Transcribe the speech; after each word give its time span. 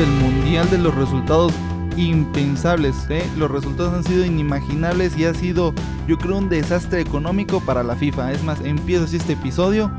El 0.00 0.06
mundial 0.12 0.70
de 0.70 0.78
los 0.78 0.94
resultados 0.94 1.52
impensables. 1.98 2.96
¿eh? 3.10 3.22
Los 3.36 3.50
resultados 3.50 3.92
han 3.92 4.02
sido 4.02 4.24
inimaginables 4.24 5.14
y 5.18 5.26
ha 5.26 5.34
sido, 5.34 5.74
yo 6.08 6.16
creo, 6.16 6.38
un 6.38 6.48
desastre 6.48 7.02
económico 7.02 7.60
para 7.60 7.82
la 7.82 7.94
FIFA. 7.96 8.32
Es 8.32 8.42
más, 8.42 8.60
empiezo 8.62 9.04
así 9.04 9.16
este 9.16 9.34
episodio 9.34 9.90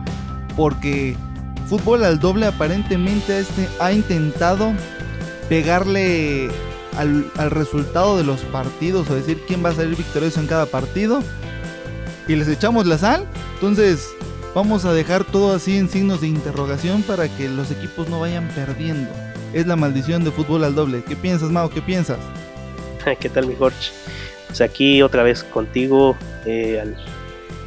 porque 0.57 1.15
Fútbol 1.68 2.04
al 2.04 2.19
Doble 2.19 2.47
aparentemente 2.47 3.41
este 3.41 3.69
ha 3.79 3.91
intentado 3.91 4.73
pegarle 5.50 6.50
al, 6.97 7.31
al 7.37 7.51
resultado 7.51 8.18
de 8.18 8.23
los 8.23 8.42
partidos 8.42 9.07
o 9.07 9.14
decir 9.14 9.43
quién 9.47 9.64
va 9.64 9.70
a 9.70 9.75
salir 9.75 9.95
victorioso 9.95 10.39
en 10.39 10.47
cada 10.47 10.65
partido. 10.65 11.21
Y 12.28 12.36
les 12.36 12.47
echamos 12.47 12.87
la 12.87 12.97
sal. 12.97 13.28
Entonces, 13.54 14.09
vamos 14.56 14.83
a 14.86 14.93
dejar 14.93 15.25
todo 15.25 15.54
así 15.54 15.78
en 15.78 15.89
signos 15.89 16.21
de 16.21 16.28
interrogación 16.28 17.04
para 17.04 17.29
que 17.29 17.50
los 17.50 17.70
equipos 17.70 18.09
no 18.09 18.20
vayan 18.20 18.47
perdiendo 18.56 19.11
es 19.54 19.68
la 19.68 19.75
maldición 19.75 20.23
de 20.23 20.32
fútbol 20.32 20.64
al 20.64 20.75
doble. 20.75 21.04
¿Qué 21.07 21.15
piensas, 21.15 21.50
Mao? 21.50 21.69
¿Qué 21.69 21.82
piensas? 21.82 22.19
¿Qué 23.19 23.29
tal, 23.29 23.47
mi 23.47 23.55
Jorge? 23.55 23.92
Pues 24.47 24.61
aquí 24.61 25.01
otra 25.01 25.23
vez 25.23 25.43
contigo 25.43 26.15
eh, 26.46 26.93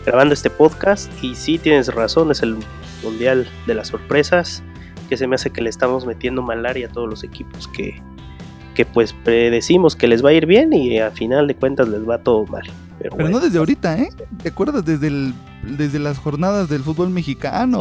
grabando 0.04 0.34
este 0.34 0.50
podcast. 0.50 1.10
Y 1.22 1.34
sí, 1.34 1.58
tienes 1.58 1.92
razón, 1.94 2.30
es 2.30 2.42
el 2.42 2.56
mundial 3.02 3.46
de 3.66 3.74
las 3.74 3.88
sorpresas. 3.88 4.62
Que 5.08 5.16
se 5.16 5.26
me 5.26 5.34
hace 5.34 5.50
que 5.50 5.60
le 5.60 5.68
estamos 5.68 6.06
metiendo 6.06 6.42
malaria 6.42 6.86
a 6.86 6.90
todos 6.90 7.08
los 7.08 7.24
equipos 7.24 7.68
que, 7.68 8.00
que 8.74 8.86
pues 8.86 9.12
predecimos 9.12 9.96
que 9.96 10.08
les 10.08 10.24
va 10.24 10.30
a 10.30 10.32
ir 10.32 10.46
bien 10.46 10.72
y 10.72 10.98
a 10.98 11.10
final 11.10 11.46
de 11.46 11.54
cuentas 11.54 11.88
les 11.88 12.08
va 12.08 12.18
todo 12.18 12.46
mal. 12.46 12.64
Pero, 12.98 13.16
no 13.28 13.40
desde 13.40 13.58
ahorita, 13.58 13.98
¿eh? 13.98 14.08
¿Te 14.42 14.48
acuerdas 14.48 14.84
desde, 14.84 15.08
el, 15.08 15.34
desde 15.62 15.98
las 15.98 16.18
jornadas 16.18 16.70
del 16.70 16.82
fútbol 16.82 17.10
mexicano? 17.10 17.80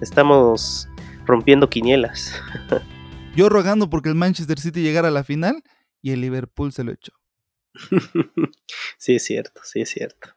Estamos 0.00 0.88
rompiendo 1.26 1.68
quinielas. 1.70 2.34
Yo 3.36 3.48
rogando 3.48 3.88
porque 3.88 4.08
el 4.08 4.14
Manchester 4.14 4.58
City 4.58 4.82
llegara 4.82 5.08
a 5.08 5.12
la 5.12 5.24
final 5.24 5.62
y 6.02 6.10
el 6.10 6.20
Liverpool 6.20 6.72
se 6.72 6.84
lo 6.84 6.92
echó. 6.92 7.12
sí, 8.98 9.14
es 9.14 9.24
cierto, 9.24 9.60
sí, 9.64 9.80
es 9.80 9.88
cierto. 9.90 10.28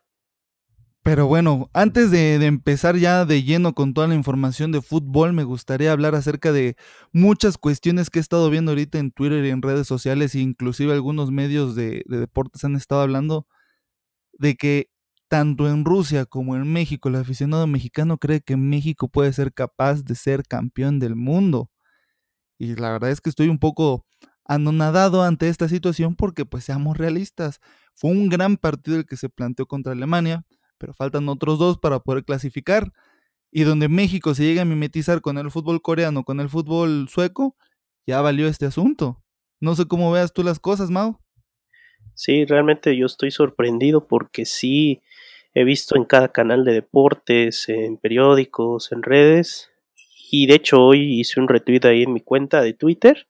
Pero 1.03 1.27
bueno, 1.27 1.69
antes 1.73 2.09
de, 2.09 2.33
empezar 2.33 2.95
ya 2.95 3.25
de 3.25 3.43
lleno 3.43 3.75
con 3.75 3.93
toda 3.93 4.07
la 4.07 4.15
información 4.15 4.71
de 4.71 4.81
fútbol, 4.81 5.33
me 5.33 5.43
gustaría 5.43 5.91
hablar 5.91 6.15
acerca 6.15 6.51
de 6.51 6.77
muchas 7.11 7.59
cuestiones 7.59 8.09
que 8.09 8.17
he 8.17 8.21
estado 8.21 8.49
viendo 8.49 8.71
ahorita 8.71 8.97
en 8.97 9.11
Twitter 9.11 9.45
y 9.45 9.51
en 9.51 9.61
redes 9.61 9.85
sociales, 9.85 10.33
e 10.33 10.39
inclusive 10.39 10.93
algunos 10.93 11.29
medios 11.29 11.75
de, 11.75 12.03
de 12.07 12.17
deportes 12.17 12.63
han 12.63 12.75
estado 12.75 13.01
hablando 13.01 13.47
de 14.33 14.55
que 14.55 14.89
tanto 15.27 15.67
en 15.69 15.85
Rusia 15.85 16.25
como 16.25 16.55
en 16.55 16.71
México, 16.71 17.09
el 17.09 17.15
aficionado 17.15 17.67
mexicano 17.67 18.17
cree 18.17 18.41
que 18.41 18.57
México 18.57 19.07
puede 19.07 19.33
ser 19.33 19.53
capaz 19.53 20.03
de 20.03 20.15
ser 20.15 20.43
campeón 20.43 20.99
del 20.99 21.15
mundo. 21.15 21.69
Y 22.57 22.75
la 22.75 22.91
verdad 22.91 23.11
es 23.11 23.21
que 23.21 23.29
estoy 23.29 23.49
un 23.49 23.59
poco 23.59 24.05
anonadado 24.45 25.23
ante 25.23 25.49
esta 25.49 25.67
situación 25.67 26.15
porque, 26.15 26.45
pues 26.45 26.63
seamos 26.63 26.97
realistas, 26.97 27.59
fue 27.93 28.11
un 28.11 28.29
gran 28.29 28.57
partido 28.57 28.97
el 28.97 29.05
que 29.05 29.17
se 29.17 29.29
planteó 29.29 29.65
contra 29.65 29.93
Alemania, 29.93 30.45
pero 30.77 30.93
faltan 30.93 31.27
otros 31.29 31.59
dos 31.59 31.77
para 31.79 31.99
poder 31.99 32.23
clasificar. 32.23 32.91
Y 33.51 33.63
donde 33.63 33.87
México 33.87 34.35
se 34.35 34.43
llega 34.43 34.63
a 34.63 34.65
mimetizar 34.65 35.21
con 35.21 35.37
el 35.37 35.49
fútbol 35.49 35.81
coreano, 35.81 36.23
con 36.23 36.39
el 36.39 36.49
fútbol 36.49 37.07
sueco, 37.09 37.55
ya 38.05 38.21
valió 38.21 38.47
este 38.47 38.65
asunto. 38.65 39.23
No 39.61 39.75
sé 39.75 39.85
cómo 39.85 40.11
veas 40.11 40.33
tú 40.33 40.43
las 40.43 40.59
cosas, 40.59 40.89
Mau. 40.89 41.17
Sí, 42.13 42.45
realmente 42.45 42.95
yo 42.95 43.05
estoy 43.05 43.31
sorprendido 43.31 44.07
porque 44.07 44.45
sí 44.45 45.01
he 45.55 45.63
visto 45.63 45.95
en 45.95 46.03
cada 46.03 46.27
canal 46.27 46.65
de 46.65 46.73
deportes, 46.73 47.69
en 47.69 47.97
periódicos, 47.97 48.91
en 48.91 49.01
redes, 49.01 49.71
y 50.29 50.47
de 50.47 50.55
hecho 50.55 50.83
hoy 50.83 51.21
hice 51.21 51.39
un 51.39 51.47
retweet 51.47 51.85
ahí 51.85 52.03
en 52.03 52.11
mi 52.13 52.19
cuenta 52.19 52.61
de 52.61 52.73
Twitter. 52.73 53.27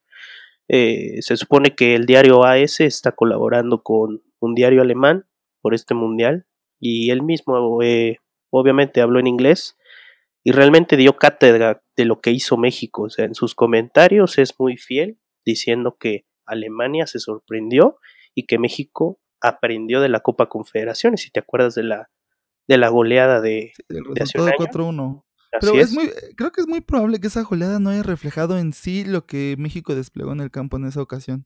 Eh, 0.68 1.18
se 1.22 1.38
supone 1.38 1.76
que 1.76 1.94
el 1.94 2.08
diario 2.08 2.44
AS 2.44 2.80
está 2.80 3.12
colaborando 3.12 3.84
con 3.84 4.24
un 4.40 4.56
diario 4.56 4.82
alemán 4.82 5.28
por 5.62 5.76
este 5.76 5.94
mundial 5.94 6.48
y 6.80 7.12
él 7.12 7.22
mismo 7.22 7.84
eh, 7.84 8.18
obviamente 8.50 9.02
habló 9.02 9.20
en 9.20 9.28
inglés 9.28 9.78
y 10.44 10.52
realmente 10.52 10.98
dio 10.98 11.18
cátedra 11.18 11.84
de 11.96 12.06
lo 12.06 12.22
que 12.22 12.32
hizo 12.32 12.58
México. 12.58 13.04
O 13.04 13.10
sea, 13.12 13.26
en 13.26 13.36
sus 13.36 13.54
comentarios 13.54 14.40
es 14.40 14.60
muy 14.60 14.78
fiel 14.78 15.20
diciendo 15.46 15.98
que 16.00 16.26
Alemania 16.48 17.06
se 17.06 17.20
sorprendió 17.20 18.00
y 18.34 18.48
que 18.48 18.58
México 18.58 19.20
aprendió 19.42 20.02
de 20.02 20.10
la 20.10 20.22
Copa 20.22 20.48
Confederaciones, 20.48 21.22
si 21.22 21.30
te 21.30 21.40
acuerdas 21.40 21.76
de 21.76 21.84
la, 21.84 22.10
de 22.68 22.78
la 22.78 22.90
goleada 22.90 23.42
de, 23.42 23.74
el 23.90 24.06
resultado 24.16 24.52
4-1. 24.58 25.24
Pero 25.62 25.80
es. 25.80 25.94
muy, 25.94 26.10
creo 26.36 26.52
que 26.52 26.62
es 26.62 26.68
muy 26.68 26.82
probable 26.82 27.20
que 27.20 27.28
esa 27.28 27.44
goleada 27.44 27.80
no 27.80 27.90
haya 27.90 28.04
reflejado 28.04 28.58
en 28.58 28.74
sí 28.74 29.06
lo 29.06 29.26
que 29.26 29.56
México 29.58 29.96
desplegó 29.96 30.34
en 30.34 30.42
el 30.42 30.52
campo 30.52 30.78
en 30.78 30.86
esa 30.86 31.02
ocasión. 31.02 31.46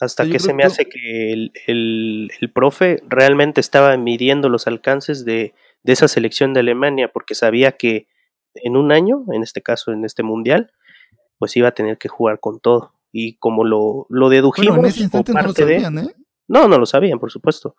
Hasta 0.00 0.26
que 0.26 0.38
se 0.38 0.54
me 0.54 0.62
hace 0.62 0.86
que 0.86 1.32
el, 1.32 1.52
el, 1.66 2.30
el, 2.40 2.50
profe 2.50 3.02
realmente 3.06 3.60
estaba 3.60 3.94
midiendo 3.98 4.48
los 4.48 4.66
alcances 4.66 5.26
de, 5.26 5.52
de, 5.82 5.92
esa 5.92 6.08
selección 6.08 6.54
de 6.54 6.60
Alemania, 6.60 7.12
porque 7.12 7.34
sabía 7.34 7.72
que 7.72 8.06
en 8.54 8.78
un 8.78 8.92
año, 8.92 9.24
en 9.30 9.42
este 9.42 9.60
caso 9.60 9.92
en 9.92 10.06
este 10.06 10.22
mundial, 10.22 10.72
pues 11.38 11.54
iba 11.56 11.68
a 11.68 11.72
tener 11.72 11.98
que 11.98 12.08
jugar 12.08 12.40
con 12.40 12.60
todo 12.60 12.94
y 13.12 13.36
como 13.36 13.64
lo, 13.64 14.06
lo 14.08 14.28
dedujimos 14.28 14.78
en 14.78 14.84
ese 14.86 15.02
instante 15.02 15.32
no 15.32 15.42
lo 15.42 15.52
sabían, 15.52 15.98
¿eh? 15.98 16.14
No, 16.48 16.66
no 16.66 16.78
lo 16.78 16.86
sabían, 16.86 17.18
por 17.18 17.30
supuesto, 17.30 17.76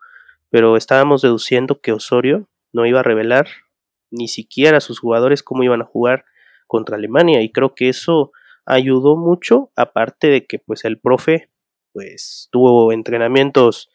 pero 0.52 0.76
estábamos 0.76 1.22
deduciendo 1.22 1.80
que 1.80 1.92
Osorio 1.92 2.46
no 2.74 2.84
iba 2.84 3.00
a 3.00 3.02
revelar 3.02 3.48
ni 4.10 4.28
siquiera 4.28 4.76
a 4.76 4.82
sus 4.82 5.00
jugadores 5.00 5.42
cómo 5.42 5.64
iban 5.64 5.80
a 5.80 5.86
jugar 5.86 6.26
contra 6.66 6.96
Alemania 6.96 7.40
y 7.40 7.50
creo 7.50 7.74
que 7.74 7.88
eso 7.88 8.32
ayudó 8.66 9.16
mucho, 9.16 9.72
aparte 9.76 10.28
de 10.28 10.46
que 10.46 10.58
pues 10.58 10.84
el 10.84 11.00
profe 11.00 11.50
pues 11.94 12.48
tuvo 12.52 12.92
entrenamientos 12.92 13.90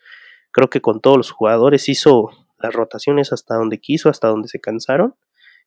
creo 0.52 0.72
que 0.72 0.82
con 0.82 1.00
todos 1.00 1.18
los 1.18 1.30
jugadores 1.30 1.88
hizo 1.90 2.32
las 2.58 2.74
rotaciones 2.74 3.32
hasta 3.32 3.54
donde 3.54 3.80
quiso, 3.80 4.10
hasta 4.10 4.28
donde 4.28 4.48
se 4.48 4.60
cansaron. 4.60 5.16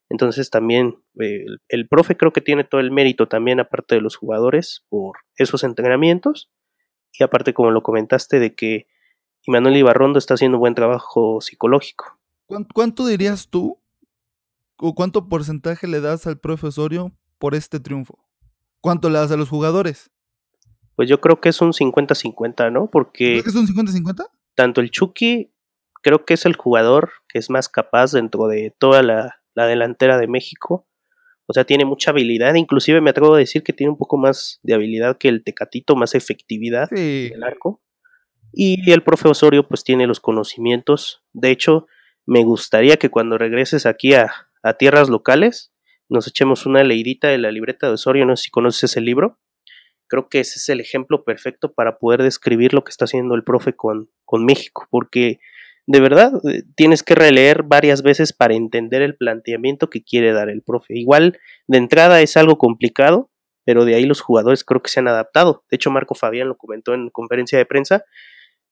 Entonces 0.09 0.51
también 0.51 1.05
el, 1.15 1.89
profe 1.89 2.17
creo 2.17 2.33
que 2.33 2.41
tiene 2.41 2.65
todo 2.65 2.81
el 2.81 2.91
mérito 2.91 3.29
también 3.29 3.61
aparte 3.61 3.95
de 3.95 4.01
los 4.01 4.17
jugadores 4.17 4.85
por 4.89 5.19
esos 5.37 5.63
entrenamientos. 5.63 6.51
Y 7.13 7.23
aparte 7.23 7.55
como 7.55 7.71
lo 7.71 7.85
comentaste 7.85 8.41
de 8.41 8.57
que 8.57 8.89
Imanuel 9.47 9.77
Ibarrondo 9.77 10.19
está 10.19 10.35
haciendo 10.35 10.59
buen 10.59 10.75
trabajo 10.75 11.41
psicológico. 11.41 12.19
¿Cuánto, 12.75 13.07
dirías 13.07 13.49
tú 13.49 13.79
o 14.77 14.95
cuánto 14.95 15.29
porcentaje 15.29 15.87
le 15.87 16.01
das 16.01 16.27
al 16.27 16.39
profesorio 16.39 17.13
por 17.39 17.55
este 17.55 17.81
triunfo? 17.81 18.19
¿Cuánto 18.81 19.09
le 19.09 19.19
das 19.19 19.31
a 19.31 19.37
los 19.37 19.49
jugadores? 19.49 20.11
Pues 20.97 21.09
yo 21.09 21.21
creo 21.21 21.41
que 21.41 21.51
es 21.51 21.61
un 21.61 21.73
50-50, 21.73 22.73
¿no? 22.73 22.91
Porque... 22.91 23.39
¿Es 23.39 23.55
un 23.55 23.67
50-50? 23.67 24.27
Tanto 24.55 24.81
el 24.81 24.91
Chucky 24.91 25.53
creo 26.03 26.25
que 26.25 26.35
es 26.35 26.45
el 26.45 26.57
jugador 26.57 27.11
que 27.29 27.39
es 27.39 27.51
más 27.51 27.69
capaz 27.69 28.13
dentro 28.13 28.49
de 28.49 28.75
toda 28.77 29.03
la, 29.03 29.41
la 29.55 29.67
delantera 29.67 30.19
de 30.19 30.27
México. 30.27 30.87
O 31.47 31.53
sea, 31.53 31.65
tiene 31.65 31.85
mucha 31.85 32.11
habilidad, 32.11 32.55
inclusive 32.55 33.01
me 33.01 33.11
atrevo 33.11 33.35
a 33.35 33.39
decir 33.39 33.63
que 33.63 33.73
tiene 33.73 33.91
un 33.91 33.99
poco 33.99 34.17
más 34.17 34.61
de 34.63 34.75
habilidad 34.75 35.19
que 35.19 35.29
el 35.29 35.43
Tecatito, 35.43 35.97
más 35.97 36.15
efectividad 36.15 36.89
en 36.93 37.35
el 37.35 37.43
arco. 37.43 37.81
Y 38.53 38.91
el 38.91 39.03
profe 39.03 39.29
Osorio 39.29 39.67
pues 39.67 39.85
tiene 39.85 40.07
los 40.07 40.21
conocimientos. 40.21 41.23
De 41.33 41.51
hecho, 41.51 41.87
me 42.27 42.45
gustaría 42.45 42.97
que 42.97 43.11
cuando 43.11 43.39
regreses 43.39 43.87
aquí 43.87 44.15
a, 44.15 44.33
tierras 44.79 45.09
locales 45.09 45.73
nos 46.09 46.27
echemos 46.27 46.67
una 46.67 46.85
leidita 46.85 47.29
de 47.29 47.39
la 47.39 47.51
libreta 47.51 47.87
de 47.87 47.95
Osorio, 47.95 48.27
no 48.27 48.37
sé 48.37 48.45
si 48.45 48.51
conoces 48.51 48.85
ese 48.85 49.01
libro. 49.01 49.39
Creo 50.09 50.29
que 50.29 50.41
ese 50.41 50.59
es 50.59 50.69
el 50.69 50.81
ejemplo 50.81 51.25
perfecto 51.25 51.73
para 51.73 51.99
poder 51.99 52.23
describir 52.23 52.75
lo 52.75 52.83
que 52.83 52.91
está 52.91 53.05
haciendo 53.05 53.37
el 53.37 53.45
profe 53.45 53.75
con, 53.75 54.11
con 54.25 54.45
México, 54.45 54.89
porque 54.91 55.39
de 55.87 56.01
verdad 56.01 56.33
eh, 56.49 56.63
tienes 56.77 57.03
que 57.03 57.15
releer 57.15 57.63
varias 57.63 58.03
veces 58.03 58.33
para 58.33 58.55
entender 58.55 59.03
el 59.03 59.17
planteamiento 59.17 59.89
que 59.89 60.03
quiere 60.03 60.33
dar 60.33 60.51
el 60.51 60.63
profe. 60.63 60.99
Igual 60.99 61.39
de 61.69 61.79
entrada 61.79 62.21
es 62.21 62.37
algo 62.37 62.59
complicado, 62.59 63.31
pero 63.65 63.85
de 63.85 63.95
ahí 63.95 64.05
los 64.05 64.21
jugadores 64.21 64.65
creo 64.65 64.83
que 64.83 64.91
se 64.91 65.01
han 65.01 65.09
adaptado. 65.09 65.65
De 65.71 65.77
hecho, 65.77 65.91
Marco 65.91 66.15
Fabián 66.15 66.49
lo 66.49 66.57
comentó 66.57 66.95
en 66.95 67.11
conferencia 67.11 67.59
de 67.59 67.67
prensa, 67.67 68.05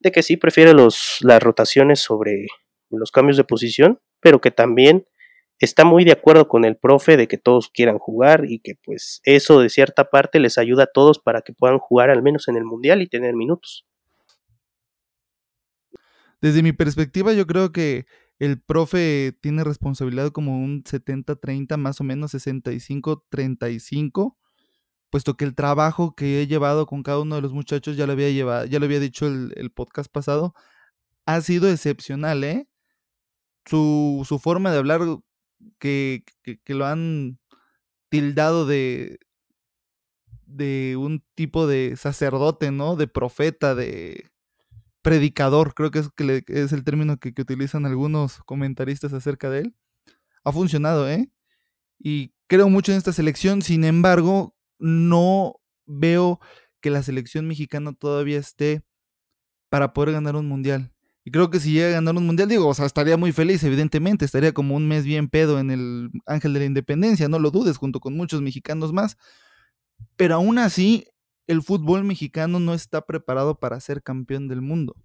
de 0.00 0.12
que 0.12 0.22
sí 0.22 0.36
prefiere 0.36 0.72
los, 0.72 1.18
las 1.20 1.42
rotaciones 1.42 2.00
sobre 2.00 2.46
los 2.90 3.10
cambios 3.10 3.36
de 3.36 3.44
posición, 3.44 4.00
pero 4.20 4.40
que 4.40 4.50
también 4.50 5.06
está 5.58 5.84
muy 5.84 6.04
de 6.04 6.12
acuerdo 6.12 6.48
con 6.48 6.64
el 6.64 6.76
profe 6.76 7.16
de 7.16 7.26
que 7.26 7.38
todos 7.38 7.68
quieran 7.68 7.98
jugar 7.98 8.44
y 8.48 8.60
que 8.60 8.74
pues 8.84 9.20
eso 9.24 9.60
de 9.60 9.68
cierta 9.68 10.10
parte 10.10 10.38
les 10.38 10.58
ayuda 10.58 10.84
a 10.84 10.92
todos 10.92 11.18
para 11.18 11.42
que 11.42 11.52
puedan 11.52 11.78
jugar 11.78 12.10
al 12.10 12.22
menos 12.22 12.48
en 12.48 12.56
el 12.56 12.64
mundial 12.64 13.02
y 13.02 13.08
tener 13.08 13.34
minutos. 13.34 13.84
Desde 16.40 16.62
mi 16.62 16.72
perspectiva, 16.72 17.32
yo 17.32 17.48
creo 17.48 17.72
que 17.72 18.06
el 18.38 18.60
profe 18.60 19.36
tiene 19.40 19.64
responsabilidad 19.64 20.30
como 20.30 20.60
un 20.60 20.84
70-30, 20.84 21.76
más 21.76 22.00
o 22.00 22.04
menos 22.04 22.32
65-35, 22.32 24.36
puesto 25.10 25.36
que 25.36 25.44
el 25.44 25.54
trabajo 25.54 26.14
que 26.14 26.42
he 26.42 26.46
llevado 26.46 26.86
con 26.86 27.02
cada 27.02 27.20
uno 27.20 27.36
de 27.36 27.42
los 27.42 27.52
muchachos, 27.52 27.96
ya 27.96 28.06
lo 28.06 28.12
había 28.12 28.30
llevado, 28.30 28.66
ya 28.66 28.78
lo 28.78 28.86
había 28.86 29.00
dicho 29.00 29.26
el, 29.26 29.70
podcast 29.74 30.10
pasado, 30.10 30.54
ha 31.26 31.40
sido 31.40 31.70
excepcional, 31.70 32.44
¿eh? 32.44 32.68
Su, 33.66 34.24
su 34.26 34.38
forma 34.38 34.72
de 34.72 34.78
hablar 34.78 35.00
que, 35.78 36.24
que, 36.42 36.74
lo 36.74 36.86
han 36.86 37.38
tildado 38.08 38.66
de, 38.66 39.18
de 40.46 40.96
un 40.98 41.24
tipo 41.34 41.66
de 41.66 41.96
sacerdote, 41.96 42.70
¿no? 42.70 42.96
De 42.96 43.08
profeta, 43.08 43.74
de 43.74 44.30
predicador, 45.02 45.74
creo 45.74 45.90
que 45.90 46.00
es, 46.00 46.10
que 46.16 46.44
es 46.48 46.72
el 46.72 46.84
término 46.84 47.18
que, 47.18 47.34
que, 47.34 47.42
utilizan 47.42 47.86
algunos 47.86 48.38
comentaristas 48.44 49.12
acerca 49.12 49.50
de 49.50 49.60
él. 49.60 49.76
Ha 50.44 50.52
funcionado, 50.52 51.08
¿eh? 51.08 51.30
Y 51.98 52.32
creo 52.46 52.68
mucho 52.68 52.92
en 52.92 52.98
esta 52.98 53.12
selección, 53.12 53.62
sin 53.62 53.84
embargo, 53.84 54.54
no 54.78 55.56
veo 55.86 56.40
que 56.80 56.90
la 56.90 57.02
selección 57.02 57.46
mexicana 57.46 57.92
todavía 57.92 58.38
esté 58.38 58.82
para 59.68 59.92
poder 59.92 60.12
ganar 60.12 60.36
un 60.36 60.46
mundial. 60.46 60.92
Y 61.24 61.30
creo 61.30 61.50
que 61.50 61.60
si 61.60 61.72
llega 61.72 61.88
a 61.88 61.92
ganar 61.92 62.16
un 62.16 62.26
mundial, 62.26 62.48
digo, 62.48 62.66
o 62.66 62.74
sea, 62.74 62.86
estaría 62.86 63.18
muy 63.18 63.32
feliz, 63.32 63.62
evidentemente, 63.62 64.24
estaría 64.24 64.52
como 64.52 64.74
un 64.74 64.88
mes 64.88 65.04
bien 65.04 65.28
pedo 65.28 65.58
en 65.58 65.70
el 65.70 66.10
Ángel 66.24 66.54
de 66.54 66.60
la 66.60 66.64
Independencia, 66.64 67.28
no 67.28 67.38
lo 67.38 67.50
dudes, 67.50 67.76
junto 67.76 68.00
con 68.00 68.16
muchos 68.16 68.40
mexicanos 68.40 68.92
más. 68.92 69.18
Pero 70.16 70.36
aún 70.36 70.58
así, 70.58 71.06
el 71.46 71.62
fútbol 71.62 72.04
mexicano 72.04 72.60
no 72.60 72.72
está 72.72 73.02
preparado 73.04 73.58
para 73.58 73.78
ser 73.80 74.02
campeón 74.02 74.48
del 74.48 74.62
mundo. 74.62 74.96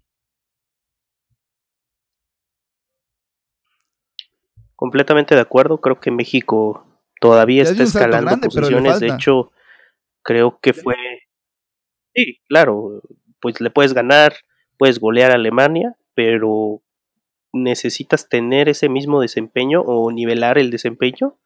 Completamente 4.76 5.34
de 5.34 5.40
acuerdo, 5.40 5.80
creo 5.80 6.00
que 6.00 6.10
México 6.10 6.86
todavía 7.20 7.62
está 7.64 7.82
escalando 7.82 8.48
posiciones, 8.48 9.00
de 9.00 9.08
hecho, 9.08 9.52
creo 10.24 10.58
que 10.60 10.72
fue... 10.72 10.96
Sí, 12.14 12.40
claro, 12.48 13.02
pues 13.40 13.60
le 13.60 13.70
puedes 13.70 13.92
ganar, 13.92 14.34
puedes 14.78 14.98
golear 14.98 15.30
a 15.30 15.34
Alemania, 15.34 15.96
pero 16.14 16.82
necesitas 17.52 18.28
tener 18.28 18.68
ese 18.68 18.88
mismo 18.88 19.20
desempeño 19.20 19.82
o 19.82 20.10
nivelar 20.10 20.58
el 20.58 20.70
desempeño 20.70 21.36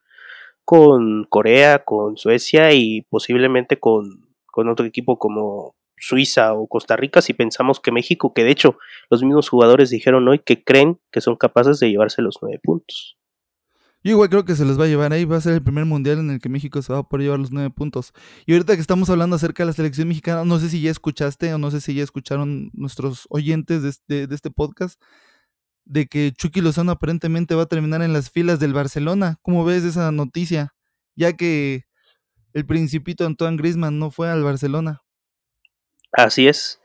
con 0.65 1.25
Corea, 1.25 1.83
con 1.83 2.17
Suecia 2.17 2.73
y 2.73 3.01
posiblemente 3.01 3.79
con, 3.79 4.29
con 4.47 4.69
otro 4.69 4.85
equipo 4.85 5.19
como 5.19 5.75
Suiza 5.97 6.53
o 6.53 6.67
Costa 6.67 6.95
Rica 6.95 7.21
si 7.21 7.33
pensamos 7.33 7.79
que 7.79 7.91
México, 7.91 8.33
que 8.33 8.43
de 8.43 8.51
hecho 8.51 8.77
los 9.09 9.21
mismos 9.21 9.49
jugadores 9.49 9.89
dijeron 9.89 10.27
hoy 10.27 10.39
que 10.39 10.63
creen 10.63 10.99
que 11.11 11.21
son 11.21 11.35
capaces 11.35 11.79
de 11.79 11.89
llevarse 11.89 12.21
los 12.21 12.37
nueve 12.41 12.59
puntos. 12.63 13.18
Yo 14.01 14.11
igual 14.11 14.29
creo 14.29 14.45
que 14.45 14.55
se 14.55 14.63
les 14.63 14.79
va 14.79 14.85
a 14.85 14.87
llevar 14.87 15.11
ahí, 15.11 15.25
va 15.25 15.37
a 15.37 15.41
ser 15.41 15.53
el 15.53 15.61
primer 15.61 15.83
mundial 15.83 16.19
en 16.19 16.29
el 16.29 16.39
que 16.39 16.47
México 16.47 16.81
se 16.81 16.93
va 16.93 16.99
a 16.99 17.03
poder 17.03 17.25
llevar 17.25 17.39
los 17.39 17.51
nueve 17.51 17.69
puntos. 17.69 18.13
Y 18.45 18.53
ahorita 18.53 18.75
que 18.75 18.81
estamos 18.81 19.09
hablando 19.09 19.35
acerca 19.35 19.63
de 19.63 19.67
la 19.67 19.73
selección 19.73 20.07
mexicana, 20.07 20.45
no 20.45 20.57
sé 20.57 20.69
si 20.69 20.81
ya 20.81 20.89
escuchaste 20.89 21.53
o 21.53 21.57
no 21.57 21.69
sé 21.69 21.81
si 21.81 21.93
ya 21.93 22.03
escucharon 22.03 22.69
nuestros 22.73 23.27
oyentes 23.29 23.83
de 23.83 23.89
este, 23.89 24.27
de 24.27 24.35
este 24.35 24.51
podcast, 24.51 25.01
de 25.83 26.07
que 26.07 26.31
Chucky 26.31 26.61
Lozano 26.61 26.93
aparentemente 26.93 27.55
va 27.55 27.63
a 27.63 27.67
terminar 27.67 28.01
en 28.01 28.13
las 28.13 28.29
filas 28.29 28.59
del 28.59 28.73
Barcelona. 28.73 29.37
¿Cómo 29.41 29.65
ves 29.65 29.83
esa 29.83 30.11
noticia? 30.11 30.73
Ya 31.15 31.33
que 31.33 31.83
el 32.53 32.65
principito 32.65 33.25
Antoine 33.25 33.57
Grisman 33.57 33.99
no 33.99 34.11
fue 34.11 34.29
al 34.29 34.43
Barcelona. 34.43 35.01
Así 36.13 36.47
es. 36.47 36.79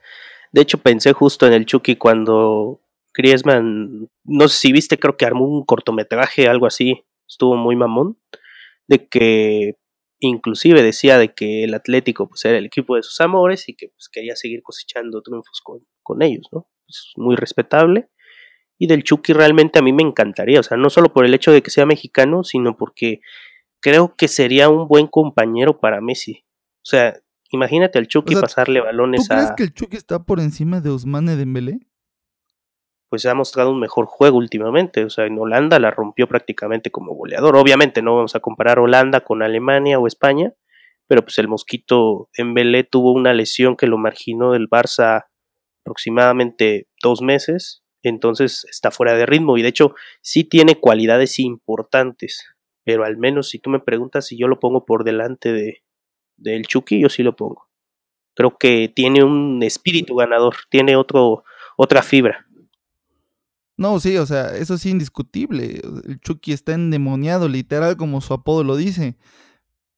De 0.51 0.61
hecho, 0.61 0.79
pensé 0.79 1.13
justo 1.13 1.47
en 1.47 1.53
el 1.53 1.65
Chucky 1.65 1.95
cuando 1.95 2.81
Griezmann, 3.13 4.09
no 4.25 4.47
sé 4.47 4.59
si 4.59 4.71
viste, 4.71 4.99
creo 4.99 5.15
que 5.15 5.25
armó 5.25 5.45
un 5.45 5.63
cortometraje, 5.63 6.47
algo 6.47 6.65
así, 6.65 7.04
estuvo 7.27 7.55
muy 7.55 7.75
mamón, 7.75 8.17
de 8.87 9.07
que 9.07 9.77
inclusive 10.19 10.81
decía 10.81 11.17
de 11.17 11.33
que 11.33 11.63
el 11.63 11.73
Atlético 11.73 12.27
pues 12.27 12.45
era 12.45 12.57
el 12.57 12.65
equipo 12.65 12.95
de 12.95 13.03
sus 13.03 13.19
amores 13.21 13.67
y 13.69 13.75
que 13.75 13.89
pues, 13.89 14.09
quería 14.09 14.35
seguir 14.35 14.61
cosechando 14.63 15.21
triunfos 15.21 15.61
con, 15.63 15.85
con 16.03 16.21
ellos, 16.21 16.47
¿no? 16.51 16.67
Es 16.87 17.13
muy 17.15 17.35
respetable. 17.35 18.09
Y 18.77 18.87
del 18.87 19.03
Chucky 19.03 19.33
realmente 19.33 19.79
a 19.79 19.81
mí 19.81 19.93
me 19.93 20.03
encantaría, 20.03 20.59
o 20.59 20.63
sea, 20.63 20.77
no 20.77 20.89
solo 20.89 21.13
por 21.13 21.25
el 21.25 21.33
hecho 21.33 21.51
de 21.51 21.61
que 21.61 21.71
sea 21.71 21.85
mexicano, 21.85 22.43
sino 22.43 22.75
porque 22.75 23.21
creo 23.81 24.15
que 24.17 24.27
sería 24.27 24.69
un 24.69 24.87
buen 24.87 25.07
compañero 25.07 25.79
para 25.79 26.01
Messi. 26.01 26.45
O 26.77 26.87
sea, 26.87 27.15
imagínate 27.51 27.99
al 27.99 28.07
Chucky 28.07 28.35
pasarle 28.35 28.81
balones 28.81 29.29
a... 29.31 29.35
¿Tú 29.35 29.41
crees 29.41 29.53
que 29.55 29.63
el 29.63 29.73
Chucky 29.73 29.97
está 29.97 30.23
por 30.23 30.39
encima 30.39 30.81
de 30.81 30.89
Ousmane 30.89 31.35
Dembélé? 31.35 31.79
Pues 33.09 33.25
ha 33.25 33.33
mostrado 33.33 33.71
un 33.71 33.79
mejor 33.79 34.05
juego 34.05 34.37
últimamente. 34.37 35.03
O 35.05 35.09
sea, 35.09 35.25
en 35.25 35.37
Holanda 35.37 35.79
la 35.79 35.91
rompió 35.91 36.27
prácticamente 36.27 36.91
como 36.91 37.13
goleador. 37.13 37.55
Obviamente 37.55 38.01
no 38.01 38.15
vamos 38.15 38.35
a 38.35 38.39
comparar 38.39 38.79
Holanda 38.79 39.21
con 39.21 39.41
Alemania 39.43 39.99
o 39.99 40.07
España, 40.07 40.53
pero 41.07 41.21
pues 41.21 41.37
el 41.39 41.47
Mosquito 41.47 42.29
en 42.35 42.53
Belé 42.53 42.83
tuvo 42.83 43.11
una 43.13 43.33
lesión 43.33 43.75
que 43.75 43.87
lo 43.87 43.97
marginó 43.97 44.51
del 44.51 44.69
Barça 44.69 45.25
aproximadamente 45.81 46.87
dos 47.01 47.21
meses. 47.21 47.83
Entonces 48.01 48.65
está 48.69 48.91
fuera 48.91 49.13
de 49.15 49.25
ritmo 49.25 49.57
y 49.57 49.61
de 49.61 49.69
hecho 49.69 49.95
sí 50.21 50.43
tiene 50.43 50.79
cualidades 50.79 51.39
importantes. 51.39 52.45
Pero 52.83 53.03
al 53.03 53.17
menos 53.17 53.49
si 53.49 53.59
tú 53.59 53.69
me 53.69 53.79
preguntas 53.79 54.27
si 54.27 54.37
yo 54.37 54.47
lo 54.47 54.59
pongo 54.59 54.85
por 54.85 55.03
delante 55.03 55.51
de 55.51 55.83
del 56.37 56.65
Chucky, 56.67 56.99
yo 56.99 57.09
sí 57.09 57.23
lo 57.23 57.35
pongo. 57.35 57.69
Creo 58.35 58.57
que 58.57 58.91
tiene 58.93 59.23
un 59.23 59.63
espíritu 59.63 60.15
ganador, 60.15 60.55
tiene 60.69 60.95
otro, 60.95 61.43
otra 61.77 62.01
fibra. 62.01 62.44
No, 63.77 63.99
sí, 63.99 64.17
o 64.17 64.25
sea, 64.25 64.55
eso 64.55 64.77
sí 64.77 64.89
indiscutible. 64.89 65.81
El 66.05 66.19
Chucky 66.21 66.53
está 66.53 66.73
endemoniado, 66.73 67.49
literal, 67.49 67.97
como 67.97 68.21
su 68.21 68.33
apodo 68.33 68.63
lo 68.63 68.75
dice. 68.77 69.17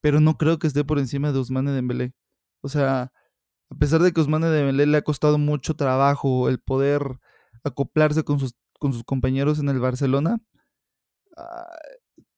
Pero 0.01 0.19
no 0.19 0.37
creo 0.37 0.59
que 0.59 0.67
esté 0.67 0.83
por 0.83 0.99
encima 0.99 1.31
de 1.31 1.39
Usmane 1.39 1.71
Dembélé. 1.71 2.13
O 2.61 2.69
sea, 2.69 3.11
a 3.69 3.75
pesar 3.79 4.01
de 4.01 4.13
que 4.13 4.21
Usmane 4.21 4.47
Dembélé 4.47 4.87
le 4.87 4.97
ha 4.97 5.03
costado 5.03 5.37
mucho 5.37 5.75
trabajo 5.75 6.49
el 6.49 6.59
poder 6.59 7.19
acoplarse 7.63 8.23
con 8.23 8.39
sus, 8.39 8.55
con 8.79 8.93
sus 8.93 9.03
compañeros 9.03 9.59
en 9.59 9.69
el 9.69 9.79
Barcelona, 9.79 10.39
ah, 11.37 11.67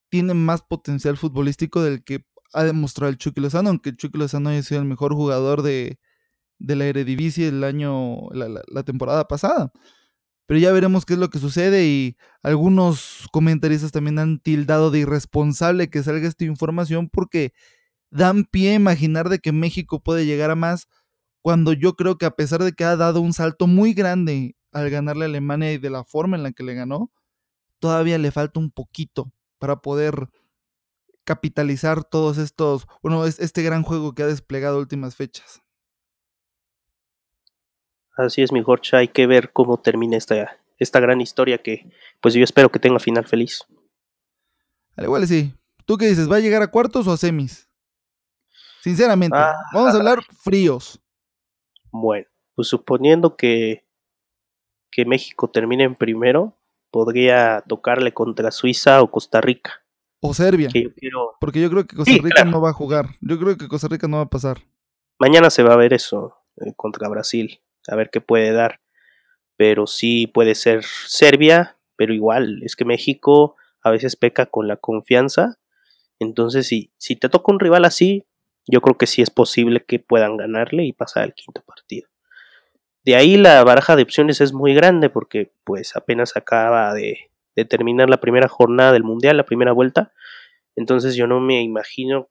tiene 0.10 0.34
más 0.34 0.62
potencial 0.62 1.18
futbolístico 1.18 1.84
del 1.84 2.04
que 2.04 2.26
ha 2.54 2.64
demostrado 2.64 3.12
el 3.12 3.18
Chucky 3.18 3.42
Lozano, 3.42 3.70
aunque 3.70 3.92
el 3.92 3.98
Chucky 3.98 4.18
Lozano 4.18 4.50
haya 4.50 4.64
sido 4.64 4.82
el 4.82 4.88
mejor 4.88 5.14
jugador 5.14 5.62
de, 5.62 6.00
la 6.60 6.86
Eredivisie 6.86 7.48
el 7.50 7.64
año, 7.64 8.30
la 8.32 8.84
temporada 8.84 9.28
pasada 9.28 9.72
pero 10.50 10.60
ya 10.60 10.72
veremos 10.72 11.06
qué 11.06 11.14
es 11.14 11.20
lo 11.20 11.30
que 11.30 11.38
sucede 11.38 11.86
y 11.86 12.18
algunos 12.42 13.28
comentaristas 13.32 13.92
también 13.92 14.18
han 14.18 14.40
tildado 14.40 14.90
de 14.90 14.98
irresponsable 14.98 15.92
que 15.92 16.02
salga 16.02 16.28
esta 16.28 16.44
información 16.44 17.08
porque 17.08 17.54
dan 18.10 18.46
pie 18.46 18.72
a 18.72 18.74
imaginar 18.74 19.30
de 19.30 19.38
que 19.38 19.52
México 19.52 20.02
puede 20.02 20.26
llegar 20.26 20.50
a 20.50 20.56
más 20.56 20.88
cuando 21.44 21.72
yo 21.72 21.94
creo 21.96 22.18
que 22.18 22.26
a 22.26 22.32
pesar 22.32 22.64
de 22.64 22.72
que 22.72 22.84
ha 22.84 22.96
dado 22.96 23.22
un 23.22 23.34
salto 23.34 23.68
muy 23.68 23.94
grande 23.94 24.56
al 24.72 24.90
ganarle 24.90 25.26
a 25.26 25.28
Alemania 25.28 25.72
y 25.72 25.78
de 25.78 25.92
la 25.92 26.04
forma 26.04 26.36
en 26.36 26.42
la 26.42 26.52
que 26.52 26.64
le 26.64 26.74
ganó, 26.74 27.12
todavía 27.78 28.18
le 28.18 28.32
falta 28.32 28.60
un 28.60 28.72
poquito 28.72 29.32
para 29.60 29.84
poder 29.84 30.30
capitalizar 31.26 32.04
todos 32.04 32.40
estos, 32.40 32.88
bueno, 33.04 33.24
este 33.26 33.62
gran 33.62 33.84
juego 33.84 34.16
que 34.16 34.24
ha 34.24 34.28
desplegado 34.28 34.80
últimas 34.80 35.16
fechas. 35.16 35.62
Así 38.20 38.42
es, 38.42 38.52
mi 38.52 38.62
Jorge, 38.62 38.98
hay 38.98 39.08
que 39.08 39.28
ver 39.28 39.54
cómo 39.54 39.80
termina 39.80 40.18
esta, 40.18 40.58
esta 40.78 41.00
gran 41.00 41.22
historia 41.22 41.58
que 41.60 41.90
pues 42.20 42.34
yo 42.34 42.44
espero 42.44 42.70
que 42.70 42.78
tenga 42.78 43.00
final 43.00 43.26
feliz. 43.26 43.64
Al 44.98 45.06
igual 45.06 45.26
sí. 45.26 45.54
¿Tú 45.86 45.96
qué 45.98 46.08
dices? 46.08 46.30
¿Va 46.30 46.36
a 46.36 46.42
llegar 46.42 46.62
a 46.62 46.68
cuartos 46.68 47.08
o 47.08 47.14
a 47.14 47.18
semis? 47.18 47.70
Sinceramente, 48.82 49.38
ah. 49.38 49.56
vamos 49.74 49.94
a 49.94 49.98
hablar 49.98 50.20
fríos. 50.44 51.00
Bueno, 51.92 52.28
pues 52.56 52.68
suponiendo 52.68 53.38
que, 53.38 53.88
que 54.92 55.06
México 55.06 55.50
termine 55.50 55.86
en 55.86 55.96
primero, 55.96 56.58
podría 56.92 57.64
tocarle 57.70 58.14
contra 58.14 58.52
Suiza 58.52 59.02
o 59.02 59.10
Costa 59.10 59.40
Rica. 59.40 59.86
O 60.20 60.34
Serbia. 60.34 60.70
Porque 61.40 61.62
yo 61.62 61.70
creo 61.70 61.88
que 61.88 61.96
Costa 61.96 62.22
Rica 62.22 62.44
no 62.44 62.60
va 62.60 62.72
a 62.72 62.74
jugar. 62.74 63.12
Yo 63.22 63.40
creo 63.40 63.58
que 63.58 63.70
Costa 63.70 63.88
Rica 63.88 64.10
no 64.10 64.18
va 64.18 64.24
a 64.24 64.30
pasar. 64.30 64.58
Mañana 65.18 65.50
se 65.50 65.64
va 65.64 65.74
a 65.74 65.78
ver 65.78 65.94
eso 65.94 66.36
eh, 66.58 66.74
contra 66.76 67.08
Brasil 67.08 67.62
a 67.90 67.96
ver 67.96 68.10
qué 68.10 68.22
puede 68.22 68.52
dar. 68.52 68.82
Pero 69.58 69.88
sí 69.88 70.28
puede 70.28 70.56
ser 70.56 70.84
Serbia, 70.84 71.78
pero 71.96 72.14
igual, 72.14 72.62
es 72.64 72.76
que 72.76 72.86
México 72.86 73.56
a 73.84 73.92
veces 73.92 74.16
peca 74.16 74.46
con 74.46 74.68
la 74.68 74.78
confianza. 74.78 75.60
Entonces, 76.20 76.68
si, 76.68 76.92
si 76.98 77.16
te 77.16 77.30
toca 77.30 77.52
un 77.52 77.60
rival 77.60 77.86
así, 77.86 78.26
yo 78.68 78.82
creo 78.82 78.98
que 78.98 79.08
sí 79.08 79.22
es 79.22 79.30
posible 79.30 79.84
que 79.84 80.00
puedan 80.00 80.38
ganarle 80.38 80.86
y 80.86 80.94
pasar 80.94 81.24
al 81.24 81.34
quinto 81.34 81.62
partido. 81.64 82.08
De 83.04 83.16
ahí 83.16 83.38
la 83.38 83.64
baraja 83.64 83.96
de 83.96 84.04
opciones 84.04 84.42
es 84.42 84.54
muy 84.54 84.74
grande 84.74 85.10
porque 85.10 85.52
pues 85.64 85.96
apenas 85.96 86.36
acaba 86.36 86.94
de, 86.94 87.32
de 87.56 87.66
terminar 87.66 88.10
la 88.10 88.20
primera 88.20 88.48
jornada 88.48 88.92
del 88.92 89.04
Mundial, 89.04 89.38
la 89.38 89.46
primera 89.46 89.72
vuelta. 89.72 90.14
Entonces 90.76 91.16
yo 91.16 91.26
no 91.26 91.40
me 91.40 91.62
imagino 91.62 92.30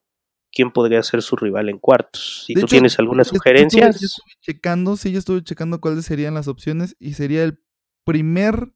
quién 0.51 0.71
podría 0.71 1.01
ser 1.03 1.21
su 1.21 1.35
rival 1.35 1.69
en 1.69 1.79
cuartos. 1.79 2.43
Si 2.45 2.53
tú 2.53 2.65
tienes 2.65 2.97
alguna 2.99 3.23
sugerencia. 3.23 3.83
Yo 3.83 3.89
estuve 3.89 4.33
checando, 4.41 4.97
sí, 4.97 5.11
yo 5.11 5.19
estuve 5.19 5.43
checando 5.43 5.79
cuáles 5.79 6.05
serían 6.05 6.33
las 6.33 6.47
opciones 6.47 6.95
y 6.99 7.13
sería 7.13 7.43
el 7.43 7.59
primer 8.03 8.73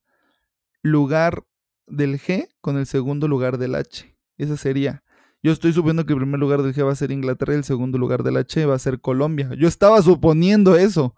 lugar 0.81 1.45
del 1.87 2.19
G 2.19 2.49
con 2.61 2.77
el 2.77 2.85
segundo 2.85 3.27
lugar 3.27 3.57
del 3.57 3.75
H. 3.75 4.15
Esa 4.37 4.57
sería. 4.57 5.03
Yo 5.41 5.51
estoy 5.51 5.73
suponiendo 5.73 6.05
que 6.05 6.13
el 6.13 6.19
primer 6.19 6.39
lugar 6.39 6.61
del 6.61 6.73
G 6.73 6.85
va 6.85 6.93
a 6.93 6.95
ser 6.95 7.11
Inglaterra 7.11 7.53
y 7.53 7.57
el 7.57 7.63
segundo 7.65 7.97
lugar 7.97 8.23
del 8.23 8.37
H 8.37 8.65
va 8.65 8.75
a 8.75 8.79
ser 8.79 9.01
Colombia. 9.01 9.49
Yo 9.57 9.67
estaba 9.67 10.01
suponiendo 10.01 10.77
eso. 10.77 11.15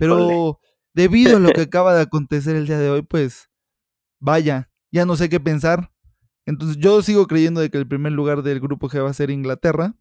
Pero 0.00 0.58
debido 0.94 1.36
a 1.36 1.40
lo 1.40 1.50
que 1.52 1.62
acaba 1.62 1.94
de 1.94 2.02
acontecer 2.02 2.56
el 2.56 2.66
día 2.66 2.78
de 2.78 2.90
hoy, 2.90 3.02
pues 3.02 3.50
vaya, 4.18 4.70
ya 4.90 5.06
no 5.06 5.16
sé 5.16 5.28
qué 5.28 5.38
pensar. 5.38 5.91
Entonces 6.46 6.76
yo 6.78 7.02
sigo 7.02 7.26
creyendo 7.26 7.60
de 7.60 7.70
que 7.70 7.78
el 7.78 7.86
primer 7.86 8.12
lugar 8.12 8.42
del 8.42 8.60
grupo 8.60 8.88
G 8.88 9.02
va 9.02 9.10
a 9.10 9.14
ser 9.14 9.30
Inglaterra. 9.30 9.94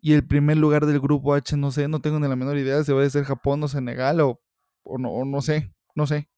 Y 0.00 0.12
el 0.12 0.26
primer 0.26 0.58
lugar 0.58 0.84
del 0.84 1.00
grupo 1.00 1.32
H, 1.34 1.56
no 1.56 1.70
sé, 1.70 1.88
no 1.88 2.00
tengo 2.00 2.20
ni 2.20 2.28
la 2.28 2.36
menor 2.36 2.58
idea 2.58 2.84
si 2.84 2.92
va 2.92 3.02
a 3.02 3.08
ser 3.08 3.24
Japón 3.24 3.62
o 3.62 3.68
Senegal 3.68 4.20
o, 4.20 4.40
o 4.82 4.98
no, 4.98 5.10
o 5.10 5.24
no 5.24 5.40
sé, 5.40 5.72
no 5.94 6.06
sé. 6.06 6.28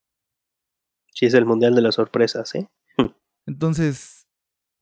Sí, 1.13 1.25
es 1.25 1.33
el 1.33 1.45
mundial 1.45 1.75
de 1.75 1.81
las 1.81 1.95
sorpresas, 1.95 2.55
¿eh? 2.55 2.69
Entonces, 3.45 4.27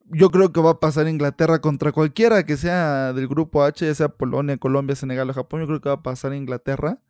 yo 0.05 0.29
creo 0.29 0.53
que 0.53 0.61
va 0.61 0.71
a 0.71 0.79
pasar 0.79 1.07
Inglaterra 1.07 1.61
contra 1.61 1.91
cualquiera 1.91 2.45
que 2.45 2.57
sea 2.57 3.13
del 3.13 3.27
grupo 3.27 3.63
H, 3.63 3.85
ya 3.85 3.95
sea 3.95 4.09
Polonia, 4.09 4.57
Colombia, 4.57 4.95
Senegal 4.95 5.29
o 5.29 5.33
Japón. 5.33 5.61
Yo 5.61 5.67
creo 5.67 5.81
que 5.81 5.89
va 5.89 5.95
a 5.95 6.03
pasar 6.03 6.33
Inglaterra. 6.33 7.01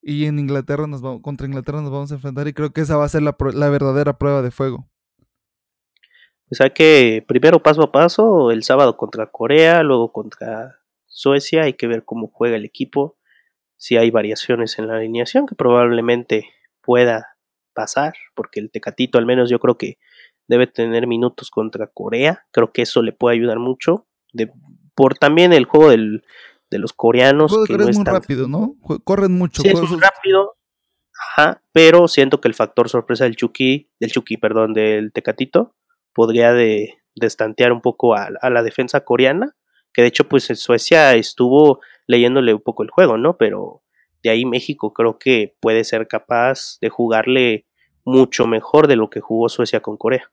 Y 0.00 0.24
en 0.24 0.38
Inglaterra 0.38 0.86
nos 0.86 1.00
vamos, 1.00 1.20
contra 1.22 1.46
Inglaterra 1.46 1.80
nos 1.80 1.92
vamos 1.92 2.10
a 2.10 2.16
enfrentar 2.16 2.48
y 2.48 2.52
creo 2.54 2.72
que 2.72 2.80
esa 2.80 2.96
va 2.96 3.04
a 3.04 3.08
ser 3.08 3.22
la, 3.22 3.36
la 3.54 3.68
verdadera 3.68 4.18
prueba 4.18 4.42
de 4.42 4.50
fuego. 4.50 4.88
Pues 6.52 6.60
hay 6.60 6.72
que, 6.72 7.24
primero 7.26 7.62
paso 7.62 7.82
a 7.82 7.92
paso, 7.92 8.50
el 8.50 8.62
sábado 8.62 8.98
contra 8.98 9.30
Corea, 9.30 9.82
luego 9.82 10.12
contra 10.12 10.80
Suecia, 11.06 11.62
hay 11.62 11.72
que 11.72 11.86
ver 11.86 12.04
cómo 12.04 12.28
juega 12.30 12.56
el 12.56 12.66
equipo, 12.66 13.16
si 13.78 13.96
hay 13.96 14.10
variaciones 14.10 14.78
en 14.78 14.86
la 14.86 14.96
alineación, 14.96 15.46
que 15.46 15.54
probablemente 15.54 16.50
pueda 16.82 17.38
pasar, 17.72 18.12
porque 18.34 18.60
el 18.60 18.70
Tecatito 18.70 19.16
al 19.16 19.24
menos 19.24 19.48
yo 19.48 19.60
creo 19.60 19.78
que 19.78 19.96
debe 20.46 20.66
tener 20.66 21.06
minutos 21.06 21.50
contra 21.50 21.86
Corea, 21.86 22.44
creo 22.50 22.70
que 22.70 22.82
eso 22.82 23.00
le 23.00 23.12
puede 23.12 23.36
ayudar 23.36 23.58
mucho, 23.58 24.06
de, 24.34 24.52
por 24.94 25.16
también 25.16 25.54
el 25.54 25.64
juego 25.64 25.88
del, 25.88 26.22
de 26.70 26.78
los 26.78 26.92
coreanos. 26.92 27.50
que 27.66 27.78
no 27.78 27.88
es 27.88 27.96
muy 27.96 28.04
rápido, 28.04 28.46
¿no? 28.46 28.76
Corren 29.04 29.32
mucho. 29.32 29.62
Sí, 29.62 29.68
es 29.68 29.80
muy 29.80 29.98
rápido, 29.98 30.58
ajá, 31.18 31.62
pero 31.72 32.08
siento 32.08 32.42
que 32.42 32.48
el 32.48 32.54
factor 32.54 32.90
sorpresa 32.90 33.24
del 33.24 33.36
Chucky, 33.36 33.88
del 33.98 34.12
Chucky, 34.12 34.36
perdón, 34.36 34.74
del 34.74 35.14
Tecatito, 35.14 35.76
podría 36.14 36.52
de, 36.52 36.98
destantear 37.14 37.72
un 37.72 37.80
poco 37.80 38.14
a, 38.14 38.28
a, 38.40 38.50
la 38.50 38.62
defensa 38.62 39.04
coreana, 39.04 39.54
que 39.92 40.02
de 40.02 40.08
hecho 40.08 40.28
pues 40.28 40.48
en 40.50 40.56
Suecia 40.56 41.14
estuvo 41.14 41.80
leyéndole 42.06 42.54
un 42.54 42.62
poco 42.62 42.82
el 42.82 42.90
juego, 42.90 43.18
¿no? 43.18 43.36
Pero 43.36 43.82
de 44.22 44.30
ahí 44.30 44.44
México 44.44 44.92
creo 44.92 45.18
que 45.18 45.56
puede 45.60 45.84
ser 45.84 46.06
capaz 46.08 46.78
de 46.80 46.88
jugarle 46.88 47.66
mucho 48.04 48.46
mejor 48.46 48.88
de 48.88 48.96
lo 48.96 49.10
que 49.10 49.20
jugó 49.20 49.48
Suecia 49.48 49.80
con 49.80 49.96
Corea. 49.96 50.30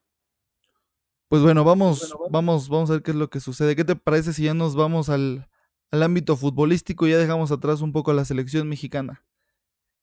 Pues 1.27 1.43
bueno, 1.43 1.63
vamos, 1.63 2.15
vamos, 2.31 2.69
vamos 2.69 2.89
a 2.89 2.93
ver 2.93 3.03
qué 3.03 3.11
es 3.11 3.17
lo 3.17 3.29
que 3.29 3.39
sucede. 3.39 3.75
¿Qué 3.75 3.85
te 3.85 3.95
parece 3.95 4.33
si 4.33 4.43
ya 4.43 4.55
nos 4.55 4.75
vamos 4.75 5.09
al, 5.09 5.47
al 5.91 6.03
ámbito 6.03 6.35
futbolístico 6.35 7.05
y 7.05 7.11
ya 7.11 7.17
dejamos 7.17 7.51
atrás 7.51 7.81
un 7.81 7.91
poco 7.91 8.11
a 8.11 8.15
la 8.15 8.25
selección 8.25 8.67
mexicana? 8.67 9.23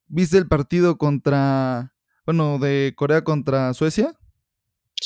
¿Viste 0.07 0.39
el 0.39 0.47
partido 0.47 0.99
contra, 0.99 1.95
bueno, 2.25 2.61
de 2.61 2.95
Corea 2.97 3.25
contra 3.25 3.75
Suecia? 3.75 4.15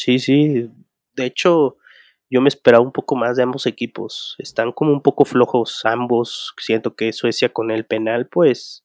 Sí, 0.02 0.18
sí. 0.18 0.70
De 1.14 1.26
hecho, 1.26 1.76
yo 2.30 2.40
me 2.40 2.48
esperaba 2.48 2.82
un 2.82 2.92
poco 2.92 3.16
más 3.16 3.36
de 3.36 3.42
ambos 3.42 3.66
equipos. 3.66 4.34
Están 4.38 4.72
como 4.72 4.92
un 4.92 5.02
poco 5.02 5.26
flojos 5.26 5.82
ambos. 5.84 6.54
Siento 6.58 6.94
que 6.96 7.12
Suecia 7.12 7.50
con 7.52 7.70
el 7.70 7.84
penal, 7.84 8.26
pues, 8.28 8.82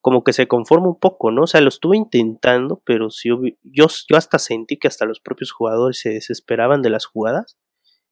como 0.00 0.24
que 0.24 0.32
se 0.32 0.48
conforma 0.48 0.88
un 0.88 0.98
poco, 1.00 1.30
¿no? 1.30 1.44
O 1.44 1.46
sea, 1.46 1.60
lo 1.60 1.68
estuve 1.68 1.96
intentando, 1.96 2.82
pero 2.84 3.10
sí, 3.10 3.28
yo, 3.30 3.40
yo 3.62 4.16
hasta 4.16 4.38
sentí 4.40 4.78
que 4.78 4.88
hasta 4.88 5.06
los 5.06 5.20
propios 5.20 5.52
jugadores 5.52 6.00
se 6.00 6.10
desesperaban 6.10 6.82
de 6.82 6.90
las 6.90 7.06
jugadas. 7.06 7.56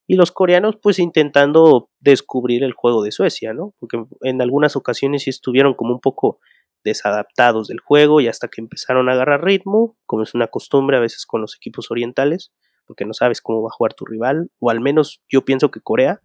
Y 0.06 0.16
los 0.16 0.32
coreanos, 0.32 0.76
pues, 0.82 0.98
intentando 1.00 1.90
descubrir 2.00 2.64
el 2.64 2.74
juego 2.74 3.02
de 3.02 3.12
Suecia, 3.12 3.54
¿no? 3.54 3.74
Porque 3.80 4.04
en 4.22 4.42
algunas 4.42 4.76
ocasiones 4.76 5.24
sí 5.24 5.30
estuvieron 5.30 5.74
como 5.74 5.94
un 5.94 6.00
poco 6.00 6.40
desadaptados 6.84 7.68
del 7.68 7.80
juego 7.80 8.20
y 8.20 8.28
hasta 8.28 8.48
que 8.48 8.60
empezaron 8.60 9.08
a 9.08 9.12
agarrar 9.12 9.44
ritmo, 9.44 9.96
como 10.06 10.22
es 10.22 10.34
una 10.34 10.48
costumbre 10.48 10.96
a 10.96 11.00
veces 11.00 11.26
con 11.26 11.40
los 11.40 11.56
equipos 11.56 11.90
orientales, 11.90 12.52
porque 12.86 13.04
no 13.04 13.14
sabes 13.14 13.40
cómo 13.40 13.62
va 13.62 13.68
a 13.68 13.76
jugar 13.76 13.94
tu 13.94 14.04
rival, 14.04 14.50
o 14.58 14.70
al 14.70 14.80
menos 14.80 15.22
yo 15.28 15.44
pienso 15.44 15.70
que 15.70 15.80
Corea 15.80 16.22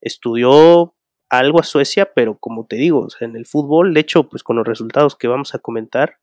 estudió 0.00 0.94
algo 1.28 1.60
a 1.60 1.64
Suecia, 1.64 2.12
pero 2.14 2.38
como 2.38 2.66
te 2.66 2.76
digo, 2.76 3.06
en 3.20 3.36
el 3.36 3.46
fútbol, 3.46 3.94
de 3.94 4.00
hecho, 4.00 4.28
pues 4.28 4.42
con 4.42 4.56
los 4.56 4.66
resultados 4.66 5.16
que 5.16 5.28
vamos 5.28 5.54
a 5.54 5.58
comentar, 5.58 6.18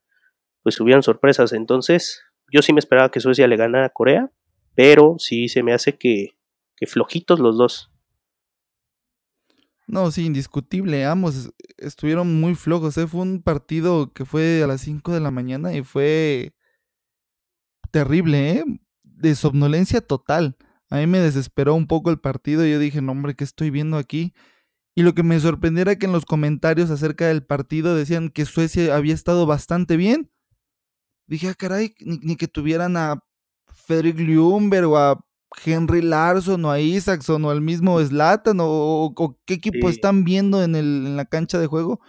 pues 0.63 0.79
hubieron 0.79 1.03
sorpresas, 1.03 1.53
entonces 1.53 2.23
yo 2.51 2.61
sí 2.61 2.73
me 2.73 2.79
esperaba 2.79 3.09
que 3.11 3.19
Suecia 3.19 3.47
le 3.47 3.57
ganara 3.57 3.87
a 3.87 3.89
Corea, 3.89 4.31
pero 4.75 5.15
sí 5.19 5.47
se 5.47 5.63
me 5.63 5.73
hace 5.73 5.97
que, 5.97 6.37
que 6.75 6.87
flojitos 6.87 7.39
los 7.39 7.57
dos. 7.57 7.91
No, 9.87 10.11
sí, 10.11 10.25
indiscutible. 10.25 11.05
Ambos 11.05 11.51
estuvieron 11.77 12.39
muy 12.39 12.55
flojos. 12.55 12.97
¿eh? 12.97 13.07
Fue 13.07 13.21
un 13.21 13.41
partido 13.41 14.11
que 14.13 14.25
fue 14.25 14.63
a 14.63 14.67
las 14.67 14.81
5 14.81 15.13
de 15.13 15.19
la 15.19 15.31
mañana 15.31 15.73
y 15.73 15.83
fue 15.83 16.53
terrible, 17.91 18.51
¿eh? 18.51 18.63
De 19.03 19.35
somnolencia 19.35 20.01
total. 20.01 20.57
A 20.89 20.97
mí 20.97 21.07
me 21.07 21.19
desesperó 21.19 21.75
un 21.75 21.87
poco 21.87 22.09
el 22.11 22.19
partido 22.19 22.65
yo 22.65 22.79
dije, 22.79 23.01
no, 23.01 23.11
hombre, 23.11 23.35
¿qué 23.35 23.43
estoy 23.43 23.69
viendo 23.69 23.97
aquí? 23.97 24.33
Y 24.95 25.03
lo 25.03 25.13
que 25.13 25.23
me 25.23 25.39
sorprendió 25.39 25.81
era 25.83 25.95
que 25.97 26.05
en 26.05 26.13
los 26.13 26.25
comentarios 26.25 26.89
acerca 26.89 27.27
del 27.27 27.43
partido 27.43 27.95
decían 27.95 28.29
que 28.29 28.45
Suecia 28.45 28.95
había 28.95 29.13
estado 29.13 29.45
bastante 29.45 29.97
bien. 29.97 30.31
Dije, 31.27 31.49
ah, 31.49 31.55
caray, 31.55 31.93
ni, 31.99 32.17
ni 32.19 32.35
que 32.35 32.47
tuvieran 32.47 32.97
a 32.97 33.19
Fredrik 33.67 34.17
Ljungberg 34.19 34.87
o 34.87 34.97
a 34.97 35.24
Henry 35.63 36.01
Larson 36.01 36.63
o 36.65 36.71
a 36.71 36.79
Isaacson 36.79 37.43
o 37.45 37.49
al 37.49 37.61
mismo 37.61 37.99
Slatan 37.99 38.59
o, 38.59 39.13
o, 39.15 39.39
qué 39.45 39.55
equipo 39.55 39.87
sí. 39.87 39.95
están 39.95 40.23
viendo 40.23 40.63
en, 40.63 40.75
el, 40.75 41.05
en 41.07 41.17
la 41.17 41.25
cancha 41.25 41.59
de 41.59 41.67
juego 41.67 41.99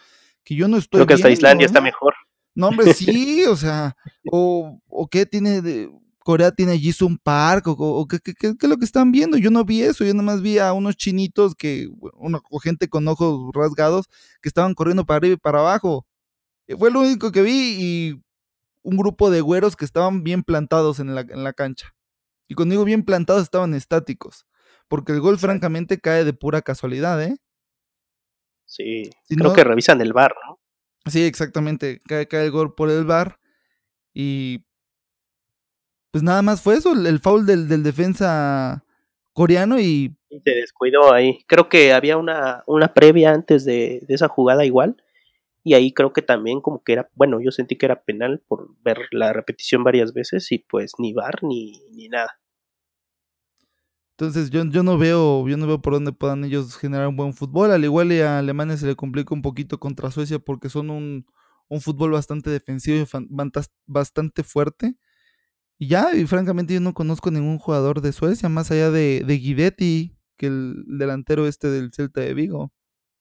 que 0.45 0.55
yo 0.55 0.69
no 0.69 0.77
estoy 0.77 0.99
creo 0.99 1.07
que 1.07 1.15
hasta 1.15 1.29
viendo, 1.29 1.39
Islandia 1.39 1.65
¿eh? 1.65 1.67
está 1.67 1.81
mejor 1.81 2.15
no 2.55 2.69
hombre 2.69 2.93
sí 2.95 3.45
o 3.45 3.57
sea 3.57 3.97
o, 4.31 4.81
o 4.89 5.09
qué 5.09 5.27
tiene 5.27 5.63
de, 5.63 5.91
Corea 6.19 6.51
tiene 6.51 6.79
Jisung 6.79 7.19
Park 7.23 7.69
o, 7.69 7.73
o 7.73 8.07
¿qué, 8.09 8.19
qué, 8.19 8.35
qué, 8.35 8.55
es 8.61 8.69
lo 8.69 8.77
que 8.77 8.85
están 8.85 9.13
viendo 9.13 9.37
yo 9.37 9.51
no 9.51 9.65
vi 9.65 9.83
eso 9.83 10.05
yo 10.05 10.13
nada 10.13 10.25
más 10.25 10.43
vi 10.43 10.59
a 10.59 10.73
unos 10.73 10.97
chinitos 10.97 11.55
que 11.55 11.89
una, 12.15 12.41
o 12.51 12.59
gente 12.59 12.89
con 12.89 13.07
ojos 13.09 13.51
rasgados 13.55 14.07
que 14.43 14.49
estaban 14.49 14.75
corriendo 14.75 15.07
para 15.07 15.19
arriba 15.19 15.35
y 15.35 15.39
para 15.39 15.61
abajo 15.61 16.07
fue 16.79 16.91
lo 16.91 17.01
único 17.01 17.31
que 17.31 17.43
vi 17.43 17.77
y 17.79 18.23
un 18.83 18.97
grupo 18.97 19.31
de 19.31 19.41
güeros 19.41 19.77
que 19.77 19.85
estaban 19.85 20.23
bien 20.23 20.43
plantados 20.43 21.01
en 21.01 21.15
la, 21.15 21.23
en 21.23 21.45
la 21.45 21.53
cancha 21.53 21.96
y 22.49 22.55
cuando 22.55 22.73
digo 22.73 22.85
bien 22.85 23.05
plantados, 23.05 23.43
estaban 23.43 23.75
estáticos. 23.75 24.47
Porque 24.89 25.13
el 25.13 25.21
gol, 25.21 25.39
francamente, 25.39 25.99
cae 26.01 26.25
de 26.25 26.33
pura 26.33 26.63
casualidad, 26.63 27.23
¿eh? 27.23 27.37
Sí, 28.67 29.11
si 29.25 29.37
creo 29.37 29.51
no, 29.51 29.55
que 29.55 29.65
revisan 29.65 30.01
el 30.01 30.13
bar, 30.13 30.35
¿no? 30.47 30.61
Sí, 31.07 31.25
exactamente. 31.25 32.01
Cae, 32.07 32.29
cae 32.29 32.47
el 32.47 32.51
gol 32.51 32.75
por 32.75 32.91
el 32.91 33.05
bar. 33.05 33.39
Y. 34.15 34.65
Pues 36.13 36.23
nada 36.23 36.43
más 36.43 36.63
fue 36.63 36.77
eso, 36.77 36.93
el, 36.93 37.07
el 37.07 37.21
foul 37.21 37.47
del, 37.47 37.69
del, 37.69 37.83
defensa 37.83 38.85
coreano 39.33 39.79
y. 39.79 40.17
Y 40.31 40.41
se 40.41 40.51
descuidó 40.51 41.13
ahí. 41.13 41.45
Creo 41.47 41.69
que 41.69 41.93
había 41.93 42.17
una, 42.17 42.63
una 42.67 42.95
previa 42.95 43.33
antes 43.33 43.65
de, 43.65 44.03
de 44.07 44.15
esa 44.15 44.29
jugada 44.29 44.65
igual 44.65 44.97
y 45.67 45.75
ahí 45.75 45.93
creo 45.93 46.13
que 46.13 46.23
también 46.23 46.61
como 46.61 46.85
que 46.85 46.93
era, 46.93 47.11
bueno, 47.17 47.41
yo 47.41 47.51
sentí 47.51 47.75
que 47.77 47.87
era 47.87 48.05
penal 48.05 48.41
por 48.47 48.71
ver 48.85 48.99
la 49.11 49.33
repetición 49.33 49.83
varias 49.83 50.13
veces 50.13 50.53
y 50.53 50.61
pues 50.61 50.93
ni 50.99 51.13
bar 51.13 51.43
ni, 51.43 51.83
ni 51.91 52.09
nada. 52.09 52.39
Entonces 54.13 54.51
yo, 54.51 54.65
yo 54.65 54.85
no 54.85 54.97
veo, 54.97 55.49
yo 55.49 55.57
no 55.57 55.67
veo 55.67 55.83
por 55.83 55.95
dónde 55.95 56.13
puedan 56.13 56.45
ellos 56.45 56.77
generar 56.77 57.09
un 57.09 57.17
buen 57.17 57.35
fútbol, 57.35 57.73
al 57.73 57.83
igual 57.83 58.13
y 58.13 58.21
a 58.21 58.39
Alemania 58.39 58.77
se 58.77 58.87
le 58.87 58.95
complica 58.95 59.35
un 59.35 59.43
poquito 59.43 59.81
contra 59.81 60.13
Suecia 60.13 60.39
porque 60.39 60.69
son 60.69 60.89
un, 60.89 61.27
un 61.67 61.81
fútbol 61.81 62.13
bastante 62.13 62.49
defensivo 62.49 63.05
y 63.05 63.19
bastante 63.87 64.45
fuerte. 64.45 64.95
Y 65.79 65.89
ya, 65.89 66.15
y 66.15 66.27
francamente 66.29 66.75
yo 66.75 66.81
no 66.81 66.95
conozco 66.95 67.33
ningún 67.33 67.59
jugador 67.59 68.03
de 68.03 68.13
Suecia, 68.13 68.49
más 68.49 68.71
allá 68.71 68.93
de, 68.93 69.25
de 69.27 69.35
Guidetti, 69.39 70.17
que 70.37 70.47
el 70.47 70.85
delantero 70.87 71.49
este 71.49 71.69
del 71.71 71.93
Celta 71.93 72.21
de 72.21 72.35
Vigo. 72.35 72.73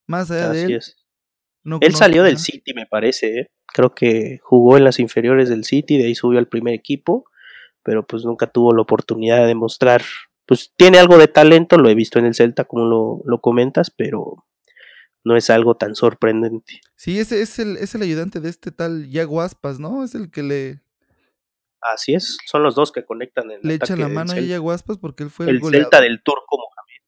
Más 0.05 0.29
allá 0.29 0.51
Así 0.51 0.59
de 0.59 0.65
él. 0.65 0.73
Es. 0.75 1.04
No 1.65 1.79
él 1.81 1.95
salió 1.95 2.23
del 2.23 2.37
City, 2.37 2.73
me 2.73 2.85
parece. 2.85 3.39
¿eh? 3.39 3.51
Creo 3.65 3.93
que 3.93 4.39
jugó 4.43 4.77
en 4.77 4.83
las 4.83 4.99
inferiores 4.99 5.49
del 5.49 5.65
City, 5.65 5.97
de 5.97 6.05
ahí 6.05 6.15
subió 6.15 6.39
al 6.39 6.47
primer 6.47 6.75
equipo, 6.75 7.25
pero 7.83 8.05
pues 8.05 8.23
nunca 8.23 8.47
tuvo 8.47 8.73
la 8.73 8.83
oportunidad 8.83 9.39
de 9.39 9.47
demostrar. 9.47 10.03
Pues 10.45 10.71
tiene 10.77 10.99
algo 10.99 11.17
de 11.17 11.27
talento, 11.27 11.77
lo 11.77 11.89
he 11.89 11.95
visto 11.95 12.19
en 12.19 12.25
el 12.25 12.35
Celta, 12.35 12.65
como 12.65 12.85
lo, 12.85 13.21
lo 13.25 13.41
comentas, 13.41 13.89
pero 13.89 14.45
no 15.23 15.35
es 15.35 15.49
algo 15.49 15.75
tan 15.75 15.95
sorprendente. 15.95 16.81
Sí, 16.95 17.19
ese 17.19 17.41
es 17.41 17.57
el, 17.57 17.77
es 17.77 17.95
el 17.95 18.03
ayudante 18.03 18.39
de 18.39 18.49
este 18.49 18.71
tal 18.71 19.09
Yago 19.09 19.41
Aspas, 19.41 19.79
¿no? 19.79 20.03
Es 20.03 20.13
el 20.13 20.29
que 20.29 20.43
le. 20.43 20.81
Así 21.81 22.13
es, 22.13 22.37
son 22.45 22.61
los 22.61 22.75
dos 22.75 22.91
que 22.91 23.03
conectan. 23.03 23.49
En 23.49 23.59
le 23.63 23.73
echa 23.73 23.95
la 23.95 24.07
mano 24.07 24.33
a 24.33 24.39
Yago 24.39 24.71
Aspas 24.71 24.99
porque 24.99 25.23
él 25.23 25.31
fue 25.31 25.49
el, 25.49 25.55
el 25.55 25.61
Celta 25.63 25.99
del 25.99 26.21
Turco 26.21 26.57
Mohamed. 26.57 27.01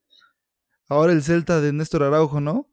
Ahora 0.90 1.14
el 1.14 1.22
Celta 1.22 1.62
de 1.62 1.74
Néstor 1.74 2.02
Araujo, 2.02 2.42
¿no? 2.42 2.68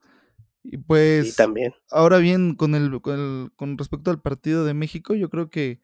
Y 0.64 0.78
pues, 0.78 1.28
sí, 1.28 1.36
también. 1.36 1.72
ahora 1.90 2.18
bien, 2.18 2.54
con, 2.54 2.74
el, 2.74 3.00
con, 3.02 3.14
el, 3.20 3.50
con 3.56 3.76
respecto 3.78 4.10
al 4.10 4.20
partido 4.22 4.64
de 4.64 4.74
México, 4.74 5.14
yo 5.14 5.28
creo 5.30 5.50
que 5.50 5.80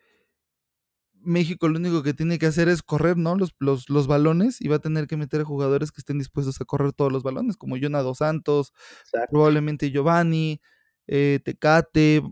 México 1.22 1.68
lo 1.68 1.78
único 1.78 2.02
que 2.02 2.14
tiene 2.14 2.38
que 2.38 2.46
hacer 2.46 2.68
es 2.68 2.82
correr, 2.82 3.16
¿no? 3.18 3.36
Los, 3.36 3.54
los, 3.58 3.90
los 3.90 4.06
balones 4.06 4.60
y 4.60 4.68
va 4.68 4.76
a 4.76 4.78
tener 4.80 5.06
que 5.06 5.16
meter 5.18 5.42
a 5.42 5.44
jugadores 5.44 5.92
que 5.92 6.00
estén 6.00 6.18
dispuestos 6.18 6.60
a 6.60 6.64
correr 6.64 6.92
todos 6.94 7.12
los 7.12 7.22
balones, 7.22 7.56
como 7.58 7.76
Jonah 7.80 8.00
Dos 8.02 8.18
Santos, 8.18 8.72
Exacto. 9.02 9.28
probablemente 9.30 9.90
Giovanni, 9.90 10.60
eh, 11.06 11.40
Tecate, 11.44 12.22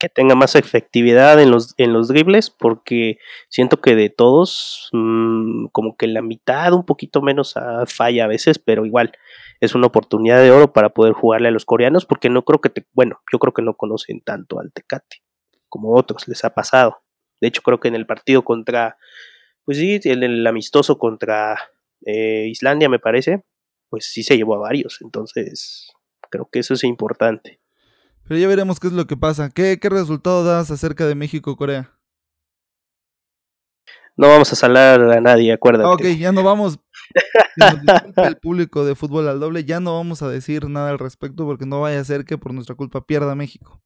que 0.00 0.08
tenga 0.08 0.34
más 0.34 0.56
efectividad 0.56 1.40
en 1.40 1.50
los, 1.50 1.74
en 1.76 1.92
los 1.92 2.08
dribles, 2.08 2.50
porque 2.50 3.18
siento 3.48 3.80
que 3.80 3.94
de 3.94 4.08
todos, 4.08 4.88
mmm, 4.92 5.66
como 5.72 5.96
que 5.96 6.06
la 6.08 6.22
mitad, 6.22 6.72
un 6.72 6.86
poquito 6.86 7.20
menos 7.20 7.56
a 7.56 7.84
falla 7.86 8.24
a 8.24 8.28
veces, 8.28 8.58
pero 8.58 8.86
igual 8.86 9.12
es 9.60 9.74
una 9.74 9.88
oportunidad 9.88 10.42
de 10.42 10.50
oro 10.50 10.72
para 10.72 10.88
poder 10.88 11.12
jugarle 11.12 11.48
a 11.48 11.50
los 11.52 11.66
coreanos, 11.66 12.06
porque 12.06 12.30
no 12.30 12.44
creo 12.44 12.60
que, 12.60 12.70
te, 12.70 12.86
bueno, 12.94 13.20
yo 13.30 13.38
creo 13.38 13.52
que 13.52 13.62
no 13.62 13.74
conocen 13.76 14.22
tanto 14.22 14.58
al 14.58 14.72
Tecate 14.72 15.18
como 15.68 15.94
otros 15.94 16.26
les 16.28 16.44
ha 16.44 16.54
pasado. 16.54 17.02
De 17.40 17.48
hecho, 17.48 17.62
creo 17.62 17.78
que 17.78 17.88
en 17.88 17.94
el 17.94 18.06
partido 18.06 18.42
contra, 18.42 18.96
pues 19.64 19.78
sí, 19.78 20.00
en 20.04 20.22
el 20.22 20.46
amistoso 20.46 20.98
contra 20.98 21.56
eh, 22.04 22.46
Islandia, 22.48 22.88
me 22.88 22.98
parece, 22.98 23.44
pues 23.88 24.06
sí 24.06 24.22
se 24.22 24.36
llevó 24.36 24.56
a 24.56 24.58
varios. 24.58 25.00
Entonces, 25.02 25.92
creo 26.30 26.48
que 26.50 26.58
eso 26.58 26.74
es 26.74 26.84
importante. 26.84 27.59
Pero 28.30 28.42
ya 28.42 28.46
veremos 28.46 28.78
qué 28.78 28.86
es 28.86 28.92
lo 28.92 29.08
que 29.08 29.16
pasa. 29.16 29.50
¿Qué, 29.50 29.80
qué 29.80 29.88
resultado 29.88 30.44
das 30.44 30.70
acerca 30.70 31.04
de 31.04 31.16
México-Corea? 31.16 31.90
No 34.16 34.28
vamos 34.28 34.52
a 34.52 34.54
salar 34.54 35.00
a 35.00 35.20
nadie, 35.20 35.52
acuérdate. 35.52 35.88
Ah, 35.88 35.94
ok, 35.94 36.16
ya 36.16 36.30
no 36.30 36.44
vamos. 36.44 36.78
el 38.18 38.36
público 38.36 38.84
de 38.84 38.94
fútbol 38.94 39.26
al 39.26 39.40
doble, 39.40 39.64
ya 39.64 39.80
no 39.80 39.96
vamos 39.96 40.22
a 40.22 40.28
decir 40.28 40.68
nada 40.68 40.90
al 40.90 41.00
respecto 41.00 41.44
porque 41.44 41.66
no 41.66 41.80
vaya 41.80 41.98
a 41.98 42.04
ser 42.04 42.24
que 42.24 42.38
por 42.38 42.54
nuestra 42.54 42.76
culpa 42.76 43.04
pierda 43.04 43.34
México. 43.34 43.82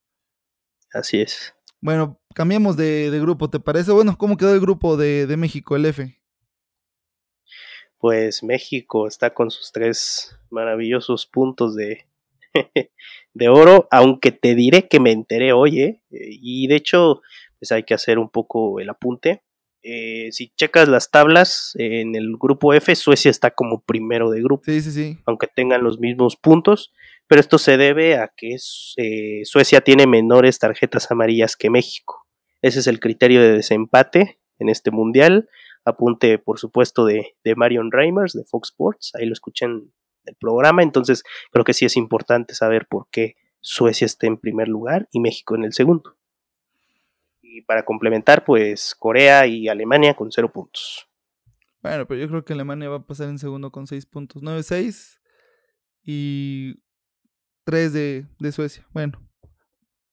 Así 0.93 1.23
es. 1.23 1.55
Bueno, 1.81 2.21
cambiamos 2.35 2.77
de, 2.77 3.11
de 3.11 3.21
grupo, 3.21 3.49
¿te 3.49 3.61
parece? 3.61 3.93
Bueno, 3.93 4.15
¿cómo 4.19 4.37
quedó 4.37 4.53
el 4.53 4.61
grupo 4.61 4.99
de, 4.99 5.27
de 5.27 5.39
México, 5.39 5.75
el 5.75 5.87
F? 5.87 6.21
Pues 7.97 8.43
México 8.43 9.07
está 9.07 9.33
con 9.33 9.51
sus 9.51 9.73
tres 9.73 10.39
maravillosos 10.51 11.25
puntos 11.25 11.75
de, 11.75 12.07
de 13.35 13.49
oro, 13.49 13.89
aunque 13.91 14.33
te 14.33 14.55
diré 14.55 14.89
que 14.89 15.01
me 15.01 15.11
enteré 15.11 15.53
hoy, 15.53 15.83
¿eh? 15.83 16.03
y 16.11 16.67
de 16.69 16.77
hecho, 16.77 17.21
pues 17.59 17.73
hay 17.73 17.83
que 17.83 17.95
hacer 17.95 18.19
un 18.19 18.31
poco 18.31 18.81
el 18.81 18.89
apunte. 18.89 19.43
Eh, 19.83 20.33
si 20.33 20.49
checas 20.57 20.89
las 20.89 21.11
tablas, 21.11 21.73
en 21.75 22.15
el 22.15 22.37
grupo 22.39 22.73
F, 22.73 22.95
Suecia 22.95 23.31
está 23.31 23.51
como 23.51 23.83
primero 23.83 24.31
de 24.31 24.41
grupo. 24.41 24.65
Sí, 24.65 24.81
sí, 24.81 24.93
sí. 24.93 25.19
Aunque 25.27 25.47
tengan 25.47 25.83
los 25.83 25.99
mismos 25.99 26.37
puntos, 26.37 26.95
pero 27.27 27.41
esto 27.41 27.59
se 27.59 27.77
debe 27.77 28.17
a 28.17 28.33
que 28.35 28.57
eh, 28.97 29.41
Suecia 29.45 29.83
tiene 29.83 30.07
menores 30.07 30.59
tarjetas 30.59 31.11
amarillas 31.11 31.57
que 31.57 31.69
México. 31.69 32.27
Ese 32.63 32.79
es 32.81 32.87
el 32.87 32.99
criterio 32.99 33.43
de 33.43 33.53
desempate 33.53 34.39
en 34.59 34.71
este 34.71 34.91
mundial. 34.91 35.51
Apunte, 35.85 36.39
por 36.39 36.59
supuesto, 36.59 37.05
de, 37.05 37.37
de 37.45 37.55
Marion 37.55 37.93
Reimers 37.93 38.33
de 38.33 38.45
Fox 38.45 38.71
Sports. 38.71 39.13
Ahí 39.15 39.27
lo 39.27 39.35
escuchan 39.35 39.93
el 40.25 40.37
programa, 40.37 40.83
entonces 40.83 41.23
creo 41.51 41.65
que 41.65 41.75
sí 41.75 41.85
es 41.85 41.97
importante 41.97 42.55
saber 42.55 42.87
por 42.87 43.09
qué 43.11 43.37
Suecia 43.61 44.05
está 44.05 44.27
en 44.27 44.37
primer 44.37 44.69
lugar 44.69 45.09
y 45.11 45.21
México 45.21 45.55
en 45.55 45.65
el 45.65 45.73
segundo. 45.73 46.17
Y 47.41 47.63
para 47.63 47.85
complementar, 47.85 48.45
pues 48.45 48.95
Corea 48.95 49.47
y 49.47 49.69
Alemania 49.69 50.15
con 50.15 50.31
cero 50.31 50.53
puntos. 50.53 51.09
Bueno, 51.83 52.07
pero 52.07 52.21
yo 52.21 52.29
creo 52.29 52.45
que 52.45 52.53
Alemania 52.53 52.89
va 52.89 52.97
a 52.97 53.07
pasar 53.07 53.29
en 53.29 53.39
segundo 53.39 53.71
con 53.71 53.87
seis 53.87 54.07
puntos. 54.07 54.43
9-6 54.43 55.19
y 56.03 56.83
3 57.65 57.93
de, 57.93 58.27
de, 58.39 58.53
Suecia. 58.53 58.87
Bueno, 58.93 59.21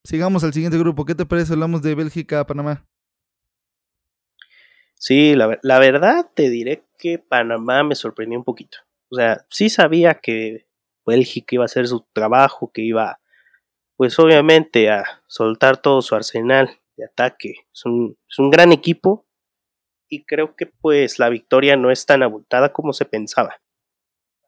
sigamos 0.03 0.43
al 0.43 0.53
siguiente 0.53 0.77
grupo. 0.77 1.05
¿Qué 1.05 1.15
te 1.15 1.25
parece? 1.25 1.53
Hablamos 1.53 1.81
de 1.81 1.95
Bélgica 1.95 2.41
a 2.41 2.47
Panamá. 2.47 2.85
Sí, 4.95 5.33
la, 5.35 5.59
la 5.63 5.79
verdad 5.79 6.29
te 6.33 6.49
diré 6.49 6.83
que 6.97 7.19
Panamá 7.19 7.83
me 7.83 7.95
sorprendió 7.95 8.37
un 8.37 8.45
poquito. 8.45 8.77
O 9.11 9.15
sea, 9.15 9.45
sí 9.49 9.69
sabía 9.69 10.15
que 10.15 10.67
Bélgica 11.05 11.55
iba 11.55 11.63
a 11.63 11.65
hacer 11.65 11.87
su 11.87 12.07
trabajo, 12.13 12.71
que 12.73 12.81
iba, 12.81 13.19
pues 13.97 14.17
obviamente, 14.19 14.89
a 14.89 15.21
soltar 15.27 15.81
todo 15.81 16.01
su 16.01 16.15
arsenal 16.15 16.79
de 16.95 17.05
ataque. 17.05 17.53
Es 17.73 17.85
un, 17.85 18.17
es 18.29 18.39
un 18.39 18.49
gran 18.49 18.71
equipo 18.71 19.25
y 20.07 20.23
creo 20.23 20.55
que 20.55 20.65
pues 20.65 21.19
la 21.19 21.29
victoria 21.29 21.75
no 21.75 21.91
es 21.91 22.05
tan 22.05 22.23
abultada 22.23 22.71
como 22.71 22.93
se 22.93 23.05
pensaba. 23.05 23.61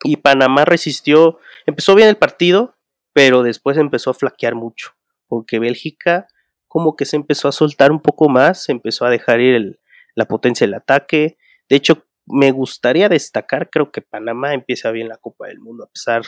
Y 0.04 0.17
Panamá 0.17 0.65
resistió, 0.65 1.39
empezó 1.65 1.95
bien 1.95 2.10
el 2.10 2.17
partido, 2.17 2.76
pero 3.13 3.43
después 3.43 3.78
empezó 3.78 4.12
a 4.12 4.15
flaquear 4.15 4.56
mucho, 4.56 4.95
porque 5.28 5.60
Bélgica 5.60 6.28
como 6.67 6.95
que 6.95 7.06
se 7.06 7.17
empezó 7.17 7.47
a 7.47 7.52
soltar 7.52 7.91
un 7.91 8.02
poco 8.02 8.30
más, 8.30 8.67
empezó 8.69 9.06
a 9.06 9.10
dejar 9.10 9.39
ir 9.41 9.80
la 10.15 10.26
potencia 10.26 10.65
del 10.65 10.73
ataque. 10.73 11.38
De 11.69 11.76
hecho, 11.76 12.06
me 12.26 12.52
gustaría 12.52 13.10
destacar, 13.10 13.70
creo 13.70 13.92
que 13.92 14.02
Panamá 14.02 14.54
empieza 14.54 14.92
bien 14.92 15.10
la 15.10 15.18
Copa 15.18 15.48
del 15.48 15.60
Mundo 15.60 15.84
a 15.84 15.90
pesar 15.90 16.24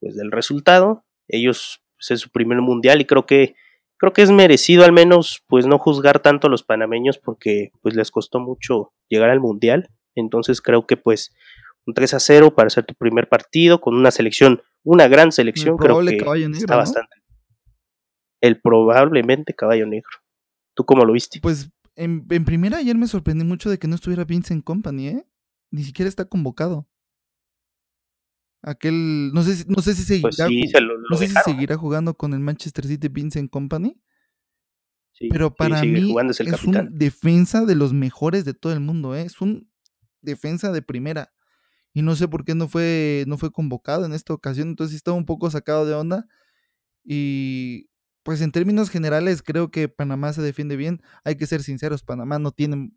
pues, 0.00 0.16
del 0.16 0.30
resultado. 0.30 1.04
Ellos 1.28 1.82
pues, 1.96 2.12
es 2.12 2.20
su 2.20 2.30
primer 2.30 2.60
mundial 2.60 3.00
y 3.00 3.04
creo 3.04 3.26
que 3.26 3.54
creo 3.98 4.12
que 4.12 4.22
es 4.22 4.30
merecido 4.30 4.84
al 4.84 4.92
menos 4.92 5.42
pues 5.48 5.66
no 5.66 5.78
juzgar 5.78 6.20
tanto 6.20 6.46
a 6.46 6.50
los 6.50 6.62
panameños 6.62 7.18
porque 7.18 7.72
pues 7.82 7.94
les 7.96 8.10
costó 8.10 8.40
mucho 8.40 8.92
llegar 9.08 9.30
al 9.30 9.40
mundial. 9.40 9.90
Entonces 10.14 10.60
creo 10.62 10.86
que 10.86 10.96
pues 10.96 11.34
un 11.86 11.94
3 11.94 12.14
a 12.14 12.20
0 12.20 12.54
para 12.54 12.68
hacer 12.68 12.84
tu 12.84 12.94
primer 12.94 13.28
partido 13.28 13.80
con 13.80 13.94
una 13.94 14.10
selección, 14.10 14.62
una 14.84 15.08
gran 15.08 15.32
selección, 15.32 15.76
creo 15.76 15.98
que 15.98 16.12
negro, 16.12 16.34
está 16.34 16.74
¿no? 16.74 16.78
bastante. 16.78 17.16
El 18.40 18.60
probablemente 18.60 19.54
caballo 19.54 19.86
negro. 19.86 20.10
¿Tú 20.74 20.84
cómo 20.84 21.04
lo 21.04 21.12
viste? 21.12 21.40
Pues 21.40 21.70
en, 21.98 22.26
en, 22.30 22.44
primera 22.44 22.78
ayer 22.78 22.96
me 22.96 23.08
sorprendí 23.08 23.44
mucho 23.44 23.68
de 23.68 23.78
que 23.78 23.88
no 23.88 23.96
estuviera 23.96 24.24
Vincent 24.24 24.64
Company, 24.64 25.08
¿eh? 25.08 25.26
Ni 25.70 25.82
siquiera 25.82 26.08
está 26.08 26.24
convocado. 26.24 26.88
Aquel, 28.62 29.30
no 29.32 29.42
sé, 29.42 29.56
si, 29.56 29.64
no 29.68 29.82
sé 29.82 29.94
si 29.94 30.02
seguirá, 30.02 30.30
pues 30.30 30.36
sí, 30.36 30.66
se 30.68 30.80
lo, 30.80 30.96
lo 30.96 31.08
no 31.10 31.16
sé 31.16 31.28
si 31.28 31.34
seguirá 31.44 31.76
jugando 31.76 32.14
con 32.14 32.32
el 32.34 32.40
Manchester 32.40 32.86
City 32.86 33.08
Vincent 33.08 33.50
Company. 33.50 34.00
sí, 35.12 35.28
Pero 35.28 35.54
para 35.54 35.80
sí, 35.80 35.88
mí 35.88 36.14
es, 36.28 36.40
el 36.40 36.48
es 36.48 36.64
un 36.64 36.88
defensa 36.98 37.64
de 37.64 37.74
los 37.74 37.92
mejores 37.92 38.44
de 38.44 38.54
todo 38.54 38.72
el 38.72 38.80
mundo, 38.80 39.14
¿eh? 39.14 39.22
Es 39.22 39.40
un 39.40 39.70
defensa 40.22 40.72
de 40.72 40.82
primera. 40.82 41.32
Y 41.94 42.02
no 42.02 42.14
sé 42.14 42.28
por 42.28 42.44
qué 42.44 42.54
no 42.54 42.68
fue, 42.68 43.24
no 43.26 43.38
fue 43.38 43.50
convocado 43.50 44.06
en 44.06 44.12
esta 44.12 44.32
ocasión. 44.32 44.68
Entonces 44.68 44.96
estaba 44.96 45.16
un 45.16 45.26
poco 45.26 45.50
sacado 45.50 45.84
de 45.84 45.94
onda. 45.94 46.26
Y 47.04 47.88
pues 48.22 48.40
en 48.40 48.52
términos 48.52 48.90
generales 48.90 49.42
creo 49.42 49.70
que 49.70 49.88
Panamá 49.88 50.32
se 50.32 50.42
defiende 50.42 50.76
bien. 50.76 51.02
Hay 51.24 51.36
que 51.36 51.46
ser 51.46 51.62
sinceros, 51.62 52.02
Panamá 52.02 52.38
no 52.38 52.52
tiene 52.52 52.90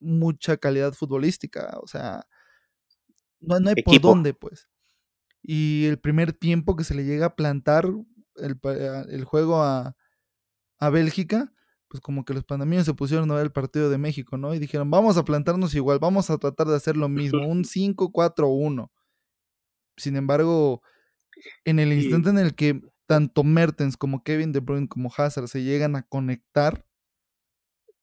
mucha 0.00 0.56
calidad 0.56 0.92
futbolística. 0.94 1.78
O 1.82 1.86
sea, 1.86 2.26
no, 3.40 3.60
no 3.60 3.70
hay 3.70 3.76
por 3.82 4.00
dónde, 4.00 4.34
pues. 4.34 4.68
Y 5.42 5.86
el 5.86 5.98
primer 5.98 6.32
tiempo 6.32 6.76
que 6.76 6.84
se 6.84 6.94
le 6.94 7.04
llega 7.04 7.26
a 7.26 7.36
plantar 7.36 7.86
el, 8.36 8.58
el 9.10 9.24
juego 9.24 9.62
a, 9.62 9.96
a 10.78 10.90
Bélgica, 10.90 11.52
pues 11.88 12.00
como 12.00 12.24
que 12.24 12.34
los 12.34 12.44
panameños 12.44 12.86
se 12.86 12.94
pusieron 12.94 13.30
a 13.30 13.34
ver 13.34 13.44
el 13.44 13.52
partido 13.52 13.90
de 13.90 13.98
México, 13.98 14.36
¿no? 14.36 14.54
Y 14.54 14.58
dijeron, 14.58 14.90
vamos 14.90 15.16
a 15.16 15.24
plantarnos 15.24 15.74
igual, 15.74 15.98
vamos 16.00 16.30
a 16.30 16.38
tratar 16.38 16.66
de 16.68 16.76
hacer 16.76 16.96
lo 16.96 17.08
mismo, 17.08 17.46
un 17.46 17.64
5-4-1. 17.64 18.90
Sin 19.96 20.16
embargo, 20.16 20.82
en 21.64 21.78
el 21.78 21.92
instante 21.92 22.30
en 22.30 22.38
el 22.38 22.54
que 22.54 22.80
tanto 23.08 23.42
Mertens 23.42 23.96
como 23.96 24.22
Kevin 24.22 24.52
De 24.52 24.60
Bruyne 24.60 24.86
como 24.86 25.10
Hazard 25.16 25.48
se 25.48 25.62
llegan 25.62 25.96
a 25.96 26.02
conectar, 26.02 26.84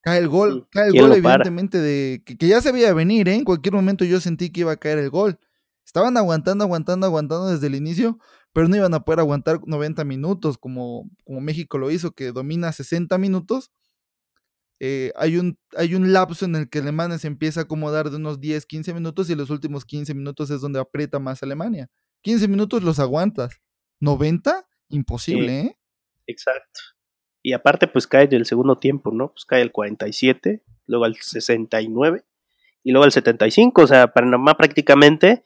cae 0.02 0.18
el 0.18 0.28
gol, 0.28 0.68
cae 0.72 0.88
el 0.88 1.00
gol 1.00 1.14
evidentemente 1.14 1.80
de 1.80 2.24
que, 2.26 2.38
que, 2.38 2.48
ya 2.48 2.60
se 2.60 2.72
veía 2.72 2.92
venir, 2.94 3.30
¿eh? 3.30 3.36
En 3.36 3.44
cualquier 3.44 3.76
momento 3.76 4.04
yo 4.04 4.20
sentí 4.20 4.50
que 4.50 4.62
iba 4.62 4.72
a 4.72 4.78
caer 4.78 4.98
el 4.98 5.12
gol. 5.12 5.40
Estaban 5.86 6.18
aguantando, 6.18 6.64
aguantando, 6.64 7.06
aguantando 7.06 7.52
desde 7.52 7.68
el 7.68 7.76
inicio, 7.76 8.18
pero 8.52 8.68
no 8.68 8.76
iban 8.76 8.96
a 8.96 9.06
poder 9.06 9.20
aguantar 9.20 9.60
90 9.64 10.04
minutos 10.06 10.58
como, 10.58 11.08
como 11.24 11.40
México 11.40 11.78
lo 11.78 11.92
hizo, 11.92 12.12
que 12.12 12.32
domina 12.32 12.72
60 12.72 13.16
minutos. 13.20 13.72
Eh, 14.80 15.14
hay, 15.16 15.38
un, 15.38 15.60
hay 15.78 15.94
un 15.94 16.14
lapso 16.14 16.46
en 16.46 16.56
el 16.56 16.68
que 16.68 16.80
Alemania 16.80 17.20
se 17.20 17.28
empieza 17.28 17.60
a 17.60 17.64
acomodar 17.64 18.10
de 18.10 18.16
unos 18.16 18.40
10, 18.42 18.66
15 18.66 18.94
minutos 18.96 19.30
y 19.30 19.36
los 19.36 19.52
últimos 19.52 19.86
15 19.86 20.16
minutos 20.16 20.50
es 20.50 20.62
donde 20.62 20.80
aprieta 20.80 21.20
más 21.20 21.44
Alemania. 21.44 21.90
15 22.24 22.48
minutos 22.48 22.82
los 22.82 22.98
aguantas. 23.00 23.62
90, 24.00 24.68
imposible, 24.90 25.62
sí, 25.62 25.68
¿eh? 25.68 25.78
Exacto. 26.28 26.82
Y 27.42 27.54
aparte, 27.54 27.88
pues 27.88 28.08
cae 28.08 28.28
del 28.28 28.46
segundo 28.46 28.80
tiempo, 28.80 29.12
¿no? 29.12 29.32
Pues 29.32 29.46
cae 29.46 29.62
el 29.62 29.72
47, 29.72 30.64
luego 30.88 31.06
al 31.06 31.16
69 31.16 32.24
y 32.84 32.92
luego 32.92 33.06
al 33.06 33.12
75. 33.12 33.84
O 33.84 33.88
sea, 33.88 34.14
Panamá 34.14 34.56
prácticamente 34.56 35.44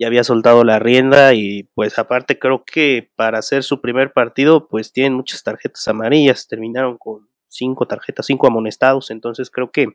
ya 0.00 0.06
había 0.06 0.24
soltado 0.24 0.64
la 0.64 0.78
rienda 0.78 1.34
y 1.34 1.64
pues 1.74 1.98
aparte 1.98 2.38
creo 2.38 2.64
que 2.64 3.10
para 3.16 3.38
hacer 3.38 3.62
su 3.62 3.82
primer 3.82 4.14
partido 4.14 4.66
pues 4.66 4.92
tienen 4.92 5.12
muchas 5.12 5.42
tarjetas 5.42 5.86
amarillas, 5.88 6.48
terminaron 6.48 6.96
con 6.96 7.28
cinco 7.48 7.86
tarjetas, 7.86 8.24
cinco 8.24 8.46
amonestados, 8.46 9.10
entonces 9.10 9.50
creo 9.50 9.70
que 9.70 9.88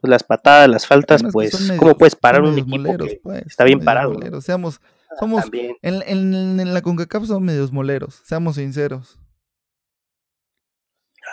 pues, 0.00 0.08
las 0.08 0.22
patadas, 0.22 0.68
las 0.68 0.86
faltas, 0.86 1.24
pues 1.32 1.60
medios, 1.60 1.78
¿cómo 1.78 1.96
puedes 1.96 2.14
parar 2.14 2.42
un 2.42 2.52
equipo 2.58 2.76
moleros, 2.76 3.08
que 3.08 3.20
pues, 3.22 3.42
está 3.46 3.64
bien 3.64 3.80
parado? 3.80 4.12
¿no? 4.12 4.40
Seamos, 4.40 4.80
somos, 5.20 5.44
en, 5.52 6.02
en, 6.06 6.60
en, 6.60 6.74
la 6.74 6.82
CONCACAF 6.82 7.26
somos 7.26 7.42
medios 7.42 7.72
moleros, 7.72 8.22
seamos 8.24 8.56
sinceros. 8.56 9.18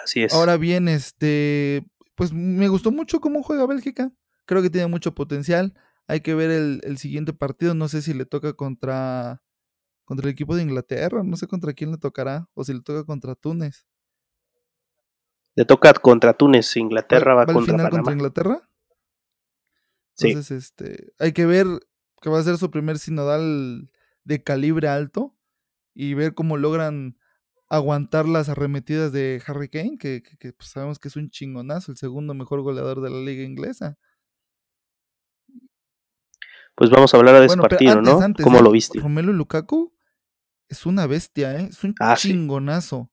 Así 0.03 0.23
es. 0.23 0.33
Ahora 0.33 0.57
bien, 0.57 0.87
este, 0.87 1.85
pues 2.15 2.33
me 2.33 2.67
gustó 2.67 2.91
mucho 2.91 3.19
cómo 3.19 3.43
juega 3.43 3.65
Bélgica, 3.67 4.11
creo 4.45 4.61
que 4.61 4.69
tiene 4.69 4.87
mucho 4.87 5.13
potencial, 5.13 5.73
hay 6.11 6.19
que 6.19 6.35
ver 6.35 6.51
el, 6.51 6.81
el, 6.83 6.97
siguiente 6.97 7.31
partido. 7.31 7.73
No 7.73 7.87
sé 7.87 8.01
si 8.01 8.13
le 8.13 8.25
toca 8.25 8.51
contra, 8.51 9.41
contra 10.03 10.27
el 10.27 10.33
equipo 10.33 10.57
de 10.57 10.63
Inglaterra. 10.63 11.23
No 11.23 11.37
sé 11.37 11.47
contra 11.47 11.71
quién 11.71 11.91
le 11.91 11.97
tocará. 11.97 12.49
O 12.53 12.65
si 12.65 12.73
le 12.73 12.81
toca 12.81 13.05
contra 13.05 13.33
Túnez. 13.33 13.85
Le 15.55 15.63
toca 15.63 15.93
contra 15.93 16.33
Túnez, 16.33 16.75
Inglaterra 16.75 17.33
va, 17.33 17.45
¿Va 17.45 17.51
al 17.51 17.53
contra 17.53 17.73
final 17.73 17.85
Panamá. 17.85 17.97
contra 17.97 18.13
Inglaterra? 18.13 18.69
Sí. 20.15 20.27
Entonces, 20.29 20.65
este, 20.65 21.13
hay 21.17 21.31
que 21.31 21.45
ver 21.45 21.67
que 22.21 22.29
va 22.29 22.39
a 22.39 22.43
ser 22.43 22.57
su 22.57 22.71
primer 22.71 22.99
sinodal 22.99 23.89
de 24.23 24.43
calibre 24.43 24.87
alto 24.87 25.35
y 25.93 26.13
ver 26.13 26.33
cómo 26.33 26.57
logran 26.57 27.17
aguantar 27.69 28.27
las 28.27 28.49
arremetidas 28.49 29.11
de 29.11 29.41
Harry 29.47 29.69
Kane, 29.69 29.97
que, 29.97 30.21
que- 30.23 30.37
que, 30.37 30.53
pues, 30.53 30.69
sabemos 30.69 30.99
que 30.99 31.07
es 31.07 31.15
un 31.15 31.29
chingonazo, 31.29 31.91
el 31.91 31.97
segundo 31.97 32.33
mejor 32.33 32.61
goleador 32.61 33.01
de 33.01 33.09
la 33.09 33.17
liga 33.19 33.43
inglesa. 33.43 33.97
Pues 36.75 36.89
vamos 36.89 37.13
a 37.13 37.17
hablar 37.17 37.33
de 37.35 37.45
ese 37.45 37.47
Bueno, 37.47 37.63
pero 37.63 37.69
partido, 37.77 37.91
antes, 37.99 38.13
¿no? 38.13 38.21
antes, 38.21 38.43
¿Cómo 38.43 38.59
¿eh? 38.59 38.63
lo 38.63 38.71
viste? 38.71 38.99
Romelu 38.99 39.33
Lukaku 39.33 39.93
es 40.69 40.85
una 40.85 41.05
bestia, 41.07 41.59
¿eh? 41.59 41.67
Es 41.69 41.83
un 41.83 41.93
Ah, 41.99 42.15
sí. 42.15 42.29
chingonazo. 42.29 43.11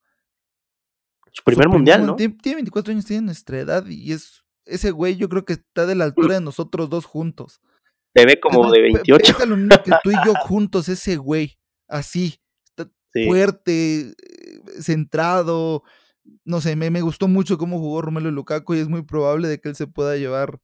Su 1.32 1.42
primer 1.44 1.64
Su 1.66 1.70
mundial, 1.70 2.00
mun- 2.00 2.06
¿no? 2.08 2.16
Tiene, 2.16 2.36
tiene 2.40 2.56
24 2.56 2.92
años, 2.92 3.04
tiene 3.04 3.22
nuestra 3.26 3.58
edad 3.58 3.86
y 3.86 4.12
es 4.12 4.44
ese 4.64 4.90
güey 4.90 5.16
yo 5.16 5.28
creo 5.28 5.44
que 5.44 5.54
está 5.54 5.86
de 5.86 5.94
la 5.94 6.04
altura 6.04 6.34
de 6.34 6.40
nosotros 6.40 6.90
dos 6.90 7.04
juntos. 7.04 7.60
Te 8.14 8.26
ve 8.26 8.40
como 8.40 8.70
de 8.70 8.78
pe- 8.78 8.92
28. 8.94 9.32
pesa 9.32 9.46
lo 9.46 9.56
mismo 9.56 9.76
que 9.84 9.90
tú 10.02 10.10
y 10.10 10.14
yo 10.26 10.34
juntos, 10.34 10.88
ese 10.88 11.16
güey. 11.16 11.58
Así, 11.88 12.38
Sí. 13.12 13.26
fuerte, 13.26 14.14
centrado. 14.80 15.82
No 16.44 16.60
sé, 16.60 16.76
me, 16.76 16.90
me 16.90 17.00
gustó 17.00 17.26
mucho 17.26 17.56
cómo 17.56 17.78
jugó 17.78 18.02
Romelu 18.02 18.30
Lukaku 18.30 18.74
y 18.74 18.78
es 18.80 18.88
muy 18.88 19.02
probable 19.02 19.48
de 19.48 19.60
que 19.60 19.70
él 19.70 19.76
se 19.76 19.86
pueda 19.86 20.16
llevar 20.16 20.60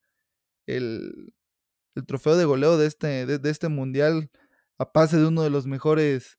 el, 0.67 1.33
el 1.95 2.05
trofeo 2.07 2.37
de 2.37 2.45
goleo 2.45 2.77
de 2.77 2.87
este, 2.87 3.25
de, 3.27 3.39
de 3.39 3.51
este 3.51 3.69
mundial 3.69 4.31
a 4.79 4.93
pase 4.93 5.17
de 5.17 5.27
uno 5.27 5.43
de 5.43 5.49
los 5.51 5.67
mejores 5.67 6.39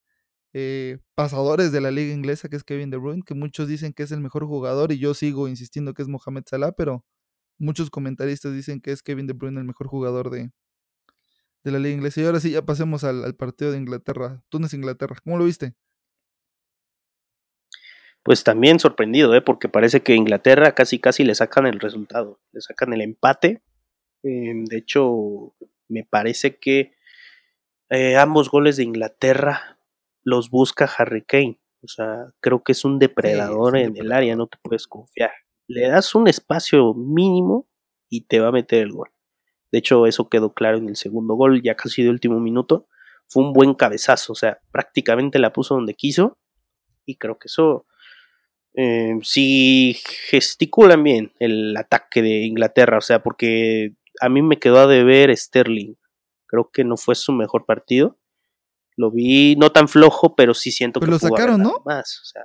eh, 0.54 1.00
pasadores 1.16 1.72
de 1.72 1.82
la 1.82 1.90
liga 1.92 2.14
inglesa, 2.14 2.50
que 2.50 2.56
es 2.56 2.64
Kevin 2.64 2.92
De 2.92 2.98
Bruyne, 2.98 3.24
que 3.26 3.34
muchos 3.34 3.68
dicen 3.68 3.92
que 3.94 4.04
es 4.04 4.12
el 4.12 4.22
mejor 4.22 4.46
jugador 4.46 4.92
y 4.92 5.00
yo 5.00 5.14
sigo 5.16 5.48
insistiendo 5.48 5.94
que 5.96 6.04
es 6.04 6.08
Mohamed 6.08 6.44
Salah, 6.46 6.72
pero 6.74 7.04
muchos 7.58 7.90
comentaristas 7.90 8.54
dicen 8.54 8.80
que 8.80 8.92
es 8.92 9.02
Kevin 9.02 9.26
De 9.28 9.34
Bruyne 9.34 9.60
el 9.60 9.66
mejor 9.66 9.88
jugador 9.88 10.30
de, 10.30 10.52
de 11.66 11.72
la 11.72 11.80
liga 11.80 11.96
inglesa. 11.96 12.22
Y 12.22 12.26
ahora 12.26 12.40
sí, 12.40 12.52
ya 12.52 12.66
pasemos 12.66 13.04
al, 13.04 13.26
al 13.26 13.36
partido 13.36 13.72
de 13.72 13.78
Inglaterra, 13.78 14.42
Túnez-Inglaterra. 14.50 15.18
¿Cómo 15.24 15.38
lo 15.38 15.46
viste? 15.46 15.74
Pues 18.24 18.44
también 18.44 18.80
sorprendido, 18.80 19.36
¿eh? 19.36 19.42
Porque 19.42 19.70
parece 19.70 20.02
que 20.02 20.16
Inglaterra 20.16 20.74
casi 20.74 21.00
casi 21.00 21.24
le 21.24 21.36
sacan 21.36 21.68
el 21.68 21.80
resultado, 21.80 22.40
le 22.54 22.62
sacan 22.62 22.94
el 22.94 23.02
empate. 23.02 23.62
Eh, 24.24 24.54
de 24.68 24.78
hecho, 24.78 25.54
me 25.88 26.04
parece 26.04 26.58
que 26.58 26.96
eh, 27.90 28.18
ambos 28.18 28.50
goles 28.50 28.78
de 28.78 28.84
Inglaterra 28.84 29.80
los 30.24 30.50
busca 30.50 30.90
Harry 30.98 31.24
Kane. 31.24 31.62
O 31.84 31.88
sea, 31.88 32.34
creo 32.40 32.64
que 32.64 32.72
es 32.72 32.84
un 32.84 32.98
depredador 32.98 33.76
un 33.76 33.80
en 33.80 33.98
el 33.98 34.12
área, 34.12 34.36
no 34.36 34.48
te 34.48 34.58
puedes 34.64 34.88
confiar. 34.88 35.32
Le 35.68 35.88
das 35.88 36.16
un 36.16 36.28
espacio 36.28 36.96
mínimo 36.96 37.68
y 38.10 38.26
te 38.26 38.40
va 38.40 38.48
a 38.48 38.52
meter 38.52 38.82
el 38.82 38.92
gol. 38.92 39.10
De 39.76 39.80
hecho, 39.80 40.06
eso 40.06 40.30
quedó 40.30 40.54
claro 40.54 40.78
en 40.78 40.88
el 40.88 40.96
segundo 40.96 41.34
gol, 41.34 41.62
ya 41.62 41.76
casi 41.76 42.02
de 42.02 42.10
último 42.10 42.40
minuto. 42.40 42.88
Fue 43.28 43.44
un 43.44 43.52
buen 43.52 43.74
cabezazo, 43.74 44.32
o 44.32 44.36
sea, 44.38 44.60
prácticamente 44.72 45.38
la 45.38 45.52
puso 45.52 45.76
donde 45.76 45.96
quiso. 45.96 46.38
Y 47.06 47.18
creo 47.18 47.38
que 47.38 47.48
eso 47.48 47.86
eh, 48.74 49.16
si 49.22 49.98
gesticulan 50.30 51.04
bien 51.04 51.34
el 51.40 51.76
ataque 51.76 52.22
de 52.22 52.46
Inglaterra, 52.46 53.00
o 53.00 53.02
sea, 53.02 53.22
porque 53.22 53.96
a 54.22 54.30
mí 54.30 54.42
me 54.42 54.60
quedó 54.60 54.80
a 54.80 54.88
deber 54.88 55.36
Sterling. 55.36 55.96
Creo 56.46 56.70
que 56.72 56.86
no 56.86 56.96
fue 56.96 57.16
su 57.16 57.34
mejor 57.34 57.66
partido. 57.66 58.18
Lo 58.96 59.12
vi 59.12 59.58
no 59.58 59.74
tan 59.74 59.90
flojo, 59.90 60.38
pero 60.38 60.54
sí 60.54 60.72
siento 60.72 61.02
Pero 61.02 61.10
que 61.10 61.12
lo 61.16 61.20
sacaron, 61.20 61.62
¿no? 61.62 61.82
Más, 61.84 62.22
o 62.22 62.26
sea. 62.28 62.44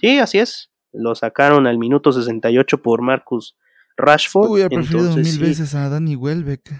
Sí, 0.00 0.18
así 0.18 0.40
es. 0.40 0.72
Lo 0.90 1.14
sacaron 1.14 1.68
al 1.68 1.78
minuto 1.78 2.10
68 2.10 2.82
por 2.82 3.00
Marcus 3.00 3.56
Rashford. 3.96 4.50
Hubiera 4.50 4.68
preferido 4.68 5.08
entonces 5.08 5.38
mil 5.38 5.48
veces 5.48 5.74
a 5.74 5.88
Danny 5.88 6.16
Welbeck. 6.16 6.72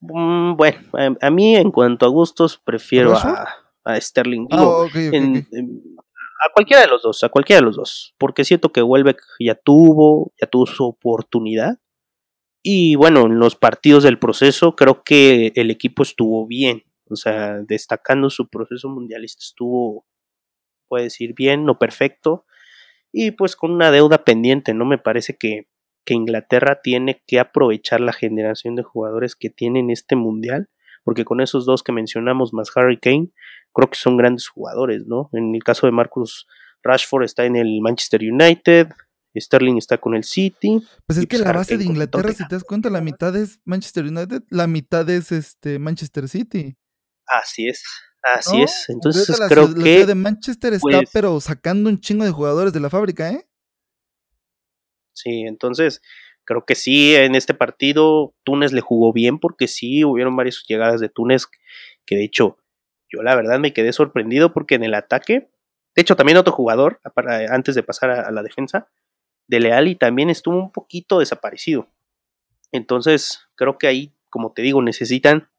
Mm, 0.00 0.56
bueno, 0.56 0.78
a, 0.94 1.26
a 1.26 1.30
mí 1.30 1.56
en 1.56 1.70
cuanto 1.70 2.06
a 2.06 2.08
gustos 2.08 2.58
prefiero 2.64 3.12
a, 3.28 3.48
a 3.84 4.00
Sterling. 4.00 4.46
Ah, 4.50 4.56
en- 5.16 5.46
en- 5.52 5.82
a 6.44 6.52
cualquiera 6.52 6.82
de 6.82 6.88
los 6.88 7.02
dos, 7.02 7.22
a 7.22 7.28
cualquiera 7.28 7.60
de 7.60 7.66
los 7.66 7.76
dos, 7.76 8.16
porque 8.18 8.44
siento 8.44 8.72
que 8.72 8.82
Welbeck 8.82 9.22
ya 9.38 9.54
tuvo, 9.54 10.32
ya 10.40 10.48
tuvo 10.48 10.66
su 10.66 10.84
oportunidad. 10.84 11.78
Y 12.64 12.96
bueno, 12.96 13.26
en 13.26 13.38
los 13.38 13.54
partidos 13.54 14.02
del 14.02 14.18
proceso 14.18 14.74
creo 14.74 15.04
que 15.04 15.52
el 15.54 15.70
equipo 15.70 16.02
estuvo 16.02 16.44
bien, 16.48 16.82
o 17.08 17.14
sea, 17.14 17.58
destacando 17.60 18.28
su 18.28 18.48
proceso 18.48 18.88
mundialista 18.88 19.40
estuvo, 19.40 20.04
puede 20.88 21.04
decir 21.04 21.32
bien, 21.32 21.64
no 21.64 21.78
perfecto, 21.78 22.44
y 23.12 23.32
pues 23.32 23.54
con 23.56 23.70
una 23.70 23.90
deuda 23.90 24.24
pendiente, 24.24 24.74
¿no? 24.74 24.84
Me 24.84 24.98
parece 24.98 25.36
que, 25.36 25.68
que 26.04 26.14
Inglaterra 26.14 26.80
tiene 26.82 27.22
que 27.26 27.38
aprovechar 27.38 28.00
la 28.00 28.12
generación 28.12 28.74
de 28.74 28.82
jugadores 28.82 29.36
que 29.36 29.50
tiene 29.50 29.80
en 29.80 29.90
este 29.90 30.16
mundial, 30.16 30.68
porque 31.04 31.24
con 31.24 31.40
esos 31.40 31.66
dos 31.66 31.82
que 31.82 31.92
mencionamos 31.92 32.52
más 32.52 32.70
Harry 32.74 32.98
Kane, 32.98 33.28
creo 33.72 33.90
que 33.90 33.98
son 33.98 34.16
grandes 34.16 34.48
jugadores, 34.48 35.06
¿no? 35.06 35.28
En 35.32 35.54
el 35.54 35.62
caso 35.62 35.86
de 35.86 35.92
Marcus 35.92 36.46
Rashford 36.82 37.24
está 37.24 37.44
en 37.44 37.56
el 37.56 37.80
Manchester 37.80 38.22
United, 38.22 38.88
Sterling 39.38 39.76
está 39.78 39.98
con 39.98 40.14
el 40.14 40.24
City. 40.24 40.82
Pues 41.06 41.18
es 41.18 41.24
y 41.24 41.26
que 41.26 41.36
pues 41.36 41.46
la 41.46 41.52
base 41.52 41.78
de 41.78 41.84
Inglaterra, 41.84 42.32
si 42.32 42.46
te 42.46 42.54
das 42.54 42.64
cuenta, 42.64 42.90
la 42.90 43.00
mitad 43.00 43.34
es 43.36 43.60
Manchester 43.64 44.04
United, 44.04 44.42
la 44.50 44.66
mitad 44.66 45.08
es 45.08 45.32
este 45.32 45.78
Manchester 45.78 46.28
City. 46.28 46.76
Así 47.26 47.68
es, 47.68 47.82
así 48.34 48.58
¿no? 48.58 48.64
es. 48.64 48.88
Entonces 48.88 49.28
Ahorita 49.28 49.44
la 49.44 49.48
creo 49.48 49.64
ciudad- 49.66 49.78
la 49.78 49.84
que 49.84 49.92
ciudad 49.92 50.06
de 50.08 50.14
Manchester 50.14 50.72
está, 50.74 50.88
pues- 50.88 51.10
pero 51.12 51.40
sacando 51.40 51.90
un 51.90 52.00
chingo 52.00 52.24
de 52.24 52.30
jugadores 52.30 52.72
de 52.72 52.80
la 52.80 52.90
fábrica, 52.90 53.30
¿eh? 53.30 53.46
Sí, 55.14 55.42
entonces 55.42 56.00
creo 56.44 56.64
que 56.64 56.74
sí, 56.74 57.14
en 57.14 57.34
este 57.34 57.54
partido 57.54 58.34
Túnez 58.44 58.72
le 58.72 58.80
jugó 58.80 59.12
bien 59.12 59.38
porque 59.38 59.68
sí, 59.68 60.04
hubieron 60.04 60.36
varias 60.36 60.64
llegadas 60.66 61.00
de 61.00 61.08
Túnez 61.08 61.46
que 62.06 62.16
de 62.16 62.24
hecho 62.24 62.58
yo 63.10 63.22
la 63.22 63.34
verdad 63.36 63.58
me 63.58 63.72
quedé 63.72 63.92
sorprendido 63.92 64.52
porque 64.52 64.74
en 64.74 64.84
el 64.84 64.94
ataque, 64.94 65.50
de 65.94 66.02
hecho 66.02 66.16
también 66.16 66.38
otro 66.38 66.52
jugador, 66.52 67.00
para- 67.14 67.54
antes 67.54 67.74
de 67.74 67.82
pasar 67.82 68.10
a, 68.10 68.20
a 68.22 68.30
la 68.32 68.42
defensa, 68.42 68.88
de 69.48 69.60
Leali 69.60 69.94
también 69.96 70.30
estuvo 70.30 70.56
un 70.56 70.72
poquito 70.72 71.18
desaparecido. 71.18 71.88
Entonces 72.72 73.40
creo 73.54 73.76
que 73.76 73.86
ahí, 73.86 74.14
como 74.30 74.52
te 74.52 74.62
digo, 74.62 74.80
necesitan 74.80 75.50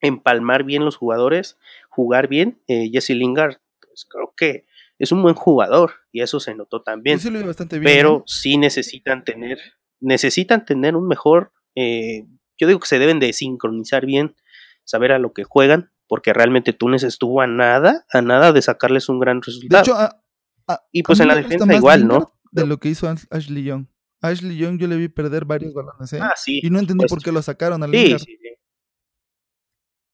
empalmar 0.00 0.64
bien 0.64 0.84
los 0.84 0.96
jugadores, 0.96 1.56
jugar 1.94 2.28
bien. 2.28 2.60
Eh, 2.66 2.90
Jesse 2.92 3.10
Lingard, 3.10 3.56
pues 3.80 4.06
creo 4.08 4.34
que 4.36 4.66
es 4.98 5.12
un 5.12 5.22
buen 5.22 5.34
jugador 5.34 5.92
y 6.12 6.20
eso 6.22 6.40
se 6.40 6.54
notó 6.54 6.82
también 6.82 7.18
sí 7.18 7.30
lo 7.30 7.44
bastante 7.46 7.78
bien. 7.78 7.84
pero 7.92 8.22
sí 8.26 8.56
necesitan 8.58 9.24
tener, 9.24 9.58
necesitan 10.00 10.64
tener 10.64 10.96
un 10.96 11.06
mejor, 11.08 11.52
eh, 11.74 12.26
yo 12.58 12.66
digo 12.68 12.78
que 12.80 12.86
se 12.86 12.98
deben 12.98 13.18
de 13.20 13.32
sincronizar 13.32 14.06
bien, 14.06 14.36
saber 14.84 15.12
a 15.12 15.18
lo 15.18 15.32
que 15.32 15.44
juegan, 15.44 15.90
porque 16.06 16.32
realmente 16.32 16.72
Túnez 16.72 17.02
estuvo 17.02 17.40
a 17.40 17.46
nada, 17.46 18.04
a 18.12 18.20
nada 18.22 18.52
de 18.52 18.62
sacarles 18.62 19.08
un 19.08 19.18
gran 19.18 19.40
De 19.40 19.46
resultado. 19.46 19.82
hecho, 19.82 19.94
a- 19.94 20.22
a- 20.68 20.84
y 20.92 21.02
pues 21.02 21.18
en 21.20 21.28
la 21.28 21.34
defensa 21.36 21.74
igual, 21.74 22.06
¿no? 22.06 22.32
De 22.52 22.66
lo 22.66 22.78
que 22.78 22.88
hizo 22.90 23.08
Ash- 23.08 23.26
Ashley 23.30 23.64
Young. 23.64 23.86
Ashley 24.20 24.56
Young 24.56 24.78
yo 24.78 24.86
le 24.86 24.96
vi 24.96 25.08
perder 25.08 25.44
varios 25.44 25.74
balones, 25.74 26.12
¿eh? 26.12 26.18
ah, 26.22 26.32
sí. 26.36 26.60
y 26.62 26.70
no 26.70 26.78
entendí 26.78 27.04
por 27.06 27.20
qué 27.22 27.32
lo 27.32 27.42
sacaron 27.42 27.82
al 27.82 27.90
Sí, 27.90 28.16
sí, 28.18 28.38
sí. 28.40 28.48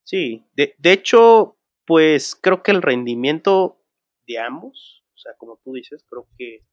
Sí, 0.04 0.44
de, 0.56 0.74
de 0.78 0.92
hecho, 0.92 1.56
pues 1.86 2.36
creo 2.40 2.62
que 2.62 2.70
el 2.70 2.82
rendimiento 2.82 3.78
de 4.26 4.38
ambos, 4.38 5.04
o 5.14 5.18
sea, 5.18 5.32
como 5.38 5.60
tú 5.64 5.74
dices, 5.74 6.04
creo 6.08 6.26
que 6.36 6.64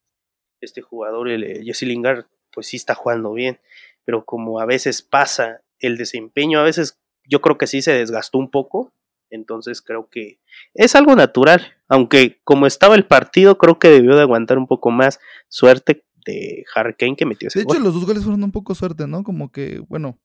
este 0.62 0.82
jugador, 0.82 1.30
el 1.30 1.44
eh, 1.44 1.64
Jesse 1.64 1.84
Lingard, 1.84 2.26
pues 2.52 2.68
sí 2.68 2.78
está 2.78 2.96
jugando 2.96 3.34
bien, 3.34 3.60
pero 4.06 4.26
como 4.26 4.60
a 4.60 4.66
veces 4.66 5.02
pasa 5.02 5.62
el 5.80 5.98
desempeño, 5.98 6.60
a 6.60 6.64
veces 6.64 7.00
yo 7.24 7.42
creo 7.42 7.58
que 7.58 7.68
sí 7.68 7.82
se 7.82 7.94
desgastó 7.94 8.38
un 8.38 8.50
poco, 8.50 8.94
entonces 9.30 9.82
creo 9.82 10.10
que 10.10 10.40
es 10.74 10.96
algo 10.96 11.16
natural, 11.16 11.76
aunque 11.88 12.40
como 12.44 12.66
estaba 12.66 12.96
el 12.96 13.06
partido, 13.06 13.58
creo 13.58 13.80
que 13.80 13.90
debió 13.90 14.16
de 14.16 14.22
aguantar 14.22 14.58
un 14.58 14.68
poco 14.68 14.92
más 14.92 15.20
suerte 15.50 16.06
de 16.26 16.66
Harry 16.76 16.96
Kane 16.96 17.16
que 17.16 17.26
metió 17.26 17.48
ese 17.48 17.60
De 17.60 17.64
hecho, 17.64 17.80
los 17.80 17.94
dos 17.94 18.06
goles 18.06 18.24
fueron 18.24 18.44
un 18.44 18.52
poco 18.52 18.76
suerte, 18.76 19.08
¿no? 19.08 19.24
Como 19.24 19.52
que, 19.52 19.80
bueno, 19.88 20.20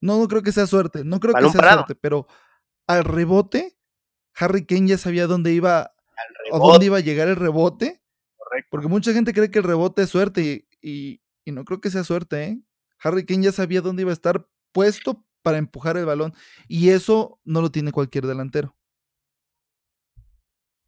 no, 0.00 0.18
no 0.18 0.28
creo 0.28 0.42
que 0.42 0.52
sea 0.52 0.66
suerte, 0.66 1.04
no 1.04 1.20
creo 1.20 1.32
Balón 1.32 1.50
que 1.50 1.52
sea 1.52 1.60
parado. 1.60 1.80
suerte, 1.80 1.94
pero 2.00 2.26
al 2.86 3.04
rebote, 3.04 3.76
Harry 4.36 4.64
Kane 4.66 4.88
ya 4.88 4.98
sabía 4.98 5.26
dónde 5.26 5.52
iba, 5.52 5.94
a 6.52 6.58
dónde 6.58 6.86
iba 6.86 6.98
a 6.98 7.00
llegar 7.00 7.28
el 7.28 7.36
rebote, 7.36 8.00
correcto. 8.36 8.68
porque 8.70 8.88
mucha 8.88 9.12
gente 9.12 9.32
cree 9.32 9.50
que 9.50 9.58
el 9.58 9.64
rebote 9.64 10.02
es 10.02 10.10
suerte 10.10 10.42
y, 10.42 10.88
y- 10.88 11.20
y 11.44 11.52
no 11.52 11.64
creo 11.64 11.80
que 11.80 11.90
sea 11.90 12.04
suerte, 12.04 12.44
¿eh? 12.44 12.60
Harry 13.02 13.26
Kane 13.26 13.44
ya 13.44 13.52
sabía 13.52 13.80
dónde 13.80 14.02
iba 14.02 14.10
a 14.12 14.14
estar 14.14 14.46
puesto 14.72 15.24
para 15.42 15.58
empujar 15.58 15.96
el 15.96 16.06
balón 16.06 16.34
y 16.68 16.90
eso 16.90 17.40
no 17.44 17.60
lo 17.62 17.70
tiene 17.72 17.90
cualquier 17.92 18.26
delantero. 18.26 18.76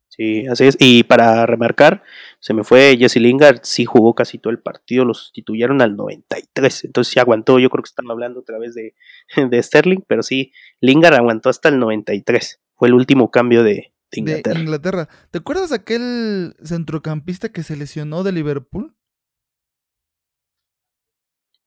Sí, 0.08 0.46
así 0.46 0.66
es. 0.66 0.76
Y 0.78 1.02
para 1.04 1.44
remarcar, 1.44 2.04
se 2.38 2.54
me 2.54 2.62
fue 2.62 2.96
Jesse 2.96 3.16
Lingard, 3.16 3.60
sí 3.64 3.84
jugó 3.84 4.14
casi 4.14 4.38
todo 4.38 4.52
el 4.52 4.60
partido, 4.60 5.04
lo 5.04 5.12
sustituyeron 5.12 5.82
al 5.82 5.96
93, 5.96 6.84
entonces 6.84 7.12
sí 7.12 7.18
aguantó, 7.18 7.58
yo 7.58 7.68
creo 7.68 7.82
que 7.82 7.88
están 7.88 8.08
hablando 8.08 8.38
otra 8.40 8.58
vez 8.58 8.74
de, 8.74 8.94
de 9.50 9.62
Sterling, 9.62 10.02
pero 10.06 10.22
sí, 10.22 10.52
Lingard 10.80 11.14
aguantó 11.14 11.48
hasta 11.48 11.68
el 11.68 11.80
93, 11.80 12.60
fue 12.76 12.88
el 12.88 12.94
último 12.94 13.30
cambio 13.30 13.62
de, 13.62 13.94
Inglaterra. 14.12 14.54
De 14.54 14.60
Inglaterra. 14.60 15.08
¿Te 15.30 15.38
acuerdas 15.38 15.72
aquel 15.72 16.56
centrocampista 16.62 17.50
que 17.50 17.62
se 17.62 17.76
lesionó 17.76 18.22
de 18.22 18.32
Liverpool? 18.32 18.96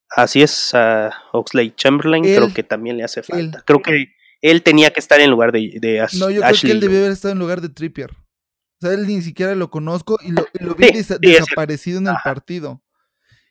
Así 0.10 0.41
es, 0.41 0.74
a 0.74 1.12
Oxley 1.34 1.72
Chamberlain 1.72 2.24
creo 2.24 2.54
que 2.54 2.63
también 2.63 2.98
le 2.98 3.04
hace 3.04 3.24
falta. 3.24 3.62
creo 3.65 3.82
que 3.82 4.08
él 4.41 4.63
tenía 4.63 4.91
que 4.91 5.00
estar 5.00 5.20
en 5.20 5.30
lugar 5.30 5.52
de, 5.52 5.78
de 5.82 6.00
Ashley. 6.00 6.22
No, 6.22 6.30
yo 6.30 6.41
creo 6.41 6.56
que 6.62 6.72
él 6.72 6.80
debió 6.80 7.00
haber 7.00 7.12
estado 7.12 7.34
en 7.34 7.39
lugar 7.39 7.62
de 7.62 7.70
Trippier. 7.70 8.12
O 8.12 8.86
sea, 8.86 8.93
él 8.93 9.08
ni 9.08 9.22
siquiera 9.22 9.56
lo 9.56 9.70
conozco 9.70 10.20
y 10.24 10.32
lo, 10.32 10.46
vi 10.76 10.91
desaparecido 10.91 11.98
en 12.00 12.08
el 12.08 12.15
partido. 12.24 12.84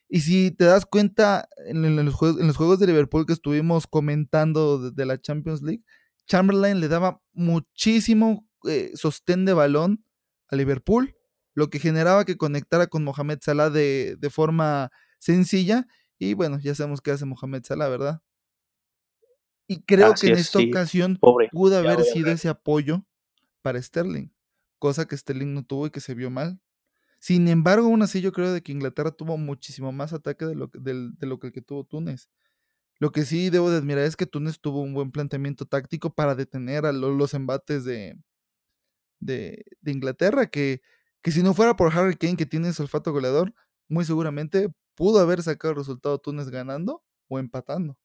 Y 0.09 0.21
si 0.21 0.53
te 0.53 0.65
das 0.65 0.87
cuenta, 0.87 1.49
en, 1.67 1.97
los 2.05 2.15
juegos, 2.15 2.41
en 2.41 2.47
los 2.47 2.57
juegos 2.57 2.79
de 2.79 2.87
Liverpool 2.87 3.27
que 3.27 3.33
estuvimos 3.33 3.89
comentando 3.89 4.91
de, 4.91 5.07
la 5.07 5.21
Champions 5.21 5.63
League, 5.63 5.83
Chamberlain 6.27 6.81
le 6.81 6.89
daba 6.89 7.23
muchísimo 7.33 8.49
eh, 8.69 8.93
sostén 8.95 9.45
de 9.45 9.53
balón 9.53 10.05
a 10.49 10.57
Liverpool, 10.57 11.17
lo 11.55 11.71
que 11.71 11.79
generaba 11.79 12.25
que 12.25 12.37
conectara 12.37 12.87
con 12.87 13.05
Mohamed 13.05 13.39
Salah 13.41 13.71
de, 13.71 14.17
de 14.19 14.31
forma 14.31 14.91
sencilla. 15.19 15.87
Y 16.19 16.35
bueno, 16.35 16.59
ya 16.59 16.75
sabemos 16.75 17.01
qué 17.01 17.11
hace 17.11 17.25
Mohamed 17.25 17.63
Salah, 17.65 17.89
¿verdad? 17.89 18.23
Y 19.69 19.83
creo 19.83 20.15
que 20.15 20.29
en 20.29 20.35
esta 20.35 20.61
ocasión 20.61 21.19
pudo 21.51 21.79
haber 21.79 22.03
sido 22.05 22.31
ese 22.31 22.49
apoyo 22.49 23.05
para 23.63 23.83
Sterling, 23.83 24.29
cosa 24.79 25.07
que 25.07 25.17
Sterling 25.17 25.55
no 25.55 25.65
tuvo 25.65 25.87
y 25.87 25.91
que 25.91 26.01
se 26.01 26.15
vio 26.15 26.31
mal. 26.31 26.61
Sin 27.19 27.49
embargo, 27.49 27.87
aún 27.87 28.03
así 28.03 28.21
yo 28.21 28.31
creo 28.33 28.53
de 28.53 28.63
que 28.63 28.71
Inglaterra 28.71 29.11
tuvo 29.11 29.37
muchísimo 29.37 29.91
más 29.91 30.13
ataque 30.13 30.45
de 30.45 30.55
lo, 30.55 30.69
de, 30.69 31.27
lo 31.27 31.41
que 31.41 31.49
el 31.49 31.53
que 31.53 31.63
tuvo 31.63 31.85
Túnez. 31.85 32.31
Lo 32.99 33.13
que 33.13 33.25
sí 33.25 33.51
debo 33.51 33.71
de 33.71 33.79
admirar 33.79 34.05
es 34.05 34.17
que 34.17 34.27
Túnez 34.27 34.59
tuvo 34.61 34.81
un 34.81 34.95
buen 34.95 35.13
planteamiento 35.13 35.67
táctico 35.67 36.15
para 36.15 36.35
detener 36.35 36.87
a 36.87 36.93
los 36.93 37.35
embates 37.35 37.85
de, 37.85 38.17
de, 39.21 39.65
Inglaterra, 39.85 40.47
que, 40.47 40.81
que 41.23 41.31
si 41.31 41.43
no 41.43 41.55
fuera 41.55 41.77
por 41.77 41.93
Harry 41.93 42.17
Kane, 42.17 42.37
que 42.37 42.47
tiene 42.47 42.69
ese 42.69 42.83
olfato 42.83 43.13
goleador, 43.13 43.53
muy 43.89 44.05
seguramente 44.05 44.69
pudo 44.95 45.21
haber 45.21 45.43
sacado 45.43 45.73
el 45.73 45.79
resultado 45.79 46.19
Túnez 46.19 46.49
ganando 46.49 47.03
o 47.29 47.39
empatando. 47.39 47.97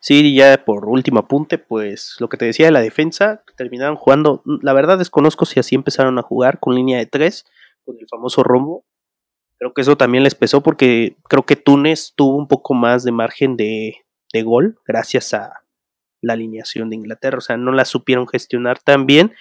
Sí, 0.00 0.34
ya 0.34 0.64
por 0.64 0.86
último 0.86 1.20
apunte, 1.20 1.58
pues 1.58 2.16
lo 2.18 2.28
que 2.28 2.36
te 2.36 2.44
decía 2.44 2.66
de 2.66 2.72
la 2.72 2.80
defensa, 2.80 3.44
terminaron 3.56 3.96
jugando, 3.96 4.42
la 4.44 4.72
verdad 4.72 4.98
desconozco 4.98 5.44
si 5.44 5.60
así 5.60 5.74
empezaron 5.74 6.18
a 6.18 6.22
jugar 6.22 6.58
con 6.58 6.74
línea 6.74 6.98
de 6.98 7.06
tres, 7.06 7.44
con 7.84 7.96
el 7.98 8.08
famoso 8.08 8.42
rombo. 8.42 8.84
Creo 9.62 9.74
que 9.74 9.82
eso 9.82 9.96
también 9.96 10.24
les 10.24 10.34
pesó 10.34 10.60
porque 10.60 11.16
creo 11.28 11.46
que 11.46 11.54
Túnez 11.54 12.14
tuvo 12.16 12.36
un 12.36 12.48
poco 12.48 12.74
más 12.74 13.04
de 13.04 13.12
margen 13.12 13.56
de, 13.56 13.94
de 14.32 14.42
gol 14.42 14.80
gracias 14.84 15.34
a 15.34 15.62
la 16.20 16.32
alineación 16.32 16.90
de 16.90 16.96
Inglaterra, 16.96 17.38
o 17.38 17.40
sea, 17.40 17.56
no 17.56 17.70
la 17.70 17.84
supieron 17.84 18.26
gestionar 18.26 18.80
tan 18.80 19.06
bien, 19.06 19.32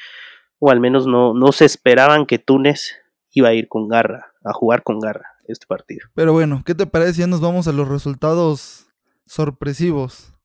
o 0.60 0.69
al 0.69 0.79
menos 0.79 1.07
no, 1.07 1.34
no 1.34 1.51
se 1.51 1.65
esperaban 1.65 2.27
que 2.27 2.38
Túnez 2.38 2.97
iba 3.31 3.49
a 3.49 3.55
ir 3.55 3.67
con 3.67 3.88
garra, 3.88 4.31
a 4.43 4.53
jugar 4.53 4.84
con 4.84 4.99
garra 4.99 5.25
este 5.47 5.65
partido. 5.65 6.07
Pero 6.13 6.34
bueno, 6.34 6.62
¿qué 6.67 6.75
te 6.75 6.86
parece? 6.86 7.21
Ya 7.21 7.27
nos 7.27 7.41
vamos 7.41 7.67
a 7.67 7.71
los 7.71 7.88
resultados 7.88 8.91
sorpresivos 9.25 10.36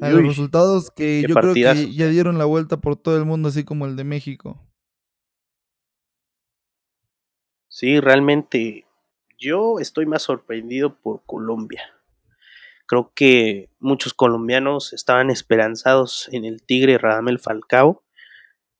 a 0.00 0.10
los 0.10 0.22
resultados 0.24 0.90
que 0.90 1.24
yo 1.28 1.36
creo 1.36 1.54
que 1.54 1.92
ya 1.94 2.08
dieron 2.08 2.36
la 2.36 2.46
vuelta 2.46 2.80
por 2.80 2.96
todo 2.96 3.16
el 3.16 3.26
mundo, 3.26 3.48
así 3.48 3.62
como 3.62 3.86
el 3.86 3.94
de 3.94 4.02
México. 4.02 4.65
Sí, 7.76 8.00
realmente 8.00 8.86
yo 9.38 9.80
estoy 9.80 10.06
más 10.06 10.22
sorprendido 10.22 10.94
por 10.94 11.20
Colombia. 11.26 11.82
Creo 12.86 13.12
que 13.14 13.68
muchos 13.80 14.14
colombianos 14.14 14.94
estaban 14.94 15.28
esperanzados 15.28 16.30
en 16.32 16.46
el 16.46 16.62
Tigre 16.62 16.96
Radamel 16.96 17.38
Falcao, 17.38 18.02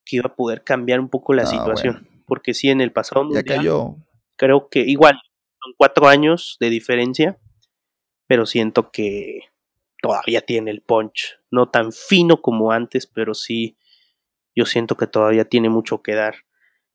que 0.07 0.17
iba 0.17 0.29
a 0.29 0.35
poder 0.35 0.65
cambiar 0.65 0.99
un 0.99 1.11
poco 1.11 1.35
la 1.35 1.43
ah, 1.43 1.47
situación. 1.47 2.09
Porque 2.27 2.55
sí, 2.55 2.71
en 2.71 2.81
el 2.81 2.91
pasado 2.91 3.25
mundial, 3.25 3.45
cayó. 3.45 3.97
creo 4.37 4.71
que 4.71 4.81
igual, 4.81 5.21
son 5.63 5.75
cuatro 5.77 6.09
años 6.09 6.57
de 6.59 6.71
diferencia, 6.71 7.39
pero 8.27 8.47
siento 8.47 8.93
que 8.93 9.41
todavía 10.01 10.41
tiene 10.41 10.71
el 10.71 10.81
punch. 10.81 11.39
No 11.51 11.69
tan 11.69 11.93
fino 11.93 12.41
como 12.41 12.73
antes, 12.73 13.07
pero 13.07 13.35
sí, 13.35 13.77
yo 14.55 14.65
siento 14.65 14.97
que 14.97 15.07
todavía 15.07 15.45
tiene 15.45 15.69
mucho 15.69 16.01
que 16.01 16.15
dar. 16.15 16.47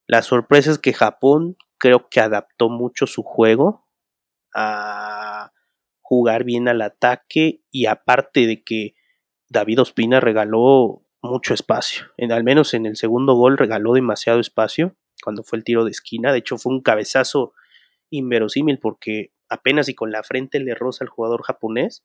La 0.08 0.22
sorpresa 0.22 0.72
es 0.72 0.80
que 0.80 0.92
Japón 0.92 1.56
creo 1.82 2.08
que 2.08 2.20
adaptó 2.20 2.68
mucho 2.68 3.08
su 3.08 3.24
juego 3.24 3.88
a 4.54 5.50
jugar 6.00 6.44
bien 6.44 6.68
al 6.68 6.80
ataque 6.80 7.64
y 7.72 7.86
aparte 7.86 8.46
de 8.46 8.62
que 8.62 8.94
David 9.48 9.80
Ospina 9.80 10.20
regaló 10.20 11.02
mucho 11.22 11.54
espacio. 11.54 12.06
En, 12.16 12.30
al 12.30 12.44
menos 12.44 12.72
en 12.74 12.86
el 12.86 12.94
segundo 12.96 13.34
gol 13.34 13.58
regaló 13.58 13.94
demasiado 13.94 14.38
espacio 14.38 14.94
cuando 15.24 15.42
fue 15.42 15.56
el 15.58 15.64
tiro 15.64 15.84
de 15.84 15.90
esquina. 15.90 16.30
De 16.30 16.38
hecho 16.38 16.56
fue 16.56 16.72
un 16.72 16.82
cabezazo 16.82 17.52
inverosímil 18.10 18.78
porque 18.78 19.32
apenas 19.48 19.88
y 19.88 19.96
con 19.96 20.12
la 20.12 20.22
frente 20.22 20.60
le 20.60 20.76
roza 20.76 21.02
al 21.02 21.08
jugador 21.08 21.42
japonés 21.42 22.04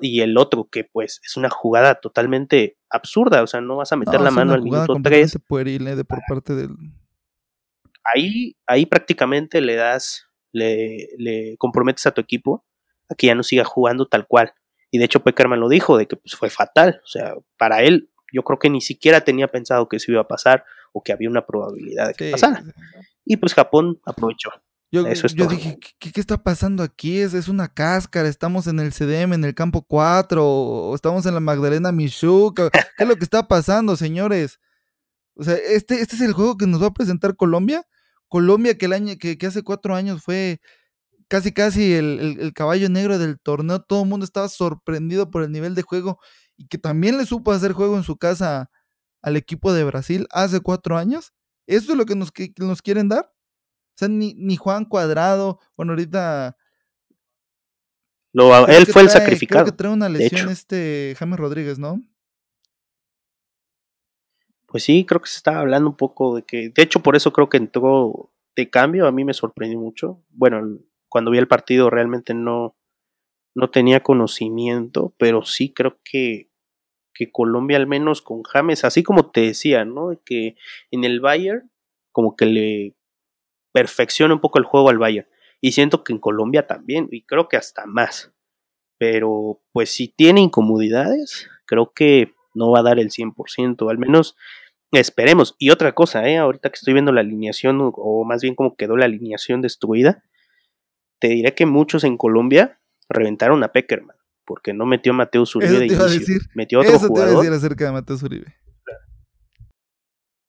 y 0.00 0.22
el 0.22 0.36
otro 0.38 0.68
que 0.68 0.82
pues 0.82 1.20
es 1.24 1.36
una 1.36 1.50
jugada 1.50 2.00
totalmente 2.00 2.78
absurda, 2.90 3.44
o 3.44 3.46
sea, 3.46 3.60
no 3.60 3.76
vas 3.76 3.92
a 3.92 3.96
meter 3.96 4.20
la 4.20 4.32
mano 4.32 4.54
al 4.54 4.62
minuto 4.62 4.96
3. 5.00 5.38
de 5.94 6.04
por 6.04 6.18
parte 6.26 6.56
del... 6.56 6.70
Ahí, 8.12 8.56
ahí 8.66 8.86
prácticamente 8.86 9.60
le 9.60 9.76
das, 9.76 10.26
le, 10.52 11.08
le 11.18 11.56
comprometes 11.58 12.06
a 12.06 12.12
tu 12.12 12.20
equipo 12.20 12.64
a 13.08 13.14
que 13.14 13.28
ya 13.28 13.34
no 13.34 13.42
siga 13.42 13.64
jugando 13.64 14.06
tal 14.06 14.26
cual. 14.26 14.54
Y 14.90 14.98
de 14.98 15.06
hecho 15.06 15.20
Peckerman 15.22 15.60
lo 15.60 15.68
dijo, 15.68 15.98
de 15.98 16.06
que 16.06 16.16
pues, 16.16 16.34
fue 16.34 16.50
fatal, 16.50 17.00
o 17.04 17.06
sea, 17.06 17.34
para 17.56 17.82
él 17.82 18.10
yo 18.32 18.42
creo 18.42 18.58
que 18.58 18.70
ni 18.70 18.80
siquiera 18.80 19.20
tenía 19.22 19.48
pensado 19.48 19.88
que 19.88 19.96
eso 19.96 20.10
iba 20.10 20.20
a 20.20 20.28
pasar 20.28 20.64
o 20.92 21.02
que 21.02 21.12
había 21.12 21.30
una 21.30 21.46
probabilidad 21.46 22.08
de 22.08 22.14
que 22.14 22.30
pasara. 22.30 22.64
Y 23.24 23.36
pues 23.36 23.54
Japón 23.54 24.00
aprovechó. 24.04 24.50
Yo, 24.90 25.02
dije, 25.48 25.76
¿qué, 25.98 26.20
está 26.20 26.40
pasando 26.40 26.84
aquí? 26.84 27.18
¿Es, 27.18 27.34
es 27.34 27.48
una 27.48 27.66
cáscara, 27.66 28.28
estamos 28.28 28.68
en 28.68 28.78
el 28.78 28.92
CDM, 28.92 29.32
en 29.32 29.44
el 29.44 29.54
campo 29.54 29.82
4, 29.82 30.46
o 30.46 30.94
estamos 30.94 31.26
en 31.26 31.34
la 31.34 31.40
Magdalena 31.40 31.90
Michuca. 31.90 32.70
¿Qué 32.70 33.02
es 33.02 33.08
lo 33.08 33.16
que 33.16 33.24
está 33.24 33.48
pasando, 33.48 33.96
señores? 33.96 34.60
O 35.34 35.42
sea, 35.42 35.54
este, 35.54 36.00
este 36.00 36.14
es 36.14 36.22
el 36.22 36.32
juego 36.32 36.56
que 36.56 36.68
nos 36.68 36.80
va 36.80 36.88
a 36.88 36.94
presentar 36.94 37.34
Colombia. 37.34 37.84
Colombia 38.34 38.76
que 38.76 38.86
el 38.86 38.94
año, 38.94 39.14
que, 39.16 39.38
hace 39.46 39.62
cuatro 39.62 39.94
años 39.94 40.20
fue 40.20 40.60
casi 41.28 41.52
casi 41.52 41.92
el, 41.92 42.52
caballo 42.52 42.88
negro 42.88 43.16
del 43.16 43.38
torneo. 43.38 43.80
Todo 43.80 44.02
el 44.02 44.08
mundo 44.08 44.24
estaba 44.24 44.48
sorprendido 44.48 45.30
por 45.30 45.44
el 45.44 45.52
nivel 45.52 45.76
de 45.76 45.82
juego 45.82 46.18
y 46.56 46.66
que 46.66 46.76
también 46.76 47.16
le 47.16 47.26
supo 47.26 47.52
hacer 47.52 47.70
juego 47.70 47.96
en 47.96 48.02
su 48.02 48.16
casa 48.16 48.72
al 49.22 49.36
equipo 49.36 49.72
de 49.72 49.84
Brasil 49.84 50.26
hace 50.32 50.58
cuatro 50.58 50.98
años. 50.98 51.32
¿Eso 51.68 51.92
es 51.92 51.96
lo 51.96 52.06
que 52.06 52.16
nos, 52.16 52.32
que 52.32 52.52
nos 52.58 52.82
quieren 52.82 53.08
dar? 53.08 53.26
O 53.26 53.98
sea, 53.98 54.08
ni, 54.08 54.34
ni 54.34 54.56
Juan 54.56 54.84
Cuadrado, 54.84 55.60
bueno, 55.76 55.92
ahorita... 55.92 56.56
Lo, 58.32 58.66
él 58.66 58.86
fue 58.86 59.02
el 59.02 59.10
sacrificado. 59.10 59.62
Creo 59.62 59.72
que 59.72 59.78
trae 59.78 59.92
una 59.92 60.08
lesión 60.08 60.48
este 60.48 61.14
James 61.16 61.38
Rodríguez, 61.38 61.78
¿no? 61.78 62.02
Pues 64.74 64.82
sí, 64.82 65.04
creo 65.06 65.20
que 65.20 65.28
se 65.28 65.36
estaba 65.36 65.60
hablando 65.60 65.88
un 65.88 65.96
poco 65.96 66.34
de 66.34 66.42
que, 66.42 66.70
de 66.70 66.82
hecho 66.82 66.98
por 66.98 67.14
eso 67.14 67.32
creo 67.32 67.48
que 67.48 67.58
entró 67.58 68.32
de 68.56 68.70
cambio, 68.70 69.06
a 69.06 69.12
mí 69.12 69.22
me 69.24 69.32
sorprendió 69.32 69.78
mucho. 69.78 70.20
Bueno, 70.30 70.80
cuando 71.08 71.30
vi 71.30 71.38
el 71.38 71.46
partido 71.46 71.90
realmente 71.90 72.34
no, 72.34 72.74
no 73.54 73.70
tenía 73.70 74.02
conocimiento, 74.02 75.14
pero 75.16 75.44
sí 75.44 75.72
creo 75.72 76.00
que, 76.02 76.50
que 77.14 77.30
Colombia 77.30 77.76
al 77.76 77.86
menos 77.86 78.20
con 78.20 78.42
James, 78.42 78.82
así 78.82 79.04
como 79.04 79.30
te 79.30 79.42
decía, 79.42 79.84
¿no? 79.84 80.10
Que 80.24 80.56
en 80.90 81.04
el 81.04 81.20
Bayern 81.20 81.70
como 82.10 82.34
que 82.34 82.46
le 82.46 82.96
perfecciona 83.72 84.34
un 84.34 84.40
poco 84.40 84.58
el 84.58 84.64
juego 84.64 84.88
al 84.88 84.98
Bayern. 84.98 85.28
Y 85.60 85.70
siento 85.70 86.02
que 86.02 86.12
en 86.12 86.18
Colombia 86.18 86.66
también, 86.66 87.06
y 87.12 87.22
creo 87.22 87.46
que 87.48 87.56
hasta 87.56 87.86
más. 87.86 88.32
Pero 88.98 89.62
pues 89.70 89.90
si 89.90 90.08
tiene 90.08 90.40
incomodidades, 90.40 91.48
creo 91.64 91.92
que 91.94 92.34
no 92.54 92.70
va 92.70 92.80
a 92.80 92.84
dar 92.84 92.98
el 92.98 93.10
100%, 93.10 93.88
al 93.88 93.98
menos 93.98 94.36
esperemos. 95.00 95.56
Y 95.58 95.70
otra 95.70 95.92
cosa, 95.92 96.28
¿eh? 96.28 96.38
ahorita 96.38 96.70
que 96.70 96.76
estoy 96.76 96.92
viendo 96.92 97.12
la 97.12 97.20
alineación, 97.20 97.78
o 97.80 98.24
más 98.24 98.42
bien 98.42 98.54
como 98.54 98.76
quedó 98.76 98.96
la 98.96 99.06
alineación 99.06 99.60
destruida, 99.60 100.22
te 101.18 101.28
diré 101.28 101.54
que 101.54 101.66
muchos 101.66 102.04
en 102.04 102.16
Colombia 102.16 102.80
reventaron 103.08 103.62
a 103.64 103.72
Peckerman, 103.72 104.16
porque 104.44 104.72
no 104.72 104.86
metió 104.86 105.12
a 105.12 105.16
Mateo 105.16 105.44
Uribe 105.54 105.78
de 105.78 105.86
inicio. 105.86 106.40
Metió 106.54 106.80
otro 106.80 106.96
Eso 106.96 107.08
jugador. 107.08 107.28
Te 107.28 107.32
iba 107.32 107.40
a 107.40 107.42
decir 107.42 107.52
acerca 107.52 107.86
de 107.86 107.92
Mateo 107.92 108.16
Uribe. 108.22 108.54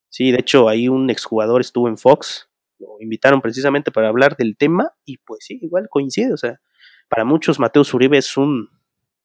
Sí, 0.10 0.32
de 0.32 0.40
hecho, 0.40 0.70
ahí 0.70 0.88
un 0.88 1.10
exjugador 1.10 1.62
estuvo 1.62 1.90
en 1.90 1.98
Fox, 1.98 2.50
lo 2.80 2.98
invitaron 3.00 3.42
precisamente 3.42 3.92
para 3.92 4.08
hablar 4.08 4.38
del 4.38 4.56
tema 4.58 4.94
y 5.04 5.18
pues 5.18 5.46
sí, 5.46 5.60
igual 5.62 5.88
coincide, 5.90 6.34
o 6.34 6.38
sea, 6.38 6.62
para 7.10 7.26
muchos 7.26 7.60
Mateo 7.60 7.84
Zuribe 7.84 8.18
es 8.18 8.38
un, 8.38 8.70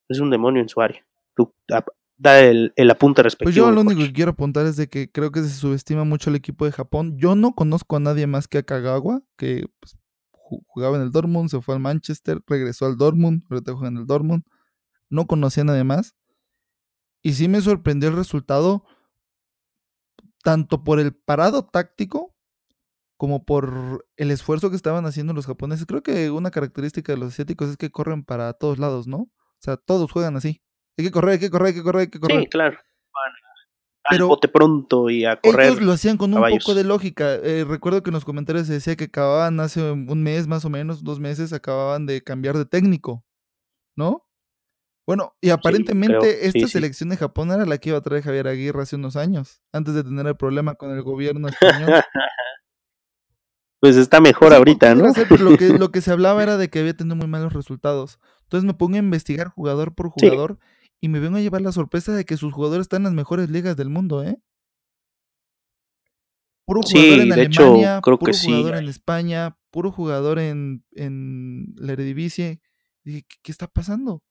es 0.09 0.19
un 0.21 0.31
demonio 0.31 0.61
en 0.61 0.69
su 0.69 0.81
área. 0.81 1.07
Tú, 1.35 1.55
da 2.21 2.39
el, 2.41 2.73
el 2.77 2.91
apunte 2.91 3.23
respectivo. 3.23 3.47
Pues 3.47 3.55
yo 3.55 3.71
lo 3.71 3.81
único 3.81 4.03
que 4.03 4.13
quiero 4.13 4.33
apuntar 4.33 4.67
es 4.67 4.77
de 4.77 4.89
que 4.89 5.11
creo 5.11 5.33
que 5.33 5.43
se 5.43 5.49
subestima 5.49 6.05
mucho 6.05 6.29
el 6.29 6.37
equipo 6.37 6.67
de 6.67 6.73
Japón. 6.73 7.17
Yo 7.17 7.35
no 7.35 7.55
conozco 7.55 7.97
a 7.97 8.01
nadie 8.01 8.27
más 8.27 8.47
que 8.47 8.59
a 8.59 8.63
Kagawa, 8.63 9.23
que 9.39 9.65
pues, 9.81 9.97
jugaba 10.69 10.99
en 10.99 11.03
el 11.03 11.13
Dortmund, 11.13 11.49
se 11.49 11.63
fue 11.63 11.75
al 11.75 11.81
Manchester, 11.81 12.43
regresó 12.47 12.85
al 12.85 12.99
Dortmund, 12.99 13.43
ahorita 13.49 13.73
juega 13.73 13.89
en 13.89 13.97
el 13.97 14.07
Dortmund. 14.07 14.45
No 15.09 15.27
conocía 15.27 15.63
a 15.63 15.67
nadie 15.67 15.85
más. 15.85 16.15
Y 17.23 17.33
sí 17.33 17.49
me 17.49 17.63
sorprendió 17.63 18.11
el 18.11 18.17
resultado, 18.17 18.85
tanto 20.43 20.85
por 20.85 21.01
el 21.01 21.15
parado 21.15 21.67
táctico 21.67 22.35
como 23.17 23.45
por 23.45 24.07
el 24.17 24.31
esfuerzo 24.31 24.69
que 24.69 24.77
estaban 24.77 25.07
haciendo 25.07 25.33
los 25.33 25.47
japoneses. 25.47 25.87
Creo 25.87 26.03
que 26.03 26.31
una 26.31 26.51
característica 26.51 27.13
de 27.13 27.19
los 27.19 27.33
asiáticos 27.33 27.71
es 27.71 27.77
que 27.79 27.91
corren 27.91 28.25
para 28.25 28.53
todos 28.53 28.79
lados, 28.79 29.07
¿no? 29.07 29.19
O 29.19 29.59
sea, 29.59 29.79
todos 29.79 30.13
juegan 30.13 30.37
así. 30.37 30.63
Hay 31.01 31.07
que 31.07 31.11
correr, 31.11 31.33
hay 31.33 31.39
que 31.39 31.51
correr, 31.51 31.69
hay 31.69 31.75
que 31.75 31.83
correr, 31.83 32.01
hay 32.01 32.09
que 32.09 32.21
correr. 32.21 32.41
Sí, 32.41 32.47
claro. 32.47 32.79
Pero 34.09 34.29
bote 34.29 34.49
pronto 34.49 35.11
y 35.11 35.25
a 35.25 35.37
correr. 35.37 35.67
Ellos 35.67 35.83
lo 35.83 35.93
hacían 35.93 36.17
con 36.17 36.35
un 36.35 36.43
poco 36.43 36.75
de 36.75 36.85
lógica. 36.85 37.35
Eh, 37.35 37.65
recuerdo 37.67 38.03
que 38.03 38.11
en 38.11 38.15
los 38.15 38.25
comentarios 38.25 38.67
se 38.67 38.75
decía 38.75 38.97
que 38.97 39.05
acababan 39.05 39.61
hace 39.61 39.91
un 39.91 40.23
mes, 40.23 40.47
más 40.47 40.65
o 40.65 40.71
menos, 40.71 41.05
dos 41.05 41.21
meses, 41.21 41.53
acababan 41.53 42.07
de 42.07 42.23
cambiar 42.23 42.57
de 42.57 42.65
técnico, 42.65 43.25
¿no? 43.97 44.27
Bueno, 45.07 45.35
y 45.41 45.51
aparentemente 45.51 46.47
esta 46.47 46.69
selección 46.69 47.09
de 47.09 47.17
Japón 47.17 47.51
era 47.51 47.67
la 47.67 47.79
que 47.79 47.89
iba 47.89 47.99
a 47.99 48.03
traer 48.03 48.23
Javier 48.23 48.47
Aguirre 48.47 48.83
hace 48.83 48.97
unos 48.97 49.17
años, 49.17 49.63
antes 49.73 49.95
de 49.95 50.05
tener 50.05 50.27
el 50.27 50.37
problema 50.37 50.75
con 50.75 50.93
el 50.93 51.03
gobierno 51.03 51.49
español. 51.49 52.01
pues 53.81 53.97
está 53.97 54.21
mejor 54.21 54.53
ahorita, 54.53 54.95
¿no? 54.95 55.07
lo, 55.39 55.57
que, 55.57 55.69
lo 55.79 55.91
que 55.91 56.01
se 56.01 56.13
hablaba 56.13 56.43
era 56.43 56.57
de 56.57 56.69
que 56.69 56.79
había 56.79 56.95
tenido 56.95 57.17
muy 57.17 57.27
malos 57.27 57.53
resultados. 57.55 58.21
Entonces 58.43 58.67
me 58.67 58.75
pongo 58.75 58.97
a 58.97 58.99
investigar 58.99 59.49
jugador 59.49 59.95
por 59.95 60.11
jugador 60.11 60.59
y 61.01 61.09
me 61.09 61.21
vengo 61.21 61.37
a 61.37 61.41
llevar 61.41 61.63
la 61.63 61.73
sorpresa 61.73 62.13
de 62.13 62.25
que 62.25 62.37
sus 62.37 62.53
jugadores 62.53 62.85
están 62.85 63.01
en 63.01 63.05
las 63.05 63.15
mejores 63.15 63.51
ligas 63.51 63.77
del 63.77 63.89
mundo, 63.89 64.23
¿eh? 64.23 64.41
Puro 66.67 66.83
jugador 66.83 67.21
en 67.21 67.33
Alemania, 67.33 68.01
puro 68.01 68.19
jugador 68.19 68.77
en 68.77 68.89
España, 68.89 69.59
puro 69.71 69.91
jugador 69.91 70.39
en, 70.39 70.85
en 70.93 71.75
la 71.77 71.95
Eredivisie. 71.95 72.61
Dije, 73.03 73.27
¿qué, 73.43 73.51
está 73.51 73.67
pasando? 73.67 74.23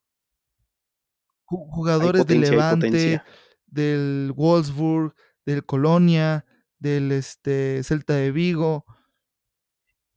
Jugadores 1.44 2.26
del 2.28 2.42
Levante, 2.42 3.22
del 3.66 4.32
Wolfsburg, 4.36 5.16
del 5.46 5.66
Colonia, 5.66 6.46
del 6.78 7.12
este, 7.12 7.84
Celta 7.84 8.14
de 8.14 8.32
Vigo. 8.32 8.86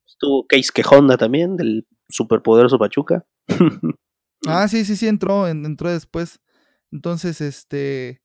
Estuvo 0.06 0.46
Case 0.46 0.70
Quejonda 0.72 1.16
también, 1.16 1.56
del 1.56 1.88
superpoderoso 2.08 2.78
Pachuca. 2.78 3.26
ah, 4.46 4.68
sí, 4.68 4.84
sí, 4.84 4.96
sí, 4.96 5.08
entró, 5.08 5.48
entró 5.48 5.90
después. 5.90 6.38
Entonces, 6.92 7.40
este, 7.40 8.22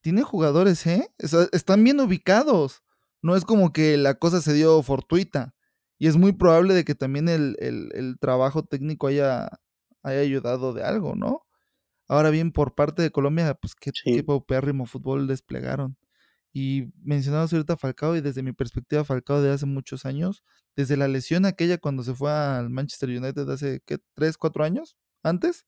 tiene 0.00 0.22
jugadores, 0.22 0.86
¿eh? 0.86 1.08
están 1.52 1.84
bien 1.84 2.00
ubicados. 2.00 2.82
No 3.22 3.36
es 3.36 3.44
como 3.44 3.72
que 3.72 3.96
la 3.98 4.14
cosa 4.14 4.40
se 4.40 4.54
dio 4.54 4.82
fortuita. 4.82 5.54
Y 5.98 6.08
es 6.08 6.16
muy 6.16 6.32
probable 6.32 6.72
de 6.72 6.84
que 6.84 6.94
también 6.94 7.28
el, 7.28 7.56
el, 7.60 8.18
trabajo 8.18 8.64
técnico 8.64 9.08
haya, 9.08 9.50
haya 10.02 10.20
ayudado 10.20 10.72
de 10.72 10.82
algo, 10.82 11.14
¿no? 11.14 11.46
Ahora 12.08 12.30
bien, 12.30 12.52
por 12.52 12.74
parte 12.74 13.02
de 13.02 13.10
Colombia, 13.10 13.54
pues 13.54 13.74
qué, 13.74 13.90
sí. 13.92 14.22
paupérrimo 14.22 14.86
fútbol 14.86 15.26
desplegaron. 15.28 15.98
Y 16.52 16.90
mencionamos 17.02 17.52
ahorita 17.52 17.76
Falcao, 17.76 18.16
y 18.16 18.22
desde 18.22 18.42
mi 18.42 18.52
perspectiva, 18.52 19.04
Falcao 19.04 19.42
de 19.42 19.52
hace 19.52 19.66
muchos 19.66 20.06
años, 20.06 20.42
desde 20.74 20.96
la 20.96 21.06
lesión 21.06 21.44
aquella 21.44 21.78
cuando 21.78 22.02
se 22.02 22.14
fue 22.14 22.32
al 22.32 22.70
Manchester 22.70 23.10
United 23.10 23.48
hace, 23.50 23.82
¿qué? 23.84 23.98
¿Tres, 24.14 24.38
cuatro 24.38 24.64
años? 24.64 24.96
¿Antes? 25.22 25.66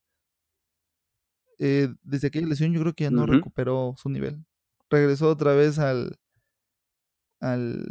Eh, 1.59 1.89
desde 2.03 2.29
aquella 2.29 2.47
lesión 2.47 2.73
yo 2.73 2.81
creo 2.81 2.93
que 2.95 3.05
ya 3.05 3.11
no 3.11 3.27
recuperó 3.27 3.95
su 3.97 4.09
nivel. 4.09 4.45
Regresó 4.91 5.29
otra 5.29 5.55
vez 5.55 5.79
al. 5.79 6.19
al. 7.41 7.85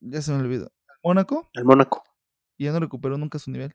Ya 0.00 0.22
se 0.22 0.32
me 0.32 0.38
olvidó. 0.38 0.72
¿Al 0.88 0.96
Mónaco? 1.02 1.50
Al 1.54 1.64
Mónaco. 1.64 2.02
Y 2.56 2.64
ya 2.64 2.72
no 2.72 2.80
recuperó 2.80 3.16
nunca 3.18 3.38
su 3.38 3.50
nivel. 3.50 3.74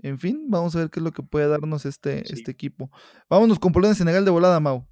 En 0.00 0.18
fin, 0.18 0.44
vamos 0.48 0.76
a 0.76 0.80
ver 0.80 0.90
qué 0.90 1.00
es 1.00 1.04
lo 1.04 1.12
que 1.12 1.22
puede 1.22 1.48
darnos 1.48 1.84
este, 1.84 2.22
este 2.32 2.50
equipo. 2.50 2.90
Vámonos 3.28 3.58
con 3.58 3.72
Polonia 3.72 3.94
Senegal 3.94 4.24
de 4.24 4.30
volada, 4.30 4.60
Mau. 4.60 4.86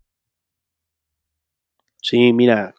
Sí, 2.03 2.33
mira, 2.33 2.75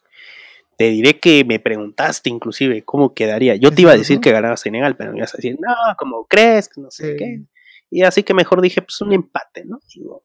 te 0.76 0.90
diré 0.90 1.18
que 1.18 1.44
me 1.44 1.58
preguntaste 1.58 2.30
inclusive 2.30 2.82
cómo 2.84 3.14
quedaría. 3.14 3.56
Yo 3.56 3.72
te 3.72 3.82
iba 3.82 3.92
a 3.92 3.96
decir 3.96 4.20
que 4.20 4.30
ganaba 4.30 4.56
Senegal, 4.56 4.96
pero 4.96 5.12
me 5.12 5.18
ibas 5.18 5.34
a 5.34 5.38
decir, 5.38 5.58
no, 5.60 5.74
como 5.98 6.24
crees, 6.26 6.70
no 6.76 6.90
sé 6.90 7.16
qué. 7.16 7.42
Y 7.90 8.02
así 8.02 8.22
que 8.22 8.34
mejor 8.34 8.60
dije, 8.60 8.82
pues 8.82 9.00
un 9.00 9.12
empate, 9.12 9.64
¿no? 9.64 9.80
Digo, 9.94 10.24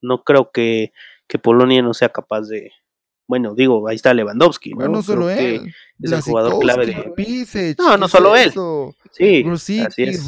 no 0.00 0.24
creo 0.24 0.50
que, 0.52 0.92
que 1.26 1.38
Polonia 1.38 1.82
no 1.82 1.94
sea 1.94 2.08
capaz 2.10 2.42
de, 2.42 2.72
bueno, 3.26 3.54
digo, 3.54 3.88
ahí 3.88 3.96
está 3.96 4.12
Lewandowski, 4.12 4.74
¿no? 4.74 4.88
no 4.88 5.02
solo 5.02 5.30
él. 5.30 5.74
Es 6.00 6.12
el 6.12 6.20
jugador 6.20 6.58
clave 6.60 6.86
de. 6.86 7.74
no, 7.78 7.96
no 7.96 8.08
solo 8.08 8.36
él. 8.36 8.52
Sí, 9.12 9.44
así 9.80 10.02
es. 10.02 10.26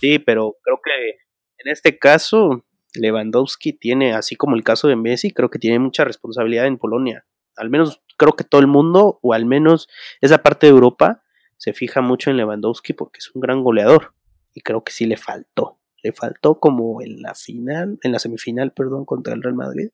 Sí, 0.00 0.18
pero 0.18 0.56
creo 0.62 0.80
que 0.82 1.18
en 1.58 1.70
este 1.70 1.98
caso 1.98 2.64
Lewandowski 2.94 3.72
tiene, 3.72 4.14
así 4.14 4.34
como 4.34 4.56
el 4.56 4.64
caso 4.64 4.88
de 4.88 4.96
Messi, 4.96 5.30
creo 5.32 5.50
que 5.50 5.58
tiene 5.58 5.78
mucha 5.78 6.04
responsabilidad 6.04 6.66
en 6.66 6.78
Polonia. 6.78 7.24
Al 7.56 7.70
menos 7.70 8.02
creo 8.16 8.32
que 8.32 8.44
todo 8.44 8.60
el 8.60 8.66
mundo, 8.66 9.20
o 9.22 9.34
al 9.34 9.46
menos 9.46 9.88
esa 10.20 10.38
parte 10.38 10.66
de 10.66 10.72
Europa, 10.72 11.22
se 11.58 11.72
fija 11.72 12.00
mucho 12.00 12.30
en 12.30 12.36
Lewandowski 12.38 12.92
porque 12.92 13.18
es 13.18 13.30
un 13.34 13.40
gran 13.40 13.62
goleador. 13.62 14.14
Y 14.54 14.62
creo 14.62 14.82
que 14.82 14.92
sí 14.92 15.06
le 15.06 15.16
faltó. 15.16 15.78
Le 16.02 16.12
faltó 16.12 16.58
como 16.58 17.00
en 17.02 17.22
la 17.22 17.34
final, 17.34 17.98
en 18.02 18.12
la 18.12 18.18
semifinal, 18.18 18.72
perdón, 18.72 19.04
contra 19.04 19.34
el 19.34 19.42
Real 19.42 19.54
Madrid. 19.54 19.90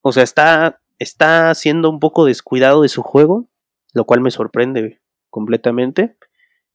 O 0.00 0.12
sea, 0.12 0.22
está 0.22 0.80
está 0.98 1.54
siendo 1.54 1.90
un 1.90 2.00
poco 2.00 2.24
descuidado 2.24 2.82
de 2.82 2.88
su 2.88 3.02
juego, 3.02 3.48
lo 3.94 4.04
cual 4.04 4.20
me 4.20 4.30
sorprende 4.30 5.00
completamente. 5.30 6.16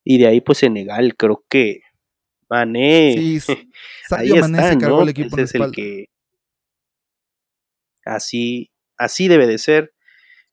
Y 0.04 0.18
de 0.18 0.28
ahí, 0.28 0.42
pues 0.42 0.60
Senegal, 0.60 1.16
creo 1.16 1.46
que 1.50 1.82
Mané. 2.50 3.40
Sí, 3.40 3.40
ahí 4.12 4.32
Mané 4.32 4.70
se 4.70 4.78
cargó 4.78 5.04
el 5.04 5.10
equipo 5.10 5.38
es 5.38 5.56
el 5.56 5.72
que. 5.72 6.10
Así, 8.06 8.72
así 8.98 9.28
debe 9.28 9.48
de 9.48 9.58
ser. 9.58 9.94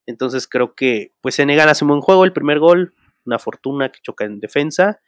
Entonces 0.06 0.48
creo 0.48 0.74
que, 0.74 1.12
pues 1.20 1.36
Senegal 1.36 1.68
hace 1.68 1.84
un 1.84 1.90
buen 1.90 2.00
juego, 2.00 2.24
el 2.24 2.32
primer 2.32 2.58
gol, 2.58 2.94
una 3.24 3.38
fortuna 3.38 3.90
que 3.90 4.00
choca 4.02 4.24
en 4.24 4.40
defensa. 4.40 5.00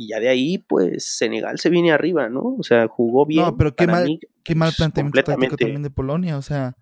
Y 0.00 0.08
ya 0.08 0.20
de 0.20 0.28
ahí, 0.28 0.56
pues 0.56 1.04
Senegal 1.04 1.58
se 1.58 1.68
viene 1.68 1.92
arriba, 1.92 2.30
¿no? 2.30 2.56
O 2.58 2.62
sea, 2.62 2.88
jugó 2.88 3.26
bien. 3.26 3.44
No, 3.44 3.56
pero 3.56 3.74
qué 3.74 3.86
mal, 3.86 4.18
qué 4.44 4.54
mal 4.54 4.68
pues, 4.70 4.76
planteamiento 4.76 5.22
también 5.56 5.82
de 5.82 5.90
Polonia, 5.90 6.38
o 6.38 6.42
sea 6.42 6.74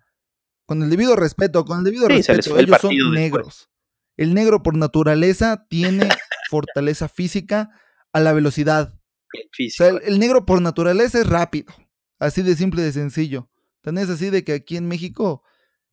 con 0.69 0.83
el 0.83 0.91
debido 0.91 1.15
respeto, 1.15 1.65
con 1.65 1.79
el 1.79 1.83
debido 1.83 2.07
respeto, 2.07 2.59
ellos 2.59 2.77
son 2.79 2.93
negros. 3.11 3.71
El 4.17 4.35
negro 4.35 4.61
por 4.61 4.77
naturaleza 4.77 5.65
tiene 5.67 6.07
fortaleza 6.51 7.09
física 7.09 7.71
a 8.13 8.19
la 8.19 8.33
velocidad. 8.33 8.93
El, 9.79 10.19
negro 10.19 10.45
por 10.45 10.61
naturaleza 10.61 11.17
es 11.17 11.27
rápido. 11.27 11.73
Así 12.19 12.43
de 12.43 12.55
simple 12.55 12.83
y 12.83 12.85
de 12.85 12.91
sencillo. 12.91 13.49
Tan 13.81 13.97
es 13.97 14.11
así 14.11 14.29
de 14.29 14.43
que 14.43 14.53
aquí 14.53 14.77
en 14.77 14.87
México 14.87 15.41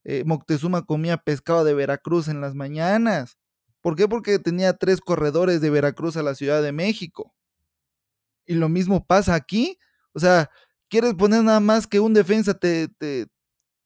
eh, 0.04 0.24
Moctezuma 0.26 0.84
comía 0.84 1.16
pescado 1.16 1.64
de 1.64 1.72
Veracruz 1.72 2.28
en 2.28 2.42
las 2.42 2.54
mañanas. 2.54 3.38
¿Por 3.86 3.94
qué? 3.94 4.08
Porque 4.08 4.40
tenía 4.40 4.72
tres 4.72 5.00
corredores 5.00 5.60
de 5.60 5.70
Veracruz 5.70 6.16
a 6.16 6.24
la 6.24 6.34
Ciudad 6.34 6.60
de 6.60 6.72
México. 6.72 7.32
Y 8.44 8.54
lo 8.54 8.68
mismo 8.68 9.06
pasa 9.06 9.36
aquí. 9.36 9.78
O 10.12 10.18
sea, 10.18 10.50
quieres 10.88 11.14
poner 11.14 11.44
nada 11.44 11.60
más 11.60 11.86
que 11.86 12.00
un 12.00 12.12
defensa 12.12 12.54
te, 12.54 12.88
te, 12.88 13.28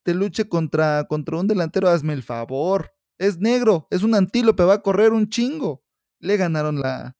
te 0.02 0.14
luche 0.14 0.48
contra, 0.48 1.04
contra 1.04 1.36
un 1.36 1.46
delantero, 1.46 1.90
hazme 1.90 2.14
el 2.14 2.22
favor. 2.22 2.94
Es 3.18 3.40
negro, 3.40 3.88
es 3.90 4.02
un 4.02 4.14
antílope, 4.14 4.64
va 4.64 4.72
a 4.72 4.80
correr 4.80 5.12
un 5.12 5.28
chingo. 5.28 5.84
Le 6.18 6.38
ganaron 6.38 6.80
la, 6.80 7.18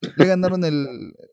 le 0.00 0.24
ganaron 0.24 0.62
el, 0.62 0.84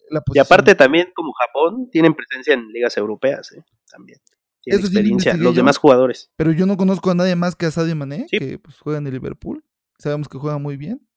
la 0.10 0.22
posición. 0.22 0.34
Y 0.34 0.40
aparte 0.40 0.74
también, 0.74 1.10
como 1.16 1.32
Japón, 1.34 1.92
tienen 1.92 2.16
presencia 2.16 2.56
en 2.56 2.70
ligas 2.70 2.98
europeas, 2.98 3.52
¿eh? 3.52 3.64
También. 3.92 4.18
Tienen 4.64 4.82
experiencia, 4.84 5.36
los 5.36 5.56
demás 5.56 5.78
jugadores. 5.78 6.32
Pero 6.38 6.54
yo 6.54 6.66
no 6.66 6.76
conozco 6.76 7.12
a 7.12 7.14
nadie 7.14 7.36
más 7.36 7.56
que 7.56 7.68
a 7.68 7.72
Sadio 7.72 7.96
Mané, 7.96 8.26
que 8.32 8.58
pues, 8.58 8.80
juega 8.80 8.98
en 8.98 9.06
el 9.06 9.14
Liverpool. 9.14 9.64
Sabemos 9.98 10.30
que 10.30 10.38
juega 10.38 10.58
muy 10.58 10.78
bien. 10.78 11.08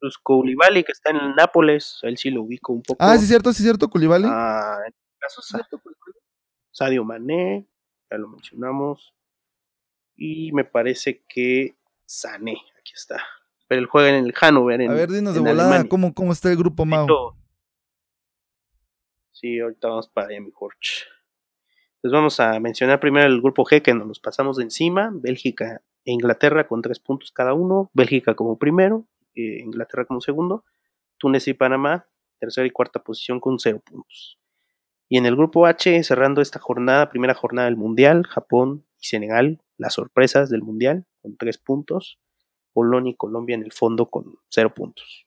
Pues 0.00 0.18
Koulibaly, 0.18 0.82
que 0.82 0.92
está 0.92 1.10
en 1.10 1.16
el 1.16 1.34
Nápoles, 1.34 1.98
él 2.02 2.16
sí 2.18 2.30
lo 2.30 2.42
ubico 2.42 2.72
un 2.72 2.82
poco. 2.82 3.02
Ah, 3.02 3.16
sí, 3.18 3.26
cierto, 3.26 3.52
sí, 3.52 3.62
cierto, 3.62 3.88
Koulibaly. 3.88 4.26
Ah, 4.28 4.78
en 4.86 4.94
caso 5.18 5.42
Sadio 6.72 7.04
Mané, 7.04 7.68
ya 8.10 8.18
lo 8.18 8.28
mencionamos. 8.28 9.14
Y 10.16 10.52
me 10.52 10.64
parece 10.64 11.24
que 11.28 11.76
Sané, 12.04 12.56
aquí 12.78 12.92
está. 12.94 13.22
Pero 13.68 13.80
él 13.80 13.86
juega 13.86 14.08
en 14.10 14.24
el 14.26 14.32
Hannover. 14.32 14.82
a 14.82 14.92
ver, 14.92 15.10
dinos 15.10 15.34
de 15.34 15.40
volada 15.40 15.88
¿cómo, 15.88 16.12
cómo 16.12 16.32
está 16.32 16.50
el 16.50 16.56
grupo 16.56 16.84
Mao. 16.84 17.36
Sí, 19.30 19.60
ahorita 19.60 19.88
vamos 19.88 20.08
para 20.08 20.28
allá, 20.28 20.40
mi 20.40 20.50
Jorge. 20.50 21.06
Pues 22.00 22.12
vamos 22.12 22.40
a 22.40 22.58
mencionar 22.58 22.98
primero 22.98 23.26
el 23.26 23.40
grupo 23.40 23.64
G 23.64 23.80
que 23.82 23.94
nos 23.94 24.08
los 24.08 24.20
pasamos 24.20 24.56
de 24.56 24.64
encima. 24.64 25.10
Bélgica 25.12 25.82
Inglaterra 26.04 26.66
con 26.66 26.82
tres 26.82 26.98
puntos 26.98 27.30
cada 27.32 27.54
uno. 27.54 27.90
Bélgica 27.94 28.34
como 28.34 28.58
primero, 28.58 29.06
eh, 29.34 29.60
Inglaterra 29.60 30.04
como 30.04 30.20
segundo. 30.20 30.64
Túnez 31.18 31.46
y 31.48 31.54
Panamá, 31.54 32.06
tercera 32.38 32.66
y 32.66 32.70
cuarta 32.70 33.02
posición 33.02 33.38
con 33.38 33.58
cero 33.58 33.80
puntos. 33.84 34.38
Y 35.08 35.18
en 35.18 35.26
el 35.26 35.36
grupo 35.36 35.66
H, 35.66 36.02
cerrando 36.02 36.40
esta 36.40 36.58
jornada, 36.58 37.10
primera 37.10 37.34
jornada 37.34 37.66
del 37.66 37.76
Mundial, 37.76 38.26
Japón 38.26 38.84
y 38.98 39.06
Senegal 39.06 39.60
las 39.76 39.94
sorpresas 39.94 40.48
del 40.48 40.62
Mundial 40.62 41.06
con 41.20 41.36
tres 41.36 41.58
puntos. 41.58 42.18
Polonia 42.72 43.12
y 43.12 43.16
Colombia 43.16 43.54
en 43.54 43.62
el 43.62 43.72
fondo 43.72 44.06
con 44.06 44.36
cero 44.48 44.72
puntos. 44.74 45.26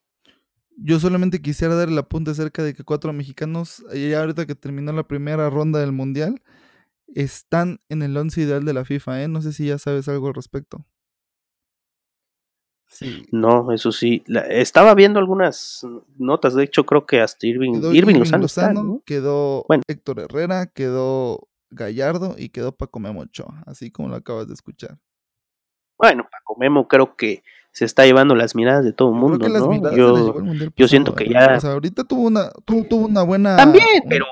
Yo 0.78 1.00
solamente 1.00 1.42
quisiera 1.42 1.76
dar 1.76 1.88
el 1.88 1.98
apunte 1.98 2.32
acerca 2.32 2.64
de 2.64 2.74
que 2.74 2.84
cuatro 2.84 3.14
mexicanos, 3.14 3.86
ya 3.94 4.20
ahorita 4.20 4.46
que 4.46 4.56
terminó 4.56 4.92
la 4.92 5.08
primera 5.08 5.50
ronda 5.50 5.80
del 5.80 5.92
Mundial, 5.92 6.42
están 7.14 7.80
en 7.90 8.02
el 8.02 8.16
once 8.18 8.42
ideal 8.42 8.66
de 8.66 8.74
la 8.74 8.86
FIFA, 8.86 9.24
¿eh? 9.24 9.28
No 9.28 9.42
sé 9.42 9.54
si 9.54 9.68
ya 9.68 9.78
sabes 9.78 10.08
algo 10.08 10.28
al 10.28 10.34
respecto. 10.34 10.86
Sí. 12.88 13.26
No, 13.32 13.72
eso 13.72 13.92
sí. 13.92 14.24
estaba 14.50 14.94
viendo 14.94 15.20
algunas 15.20 15.86
notas. 16.18 16.56
De 16.56 16.64
hecho, 16.64 16.86
creo 16.86 17.06
que 17.06 17.20
hasta 17.20 17.46
Irving, 17.46 17.82
Irving, 17.94 18.16
Lozano, 18.16 19.02
quedó 19.06 19.66
Héctor 19.88 20.20
Herrera, 20.22 20.68
quedó 20.68 21.50
Gallardo 21.72 22.36
y 22.38 22.50
quedó 22.50 22.72
Paco 22.72 23.00
Memo 23.00 23.22
Ochoa, 23.22 23.64
así 23.66 23.92
como 23.92 24.08
lo 24.10 24.16
acabas 24.16 24.48
de 24.48 24.54
escuchar. 24.54 24.98
Bueno, 25.98 26.28
Paco 26.30 26.58
Memo 26.60 26.88
creo 26.88 27.16
que 27.16 27.44
se 27.72 27.86
está 27.86 28.06
llevando 28.06 28.36
las 28.36 28.56
miradas 28.56 28.86
de 28.86 28.94
todo 28.94 29.10
el 29.10 29.16
mundo, 29.16 29.50
¿no? 29.50 29.96
Yo, 29.96 30.72
yo 30.76 30.88
siento 30.88 31.14
que 31.16 31.28
ya. 31.28 31.56
O 31.58 31.60
sea, 31.60 31.74
ahorita 31.74 32.06
tuvo 32.06 32.22
una, 32.22 32.52
tuvo, 32.64 33.06
una 33.06 33.24
buena. 33.24 33.58
También, 33.58 34.04
pero. 34.08 34.26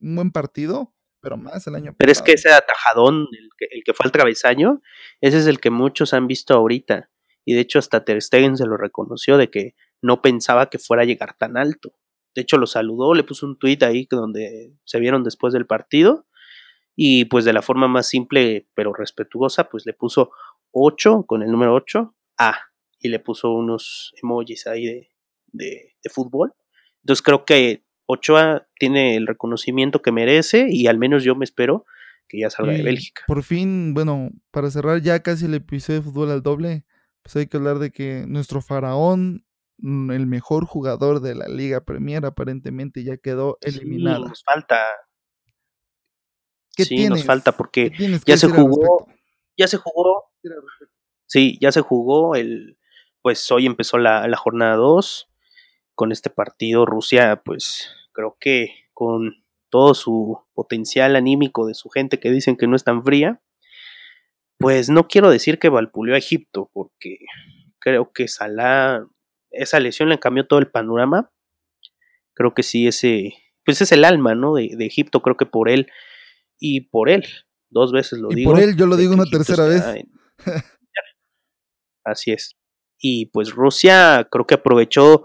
Un 0.00 0.16
buen 0.16 0.32
partido, 0.32 0.92
pero 1.22 1.36
más 1.36 1.66
el 1.66 1.76
año 1.76 1.94
Pero 1.96 2.12
es 2.12 2.20
que 2.20 2.32
ese 2.32 2.52
atajadón, 2.52 3.28
el 3.32 3.48
que, 3.56 3.66
el 3.70 3.82
que 3.84 3.94
fue 3.94 4.04
al 4.04 4.12
travesaño, 4.12 4.82
ese 5.20 5.38
es 5.38 5.46
el 5.46 5.60
que 5.60 5.70
muchos 5.70 6.12
han 6.12 6.26
visto 6.26 6.52
ahorita. 6.52 7.10
Y 7.44 7.54
de 7.54 7.60
hecho, 7.60 7.78
hasta 7.78 8.04
Ter 8.04 8.20
Stegen 8.20 8.56
se 8.56 8.66
lo 8.66 8.76
reconoció 8.76 9.38
de 9.38 9.50
que 9.50 9.74
no 10.02 10.20
pensaba 10.20 10.68
que 10.68 10.78
fuera 10.78 11.04
a 11.04 11.06
llegar 11.06 11.36
tan 11.38 11.56
alto. 11.56 11.94
De 12.34 12.42
hecho, 12.42 12.58
lo 12.58 12.66
saludó, 12.66 13.14
le 13.14 13.24
puso 13.24 13.46
un 13.46 13.58
tuit 13.58 13.82
ahí 13.82 14.06
donde 14.10 14.74
se 14.84 14.98
vieron 14.98 15.22
después 15.22 15.52
del 15.52 15.66
partido. 15.66 16.26
Y 16.94 17.24
pues 17.26 17.44
de 17.44 17.52
la 17.52 17.62
forma 17.62 17.88
más 17.88 18.08
simple 18.08 18.68
pero 18.74 18.92
respetuosa, 18.92 19.70
pues 19.70 19.86
le 19.86 19.94
puso 19.94 20.30
8 20.72 21.24
con 21.26 21.42
el 21.42 21.50
número 21.50 21.74
8 21.74 22.14
A 22.38 22.58
y 22.98 23.08
le 23.08 23.18
puso 23.18 23.50
unos 23.50 24.12
emojis 24.22 24.66
ahí 24.66 24.86
de, 24.86 25.10
de, 25.52 26.10
fútbol. 26.10 26.54
Entonces 27.02 27.22
creo 27.22 27.44
que 27.44 27.81
Ochoa 28.06 28.66
tiene 28.78 29.16
el 29.16 29.26
reconocimiento 29.26 30.02
que 30.02 30.12
merece 30.12 30.66
y 30.70 30.86
al 30.86 30.98
menos 30.98 31.24
yo 31.24 31.34
me 31.34 31.44
espero 31.44 31.84
que 32.28 32.40
ya 32.40 32.50
salga 32.50 32.72
de 32.72 32.82
Bélgica. 32.82 33.24
Por 33.26 33.42
fin, 33.42 33.94
bueno, 33.94 34.30
para 34.50 34.70
cerrar 34.70 35.00
ya 35.02 35.22
casi 35.22 35.46
el 35.46 35.54
episodio 35.54 36.00
de 36.00 36.06
fútbol 36.06 36.30
al 36.30 36.42
doble, 36.42 36.84
pues 37.22 37.36
hay 37.36 37.46
que 37.46 37.56
hablar 37.56 37.78
de 37.78 37.90
que 37.90 38.24
nuestro 38.26 38.62
faraón, 38.62 39.44
mm, 39.78 40.10
el 40.10 40.26
mejor 40.26 40.64
jugador 40.64 41.20
de 41.20 41.34
la 41.34 41.46
Liga 41.46 41.84
Premier, 41.84 42.24
aparentemente 42.24 43.04
ya 43.04 43.16
quedó 43.16 43.58
eliminado. 43.60 44.28
nos 44.28 44.42
falta. 44.42 44.80
¿Qué 46.74 46.84
sí, 46.84 47.06
nos 47.08 47.24
falta 47.24 47.52
porque 47.52 47.92
ya 48.26 48.36
se 48.38 48.48
jugó, 48.48 49.06
ya 49.58 49.68
se 49.68 49.76
jugó. 49.76 50.30
Sí, 51.26 51.58
ya 51.60 51.70
se 51.70 51.82
jugó 51.82 52.34
el, 52.34 52.78
pues 53.22 53.50
hoy 53.50 53.66
empezó 53.66 53.98
la, 53.98 54.36
jornada 54.36 54.76
2 54.76 55.28
con 55.94 56.12
este 56.12 56.30
partido. 56.30 56.86
Rusia, 56.86 57.42
pues 57.44 57.90
creo 58.12 58.36
que 58.38 58.86
con 58.92 59.42
todo 59.70 59.94
su 59.94 60.38
potencial 60.54 61.16
anímico 61.16 61.66
de 61.66 61.74
su 61.74 61.88
gente 61.88 62.20
que 62.20 62.30
dicen 62.30 62.56
que 62.56 62.66
no 62.66 62.76
es 62.76 62.84
tan 62.84 63.02
fría, 63.02 63.40
pues 64.58 64.90
no 64.90 65.08
quiero 65.08 65.30
decir 65.30 65.58
que 65.58 65.70
valpuleó 65.70 66.14
a 66.14 66.18
Egipto, 66.18 66.70
porque 66.72 67.18
creo 67.80 68.12
que 68.12 68.28
Salah, 68.28 69.06
esa 69.50 69.80
lesión 69.80 70.08
le 70.08 70.20
cambió 70.20 70.46
todo 70.46 70.60
el 70.60 70.70
panorama. 70.70 71.32
Creo 72.34 72.54
que 72.54 72.62
sí, 72.62 72.86
ese, 72.86 73.34
pues 73.64 73.80
es 73.80 73.92
el 73.92 74.04
alma, 74.04 74.34
¿no? 74.34 74.54
De, 74.54 74.76
Egipto, 74.80 75.20
creo 75.20 75.36
que 75.36 75.46
por 75.46 75.68
él 75.68 75.88
y 76.60 76.82
por 76.82 77.08
él, 77.08 77.24
dos 77.70 77.92
veces 77.92 78.20
lo 78.20 78.28
digo. 78.28 78.52
Por 78.52 78.60
él, 78.60 78.76
yo 78.76 78.86
lo 78.86 78.96
digo 78.96 79.14
una 79.14 79.24
tercera 79.24 79.64
vez. 79.64 79.82
Así 82.04 82.32
es. 82.32 82.56
Y 82.98 83.26
pues 83.26 83.52
Rusia 83.52 84.28
creo 84.30 84.46
que 84.46 84.54
aprovechó 84.54 85.24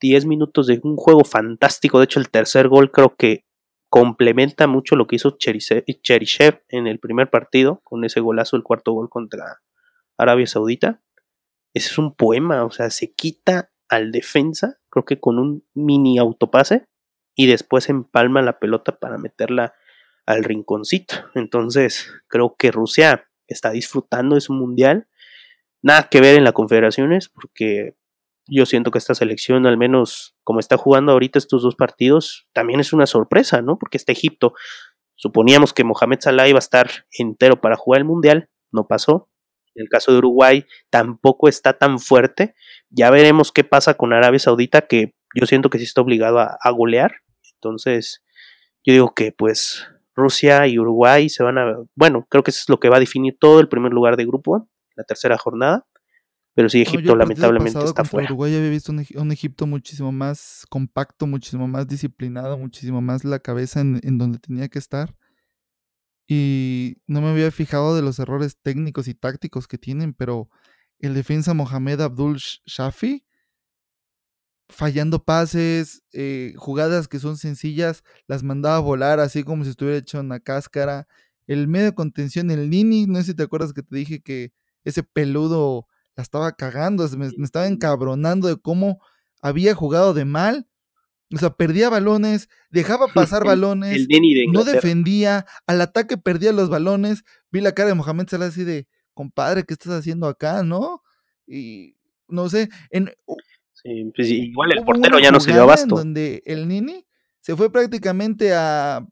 10 0.00 0.26
minutos 0.26 0.66
de 0.66 0.80
un 0.82 0.96
juego 0.96 1.24
fantástico. 1.24 1.98
De 1.98 2.04
hecho, 2.04 2.20
el 2.20 2.30
tercer 2.30 2.68
gol 2.68 2.90
creo 2.90 3.14
que 3.16 3.44
complementa 3.88 4.66
mucho 4.66 4.96
lo 4.96 5.06
que 5.06 5.16
hizo 5.16 5.36
Cherishev 5.36 6.62
en 6.68 6.86
el 6.86 6.98
primer 6.98 7.28
partido, 7.28 7.80
con 7.84 8.04
ese 8.04 8.20
golazo, 8.20 8.56
el 8.56 8.62
cuarto 8.62 8.92
gol 8.92 9.08
contra 9.10 9.60
Arabia 10.16 10.46
Saudita. 10.46 11.02
Ese 11.74 11.88
es 11.88 11.98
un 11.98 12.14
poema, 12.14 12.64
o 12.64 12.70
sea, 12.70 12.90
se 12.90 13.12
quita 13.12 13.72
al 13.88 14.12
defensa, 14.12 14.78
creo 14.88 15.04
que 15.04 15.20
con 15.20 15.38
un 15.38 15.64
mini 15.74 16.18
autopase, 16.18 16.86
y 17.34 17.46
después 17.46 17.88
empalma 17.88 18.42
la 18.42 18.58
pelota 18.58 18.98
para 18.98 19.18
meterla 19.18 19.74
al 20.26 20.44
rinconcito. 20.44 21.14
Entonces, 21.34 22.12
creo 22.28 22.54
que 22.56 22.70
Rusia 22.70 23.28
está 23.48 23.70
disfrutando 23.70 24.36
de 24.36 24.40
su 24.40 24.52
mundial 24.52 25.08
nada 25.82 26.08
que 26.10 26.20
ver 26.20 26.36
en 26.36 26.44
las 26.44 26.52
confederaciones, 26.52 27.28
porque 27.28 27.96
yo 28.50 28.66
siento 28.66 28.90
que 28.90 28.98
esta 28.98 29.14
selección, 29.14 29.66
al 29.66 29.76
menos 29.76 30.36
como 30.44 30.60
está 30.60 30.76
jugando 30.76 31.12
ahorita 31.12 31.38
estos 31.38 31.62
dos 31.62 31.76
partidos, 31.76 32.48
también 32.52 32.80
es 32.80 32.92
una 32.92 33.06
sorpresa, 33.06 33.62
¿no? 33.62 33.78
Porque 33.78 33.96
este 33.96 34.12
Egipto, 34.12 34.54
suponíamos 35.14 35.72
que 35.72 35.84
Mohamed 35.84 36.20
Salah 36.20 36.48
iba 36.48 36.58
a 36.58 36.60
estar 36.60 36.90
entero 37.12 37.60
para 37.60 37.76
jugar 37.76 38.00
el 38.00 38.04
Mundial, 38.06 38.50
no 38.72 38.86
pasó. 38.86 39.28
En 39.74 39.82
el 39.82 39.88
caso 39.88 40.12
de 40.12 40.18
Uruguay 40.18 40.66
tampoco 40.90 41.48
está 41.48 41.74
tan 41.74 42.00
fuerte. 42.00 42.54
Ya 42.88 43.10
veremos 43.10 43.52
qué 43.52 43.62
pasa 43.62 43.94
con 43.94 44.12
Arabia 44.12 44.40
Saudita, 44.40 44.82
que 44.82 45.14
yo 45.34 45.46
siento 45.46 45.70
que 45.70 45.78
sí 45.78 45.84
está 45.84 46.00
obligado 46.00 46.40
a, 46.40 46.58
a 46.60 46.70
golear. 46.70 47.16
Entonces, 47.54 48.24
yo 48.84 48.92
digo 48.92 49.14
que 49.14 49.32
pues 49.32 49.86
Rusia 50.14 50.66
y 50.66 50.78
Uruguay 50.78 51.28
se 51.28 51.44
van 51.44 51.58
a... 51.58 51.76
Bueno, 51.94 52.26
creo 52.28 52.42
que 52.42 52.50
eso 52.50 52.60
es 52.62 52.68
lo 52.68 52.80
que 52.80 52.88
va 52.88 52.96
a 52.96 53.00
definir 53.00 53.36
todo 53.38 53.60
el 53.60 53.68
primer 53.68 53.92
lugar 53.92 54.16
de 54.16 54.26
grupo 54.26 54.68
la 55.00 55.04
tercera 55.04 55.38
jornada. 55.38 55.86
Pero 56.54 56.68
sí, 56.68 56.82
Egipto 56.82 57.14
lamentablemente 57.14 57.78
está 57.84 58.04
fuera. 58.04 58.26
Uruguay 58.28 58.54
había 58.56 58.70
visto 58.70 58.92
un, 58.92 59.32
Egipto 59.32 59.66
muchísimo 59.66 60.10
más 60.10 60.66
compacto, 60.68 61.26
muchísimo 61.26 61.68
más 61.68 61.86
disciplinado, 61.86 62.58
muchísimo 62.58 63.00
más 63.00 63.24
la 63.24 63.38
cabeza 63.38 63.80
en, 63.80 64.18
donde 64.18 64.38
tenía 64.38 64.68
que 64.68 64.78
estar. 64.78 65.14
Y 66.26 66.98
no 67.06 67.20
me 67.20 67.28
había 67.28 67.50
fijado 67.50 67.94
de 67.94 68.02
los 68.02 68.18
errores 68.18 68.56
técnicos 68.60 69.08
y 69.08 69.14
tácticos 69.14 69.68
que 69.68 69.78
tienen, 69.78 70.12
pero 70.12 70.48
el 70.98 71.14
defensa 71.14 71.54
Mohamed 71.54 72.00
Abdul 72.00 72.38
Shafi, 72.66 73.24
fallando 74.68 75.24
pases, 75.24 76.02
eh, 76.12 76.54
jugadas 76.56 77.08
que 77.08 77.18
son 77.18 77.36
sencillas, 77.36 78.04
las 78.26 78.42
mandaba 78.42 78.76
a 78.76 78.80
volar 78.80 79.18
así 79.18 79.42
como 79.44 79.64
si 79.64 79.70
estuviera 79.70 79.98
hecho 79.98 80.20
una 80.20 80.40
cáscara. 80.40 81.08
El 81.46 81.68
medio 81.68 81.86
de 81.86 81.94
contención, 81.94 82.50
el 82.50 82.70
Nini, 82.70 83.06
no 83.06 83.16
sé 83.18 83.24
si 83.24 83.34
te 83.34 83.42
acuerdas 83.44 83.72
que 83.72 83.82
te 83.82 83.96
dije 83.96 84.20
que 84.20 84.52
ese 84.84 85.02
peludo 85.02 85.86
la 86.16 86.22
estaba 86.22 86.52
cagando, 86.52 87.08
me, 87.16 87.26
estaba 87.44 87.66
encabronando 87.66 88.48
de 88.48 88.56
cómo 88.56 89.00
había 89.40 89.74
jugado 89.74 90.14
de 90.14 90.24
mal. 90.24 90.66
O 91.32 91.38
sea, 91.38 91.50
perdía 91.50 91.88
balones, 91.88 92.48
dejaba 92.70 93.06
pasar 93.14 93.44
balones, 93.44 94.08
no 94.52 94.64
defendía, 94.64 95.46
al 95.66 95.80
ataque 95.80 96.16
perdía 96.16 96.52
los 96.52 96.68
balones. 96.68 97.24
Vi 97.50 97.60
la 97.60 97.72
cara 97.72 97.90
de 97.90 97.94
Mohamed 97.94 98.28
Salah 98.28 98.46
así 98.46 98.64
de, 98.64 98.88
compadre, 99.14 99.64
¿qué 99.64 99.74
estás 99.74 99.92
haciendo 99.92 100.26
acá, 100.26 100.62
no? 100.62 101.02
Y 101.46 101.96
no 102.28 102.48
sé, 102.48 102.68
en, 102.90 103.12
sí, 103.72 104.12
pues 104.14 104.28
igual 104.28 104.72
el 104.72 104.84
portero 104.84 105.18
ya 105.18 105.30
no 105.30 105.40
se 105.40 105.52
dio 105.52 105.62
abasto. 105.62 105.96
donde 105.96 106.42
el 106.46 106.68
Nini 106.68 107.06
se 107.40 107.56
fue 107.56 107.70
prácticamente 107.72 108.52
a 108.54 109.06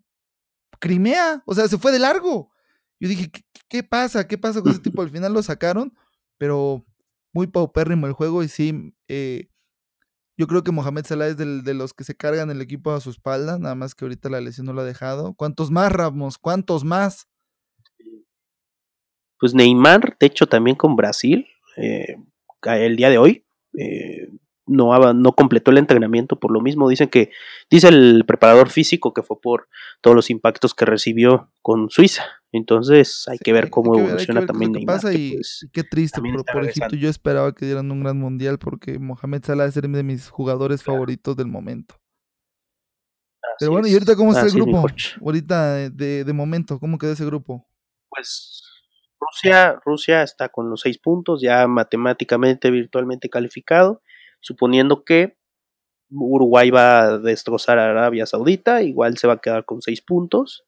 Crimea, 0.79 1.43
o 1.47 1.55
sea, 1.55 1.69
se 1.69 1.79
fue 1.79 1.93
de 1.93 1.99
largo. 1.99 2.53
Yo 3.01 3.09
dije, 3.09 3.31
¿qué, 3.69 3.83
pasa? 3.83 4.27
¿Qué 4.27 4.39
pasa 4.39 4.61
con 4.61 4.73
ese 4.73 4.81
tipo? 4.81 5.03
Al 5.03 5.11
final 5.11 5.33
lo 5.33 5.43
sacaron, 5.43 5.97
pero 6.37 6.85
muy 7.39 7.47
paupérrimo 7.47 8.09
el 8.09 8.15
juego 8.15 8.43
y 8.43 8.49
sí, 8.49 8.93
eh, 9.07 9.47
yo 10.37 10.49
creo 10.49 10.65
que 10.65 10.73
Mohamed 10.73 11.05
Salah 11.05 11.29
es 11.29 11.37
de 11.37 11.75
los 11.75 11.95
que 11.95 12.03
se 12.03 12.17
cargan 12.17 12.51
el 12.51 12.61
equipo 12.61 12.91
a 12.91 13.01
su 13.01 13.11
espalda, 13.11 13.59
nada 13.61 13.77
más 13.77 13.95
que 13.95 14.05
ahorita 14.05 14.29
la 14.29 14.41
lesión 14.41 14.67
no 14.67 14.73
lo 14.73 14.81
ha 14.81 14.85
dejado. 14.85 15.35
¿Cuántos 15.35 15.71
más, 15.71 15.93
Ramos? 15.93 16.37
¿Cuántos 16.37 16.83
más? 16.83 17.29
Pues 19.39 19.55
Neymar, 19.55 20.17
de 20.19 20.27
hecho, 20.27 20.49
también 20.49 20.77
con 20.77 20.97
Brasil, 20.97 21.47
eh, 21.77 22.17
el 22.67 22.97
día 22.97 23.09
de 23.09 23.19
hoy, 23.19 23.45
eh, 23.79 24.33
no, 24.67 25.13
no 25.15 25.33
completó 25.33 25.71
el 25.71 25.79
entrenamiento 25.79 26.41
por 26.41 26.51
lo 26.51 26.61
mismo. 26.61 26.89
Dicen 26.89 27.09
que, 27.09 27.31
dice 27.71 27.87
el 27.87 28.25
preparador 28.27 28.69
físico 28.69 29.15
que 29.15 29.23
fue 29.23 29.41
por 29.41 29.69
todos 30.01 30.17
los 30.17 30.29
impactos 30.29 30.75
que 30.75 30.87
recibió 30.87 31.53
con 31.63 31.89
Suiza. 31.89 32.38
Entonces 32.53 33.27
hay 33.29 33.39
que 33.39 33.53
ver 33.53 33.69
cómo 33.69 33.97
evoluciona 33.99 34.47
también 34.47 34.73
qué 34.73 34.87
pasa 34.87 35.13
y 35.13 35.35
pues, 35.35 35.69
qué 35.73 35.85
triste 35.85 36.21
por, 36.53 36.65
Egipto. 36.65 36.97
Yo 36.97 37.11
esperaba 37.11 37.53
que 37.55 37.67
dieran 37.67 37.91
un 37.91 38.03
gran 38.03 38.19
mundial 38.19 38.59
porque 38.59 38.99
Mohamed 38.99 39.45
Salah 39.45 39.67
es 39.67 39.77
uno 39.77 39.97
de 39.97 40.03
mis 40.03 40.31
jugadores 40.31 40.83
favoritos 40.83 41.37
del 41.37 41.49
momento. 41.49 41.97
Pero 43.59 43.73
bueno, 43.73 43.89
¿y 43.89 43.93
ahorita 43.93 44.17
cómo 44.17 44.33
está 44.33 44.47
el 44.47 44.53
grupo? 44.53 44.87
Ahorita 45.21 45.91
de, 45.91 46.25
de 46.25 46.33
momento, 46.33 46.79
¿cómo 46.79 46.97
queda 46.97 47.13
ese 47.13 47.27
grupo? 47.27 47.67
Pues 48.09 48.63
Rusia, 49.21 49.79
Rusia 49.85 50.23
está 50.23 50.49
con 50.49 50.71
los 50.71 50.81
seis 50.81 50.99
puntos, 50.99 51.43
ya 51.43 51.67
matemáticamente, 51.67 52.71
virtualmente 52.71 53.29
calificado 53.29 54.01
suponiendo 54.41 55.05
que 55.05 55.37
Uruguay 56.11 56.71
va 56.71 57.01
a 57.01 57.19
destrozar 57.19 57.79
a 57.79 57.91
Arabia 57.91 58.27
Saudita, 58.27 58.83
igual 58.83 59.19
se 59.19 59.27
va 59.27 59.35
a 59.35 59.41
quedar 59.41 59.65
con 59.65 59.83
seis 59.83 60.01
puntos. 60.01 60.65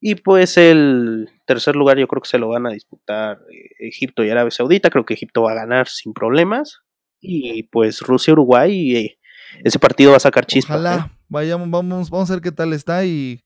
Y 0.00 0.14
pues 0.16 0.56
el 0.56 1.28
tercer 1.44 1.74
lugar 1.74 1.98
yo 1.98 2.06
creo 2.06 2.22
que 2.22 2.28
se 2.28 2.38
lo 2.38 2.48
van 2.48 2.66
a 2.66 2.70
disputar 2.70 3.40
eh, 3.52 3.70
Egipto 3.80 4.24
y 4.24 4.30
Arabia 4.30 4.50
Saudita, 4.50 4.90
creo 4.90 5.04
que 5.04 5.14
Egipto 5.14 5.42
va 5.42 5.52
a 5.52 5.56
ganar 5.56 5.88
sin 5.88 6.12
problemas. 6.12 6.80
Y 7.20 7.64
pues 7.64 8.00
Rusia-Uruguay, 8.00 8.96
eh, 8.96 9.18
ese 9.64 9.78
partido 9.78 10.12
va 10.12 10.18
a 10.18 10.20
sacar 10.20 10.46
chispas. 10.46 10.76
Ojalá, 10.76 11.10
¿eh? 11.10 11.18
vayamos, 11.28 11.68
vamos, 11.70 12.10
vamos 12.10 12.30
a 12.30 12.34
ver 12.34 12.42
qué 12.42 12.52
tal 12.52 12.72
está 12.72 13.04
y 13.04 13.44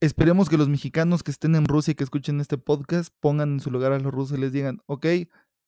esperemos 0.00 0.50
que 0.50 0.58
los 0.58 0.68
mexicanos 0.68 1.22
que 1.22 1.30
estén 1.30 1.54
en 1.54 1.66
Rusia 1.66 1.92
y 1.92 1.94
que 1.94 2.04
escuchen 2.04 2.40
este 2.40 2.58
podcast 2.58 3.12
pongan 3.20 3.54
en 3.54 3.60
su 3.60 3.70
lugar 3.70 3.92
a 3.92 3.98
los 3.98 4.12
rusos 4.12 4.36
y 4.36 4.40
les 4.40 4.52
digan, 4.52 4.80
ok, 4.86 5.06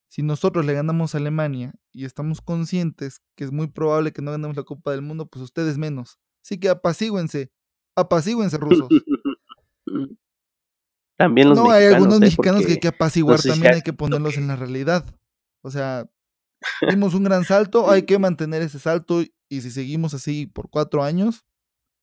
si 0.08 0.22
nosotros 0.22 0.64
le 0.66 0.74
ganamos 0.74 1.14
a 1.14 1.18
Alemania 1.18 1.72
y 1.92 2.04
estamos 2.04 2.40
conscientes 2.40 3.22
que 3.34 3.44
es 3.44 3.52
muy 3.52 3.68
probable 3.68 4.12
que 4.12 4.22
no 4.22 4.30
ganemos 4.30 4.56
la 4.56 4.62
Copa 4.62 4.92
del 4.92 5.02
Mundo, 5.02 5.26
pues 5.26 5.42
ustedes 5.42 5.78
menos. 5.78 6.18
Así 6.44 6.58
que 6.60 6.68
apacíguense, 6.68 7.50
apacíguense 7.96 8.58
rusos. 8.58 8.88
También 11.16 11.48
los 11.48 11.58
no, 11.58 11.70
hay 11.70 11.86
algunos 11.86 12.18
¿eh? 12.18 12.20
mexicanos 12.20 12.66
que 12.66 12.72
hay 12.72 12.78
que 12.80 12.88
apaciguar, 12.88 13.40
también 13.40 13.74
hay 13.74 13.82
que 13.82 13.92
ponerlos 13.92 14.34
que- 14.34 14.40
en 14.40 14.48
la 14.48 14.56
realidad. 14.56 15.04
O 15.62 15.70
sea, 15.70 16.08
dimos 17.00 17.14
un 17.14 17.24
gran 17.24 17.44
salto, 17.44 17.90
hay 17.90 18.02
que 18.02 18.18
mantener 18.18 18.62
ese 18.62 18.78
salto 18.78 19.22
y 19.48 19.60
si 19.60 19.70
seguimos 19.70 20.12
así 20.14 20.46
por 20.46 20.68
cuatro 20.68 21.02
años, 21.02 21.44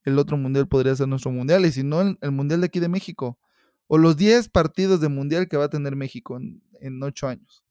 el 0.04 0.18
otro 0.20 0.38
mundial 0.38 0.68
podría 0.68 0.96
ser 0.96 1.08
nuestro 1.08 1.32
mundial 1.32 1.66
y 1.66 1.72
si 1.72 1.84
no, 1.84 2.02
el, 2.02 2.18
el 2.22 2.32
mundial 2.32 2.62
de 2.62 2.66
aquí 2.68 2.80
de 2.80 2.90
México. 2.90 3.40
O 3.88 3.98
los 3.98 4.18
10 4.18 4.50
partidos 4.50 5.02
de 5.02 5.10
mundial 5.10 5.48
que 5.48 5.58
va 5.58 5.66
a 5.66 5.70
tener 5.70 5.96
México 5.96 6.38
en, 6.38 6.64
en 6.80 7.02
ocho 7.04 7.28
años. 7.28 7.62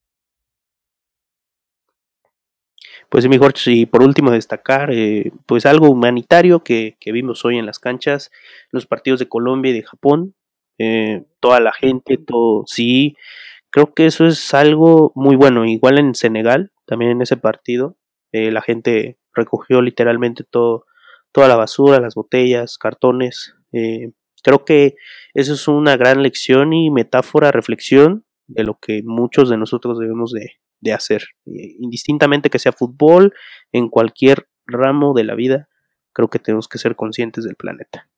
Pues 3.09 3.25
sí, 3.25 3.29
mejor, 3.29 3.55
y 3.67 3.87
por 3.87 4.03
último 4.03 4.31
destacar, 4.31 4.91
eh, 4.93 5.33
pues 5.47 5.67
algo 5.67 5.91
humanitario 5.91 6.65
que, 6.65 6.97
que 7.01 7.13
vimos 7.13 7.45
hoy 7.45 7.59
en 7.59 7.67
las 7.67 7.79
canchas, 7.79 8.31
los 8.71 8.87
partidos 8.87 9.21
de 9.21 9.29
Colombia 9.29 9.71
y 9.71 9.75
de 9.75 9.83
Japón, 9.83 10.35
eh, 10.79 11.25
toda 11.41 11.61
la 11.61 11.73
gente, 11.73 12.17
todo, 12.17 12.65
sí, 12.67 13.17
creo 13.71 13.95
que 13.95 14.07
eso 14.07 14.27
es 14.27 14.55
algo 14.55 15.13
muy 15.15 15.37
bueno, 15.37 15.65
igual 15.65 15.99
en 15.99 16.15
Senegal, 16.15 16.73
también 16.87 17.13
en 17.13 17.23
ese 17.23 17.37
partido, 17.37 17.97
eh, 18.33 18.51
la 18.51 18.63
gente 18.63 19.19
recogió 19.35 19.83
literalmente 19.83 20.45
todo, 20.45 20.87
toda 21.33 21.49
la 21.49 21.57
basura, 21.57 22.01
las 22.01 22.15
botellas, 22.15 22.79
cartones, 22.79 23.55
eh, 23.73 24.13
creo 24.43 24.65
que 24.65 24.97
eso 25.35 25.55
es 25.55 25.69
una 25.69 25.97
gran 25.97 26.23
lección 26.23 26.73
y 26.73 26.91
metáfora, 26.91 27.53
reflexión 27.53 28.25
de 28.47 28.65
lo 28.65 28.79
que 28.79 29.03
muchos 29.05 29.49
de 29.49 29.57
nosotros 29.57 29.99
debemos 29.99 30.33
de, 30.33 30.53
de 30.83 30.93
hacer, 30.93 31.23
eh, 31.47 31.77
indistintamente 31.79 32.51
que 32.51 32.59
sea 32.59 32.73
fútbol, 32.73 33.33
en 33.73 33.89
cualquier 33.89 34.49
ramo 34.67 35.15
de 35.15 35.25
la 35.25 35.35
vida, 35.35 35.69
creo 36.13 36.29
que 36.29 36.39
tenemos 36.39 36.69
que 36.69 36.79
ser 36.79 36.95
conscientes 36.95 37.45
del 37.45 37.57
planeta. 37.57 38.11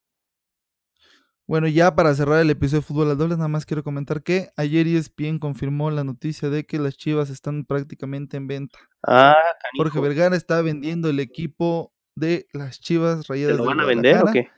Bueno, 1.46 1.68
ya 1.68 1.94
para 1.94 2.14
cerrar 2.14 2.40
el 2.40 2.48
episodio 2.48 2.80
de 2.80 2.86
Fútbol 2.86 3.10
al 3.10 3.18
Doble, 3.18 3.36
nada 3.36 3.48
más 3.48 3.66
quiero 3.66 3.84
comentar 3.84 4.22
que 4.22 4.48
ayer 4.56 4.86
ESPN 4.86 5.38
confirmó 5.38 5.90
la 5.90 6.02
noticia 6.02 6.48
de 6.48 6.64
que 6.64 6.78
las 6.78 6.96
Chivas 6.96 7.28
están 7.28 7.66
prácticamente 7.66 8.38
en 8.38 8.46
venta. 8.46 8.78
Ah, 9.06 9.36
Jorge 9.76 10.00
Vergara 10.00 10.36
está 10.36 10.62
vendiendo 10.62 11.10
el 11.10 11.20
equipo 11.20 11.92
de 12.16 12.46
las 12.54 12.80
Chivas 12.80 13.26
¿te 13.26 13.34
Rayadas 13.34 13.56
lo 13.58 13.64
de 13.64 13.68
van 13.68 13.80
a 13.80 13.84
vender 13.84 14.22
o 14.22 14.32
qué? 14.32 14.48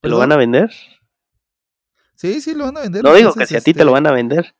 ¿Te 0.00 0.08
lo 0.08 0.18
van 0.18 0.32
a 0.32 0.36
vender? 0.36 0.70
Sí, 2.16 2.40
sí, 2.40 2.54
lo 2.54 2.64
van 2.64 2.78
a 2.78 2.80
vender. 2.80 3.04
No 3.04 3.14
digo 3.14 3.32
que 3.32 3.46
si 3.46 3.54
a 3.54 3.60
ti 3.60 3.72
te 3.72 3.84
lo 3.84 3.92
este, 3.92 4.02
van 4.02 4.06
a 4.08 4.12
vender, 4.12 4.56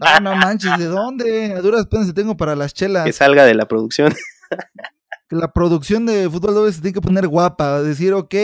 Ah, 0.00 0.20
no 0.20 0.34
manches, 0.34 0.78
¿de 0.78 0.86
dónde? 0.86 1.52
A 1.52 1.60
duras 1.60 1.86
penas 1.86 2.06
si 2.06 2.12
tengo 2.12 2.36
para 2.36 2.56
las 2.56 2.72
que 2.72 2.80
chelas. 2.80 3.14
salga 3.14 3.44
de 3.44 3.54
la 3.54 3.66
producción. 3.66 4.12
La 5.30 5.52
producción 5.52 6.06
de 6.06 6.28
Fútbol 6.30 6.54
Doble 6.54 6.72
se 6.72 6.80
tiene 6.80 6.94
que 6.94 7.00
poner 7.00 7.26
guapa. 7.26 7.82
Decir, 7.82 8.12
ok, 8.12 8.34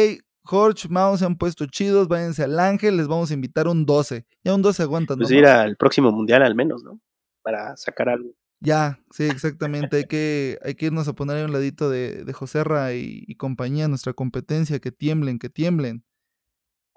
Jorge, 0.43 0.89
Mao 0.89 1.17
se 1.17 1.25
han 1.25 1.37
puesto 1.37 1.67
chidos, 1.67 2.09
váyanse 2.09 2.43
al 2.43 2.59
Ángel, 2.59 2.97
les 2.97 3.07
vamos 3.07 3.31
a 3.31 3.35
invitar 3.35 3.69
un 3.69 3.87
12. 3.87 4.27
Ya 4.43 4.55
un 4.55 4.63
12 4.63 4.83
aguanta, 4.83 5.15
¿no? 5.15 5.19
Pues 5.19 5.31
ir 5.31 5.47
al 5.47 5.77
próximo 5.77 6.11
mundial 6.11 6.43
al 6.43 6.55
menos, 6.55 6.83
¿no? 6.83 6.99
Para 7.43 7.77
sacar 7.77 8.09
algo. 8.09 8.31
Ya, 8.61 8.99
sí, 9.11 9.25
exactamente. 9.25 9.99
Hay 9.99 10.05
que, 10.05 10.59
hay 10.65 10.75
que 10.75 10.87
irnos 10.87 11.07
a 11.07 11.13
poner 11.13 11.37
ahí 11.37 11.43
a 11.43 11.47
un 11.47 11.53
ladito 11.53 11.89
de, 11.89 12.25
de 12.25 12.33
Joserra 12.33 12.93
y, 12.95 13.25
y 13.27 13.37
compañía, 13.37 13.87
nuestra 13.87 14.13
competencia, 14.13 14.81
que 14.81 14.91
tiemblen, 14.91 15.39
que 15.39 15.49
tiemblen. 15.49 16.05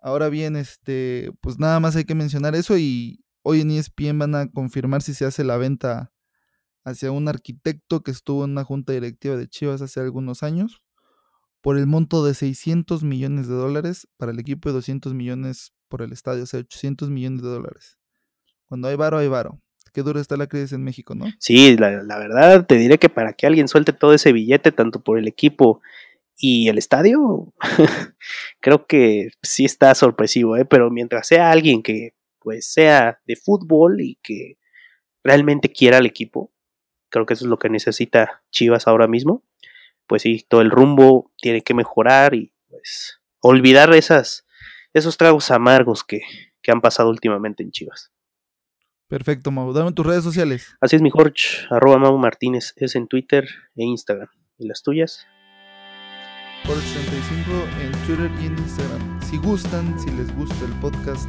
Ahora 0.01 0.27
bien, 0.27 0.55
este, 0.55 1.31
pues 1.39 1.59
nada 1.59 1.79
más 1.79 1.95
hay 1.95 2.03
que 2.03 2.15
mencionar 2.15 2.55
eso 2.55 2.77
y 2.77 3.22
hoy 3.43 3.61
en 3.61 3.71
ESPN 3.71 4.17
van 4.17 4.35
a 4.35 4.49
confirmar 4.49 5.01
si 5.01 5.13
se 5.13 5.25
hace 5.25 5.43
la 5.43 5.57
venta 5.57 6.11
hacia 6.83 7.11
un 7.11 7.27
arquitecto 7.27 8.01
que 8.01 8.11
estuvo 8.11 8.43
en 8.43 8.51
una 8.51 8.63
junta 8.63 8.93
directiva 8.93 9.37
de 9.37 9.47
Chivas 9.47 9.81
hace 9.81 9.99
algunos 9.99 10.43
años 10.43 10.83
por 11.61 11.77
el 11.77 11.87
monto 11.87 12.25
de 12.25 12.33
600 12.33 13.03
millones 13.03 13.47
de 13.47 13.55
dólares 13.55 14.07
para 14.17 14.31
el 14.31 14.39
equipo 14.39 14.69
y 14.69 14.73
200 14.73 15.13
millones 15.13 15.73
por 15.87 16.01
el 16.01 16.11
estadio, 16.11 16.43
o 16.43 16.45
sea, 16.45 16.59
800 16.59 17.09
millones 17.09 17.41
de 17.41 17.49
dólares. 17.49 17.97
Cuando 18.67 18.87
hay 18.87 18.95
varo, 18.95 19.17
hay 19.17 19.27
varo. 19.27 19.61
Qué 19.93 20.01
dura 20.01 20.19
está 20.19 20.35
la 20.35 20.47
crisis 20.47 20.73
en 20.73 20.83
México, 20.83 21.13
¿no? 21.13 21.25
Sí, 21.39 21.77
la, 21.77 22.01
la 22.03 22.17
verdad 22.17 22.65
te 22.65 22.75
diré 22.75 22.97
que 22.97 23.09
para 23.09 23.33
que 23.33 23.45
alguien 23.45 23.67
suelte 23.67 23.93
todo 23.93 24.13
ese 24.13 24.33
billete, 24.33 24.71
tanto 24.71 25.01
por 25.01 25.19
el 25.19 25.27
equipo 25.27 25.81
y 26.35 26.67
el 26.67 26.79
estadio, 26.79 27.53
creo 28.59 28.87
que 28.87 29.29
sí 29.43 29.65
está 29.65 29.93
sorpresivo, 29.93 30.57
¿eh? 30.57 30.65
Pero 30.65 30.89
mientras 30.89 31.27
sea 31.27 31.51
alguien 31.51 31.83
que 31.83 32.15
pues 32.43 32.71
sea 32.71 33.19
de 33.25 33.35
fútbol 33.35 34.01
y 34.01 34.19
que 34.21 34.57
realmente 35.23 35.71
quiera 35.71 35.97
al 35.97 36.05
equipo, 36.05 36.51
creo 37.09 37.25
que 37.25 37.33
eso 37.33 37.45
es 37.45 37.49
lo 37.49 37.57
que 37.57 37.69
necesita 37.69 38.43
Chivas 38.51 38.87
ahora 38.87 39.07
mismo. 39.07 39.43
Pues 40.07 40.21
sí, 40.21 40.45
todo 40.47 40.61
el 40.61 40.71
rumbo 40.71 41.31
tiene 41.37 41.61
que 41.61 41.73
mejorar 41.73 42.35
y 42.35 42.53
pues 42.67 43.21
olvidar 43.39 43.93
esas, 43.93 44.45
esos 44.93 45.17
tragos 45.17 45.49
amargos 45.51 46.03
que, 46.03 46.21
que 46.61 46.71
han 46.71 46.81
pasado 46.81 47.09
últimamente 47.09 47.63
en 47.63 47.71
Chivas. 47.71 48.11
Perfecto, 49.07 49.51
Mau. 49.51 49.71
Dame 49.73 49.91
tus 49.93 50.05
redes 50.05 50.23
sociales. 50.23 50.75
Así 50.81 50.95
es 50.95 51.01
mi 51.01 51.09
Jorge, 51.09 51.67
arroba 51.69 51.97
Mau 51.97 52.17
Martínez, 52.17 52.73
es 52.75 52.95
en 52.95 53.07
Twitter 53.07 53.47
e 53.75 53.83
Instagram. 53.83 54.29
¿Y 54.57 54.67
las 54.67 54.81
tuyas? 54.81 55.25
por 56.65 56.77
85 56.77 57.51
en 57.81 57.91
Twitter 58.05 58.31
y 58.41 58.45
en 58.47 58.57
Instagram. 58.57 59.21
Si 59.23 59.37
gustan, 59.37 59.99
si 59.99 60.09
les 60.11 60.33
gusta 60.35 60.65
el 60.65 60.73
podcast, 60.79 61.27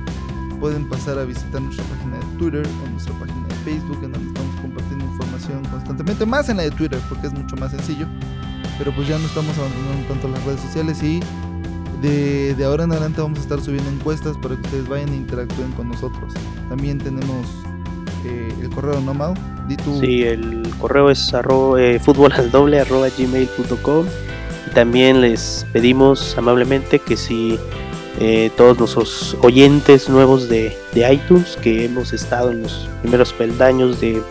pueden 0.65 0.89
pasar 0.89 1.19
a 1.19 1.25
visitar 1.25 1.61
nuestra 1.61 1.85
página 1.85 2.17
de 2.17 2.39
Twitter 2.39 2.67
o 2.67 2.91
nuestra 2.91 3.13
página 3.19 3.47
de 3.49 3.55
Facebook, 3.67 3.99
en 4.03 4.13
donde 4.13 4.29
estamos 4.29 4.61
compartiendo 4.63 5.05
información 5.05 5.63
constantemente, 5.67 6.25
más 6.25 6.49
en 6.49 6.57
la 6.57 6.63
de 6.63 6.71
Twitter, 6.71 6.99
porque 7.11 7.27
es 7.27 7.35
mucho 7.35 7.55
más 7.57 7.73
sencillo. 7.73 8.07
Pero 8.79 8.91
pues 8.95 9.07
ya 9.07 9.19
no 9.19 9.27
estamos 9.27 9.59
abandonando 9.59 10.09
tanto 10.09 10.27
las 10.27 10.43
redes 10.47 10.63
sociales 10.63 11.03
y 11.03 11.21
de, 12.01 12.55
de 12.55 12.65
ahora 12.65 12.85
en 12.85 12.93
adelante 12.93 13.21
vamos 13.21 13.41
a 13.41 13.43
estar 13.43 13.61
subiendo 13.61 13.91
encuestas 13.91 14.39
para 14.39 14.55
que 14.57 14.63
ustedes 14.63 14.89
vayan 14.89 15.11
e 15.11 15.17
interactúen 15.17 15.71
con 15.73 15.91
nosotros. 15.91 16.33
También 16.71 16.97
tenemos 16.97 17.47
eh, 18.25 18.51
el 18.63 18.71
correo, 18.71 18.99
¿no, 19.03 19.13
Mau? 19.13 19.35
Di 19.69 19.77
tu... 19.77 20.01
Sí, 20.01 20.23
el 20.23 20.67
correo 20.79 21.11
es 21.11 21.35
arroba, 21.35 21.79
eh, 21.83 21.99
fútbolaldoble 21.99 22.81
arroba 22.81 23.09
gmail.com 23.11 24.07
y 24.67 24.71
también 24.71 25.21
les 25.21 25.67
pedimos 25.75 26.39
amablemente 26.39 27.01
que 27.01 27.19
si 27.19 27.59
eh, 28.21 28.51
todos 28.57 28.79
nuestros 28.79 29.37
oyentes 29.43 30.09
nuevos 30.09 30.49
de, 30.49 30.77
de 30.93 31.13
iTunes 31.13 31.57
que 31.61 31.85
hemos 31.85 32.13
estado 32.13 32.51
en 32.51 32.63
los 32.63 32.89
primeros 33.03 33.33
peldaños 33.33 34.01
de, 34.01 34.23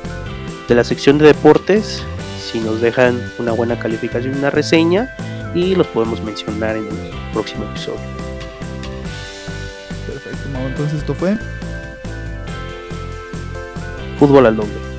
de 0.67 0.75
la 0.75 0.83
sección 0.83 1.17
de 1.17 1.27
deportes, 1.27 2.03
si 2.51 2.59
nos 2.59 2.81
dejan 2.81 3.19
una 3.39 3.51
buena 3.51 3.77
calificación, 3.79 4.37
una 4.37 4.49
reseña 4.49 5.15
y 5.53 5.75
los 5.75 5.87
podemos 5.87 6.21
mencionar 6.23 6.75
en 6.77 6.85
el 6.85 7.11
próximo 7.33 7.65
episodio. 7.65 7.99
Perfecto, 10.07 10.49
Mau. 10.53 10.67
Entonces 10.67 10.99
esto 10.99 11.13
fue... 11.13 11.37
Fútbol 14.19 14.45
al 14.45 14.55
doble. 14.55 14.92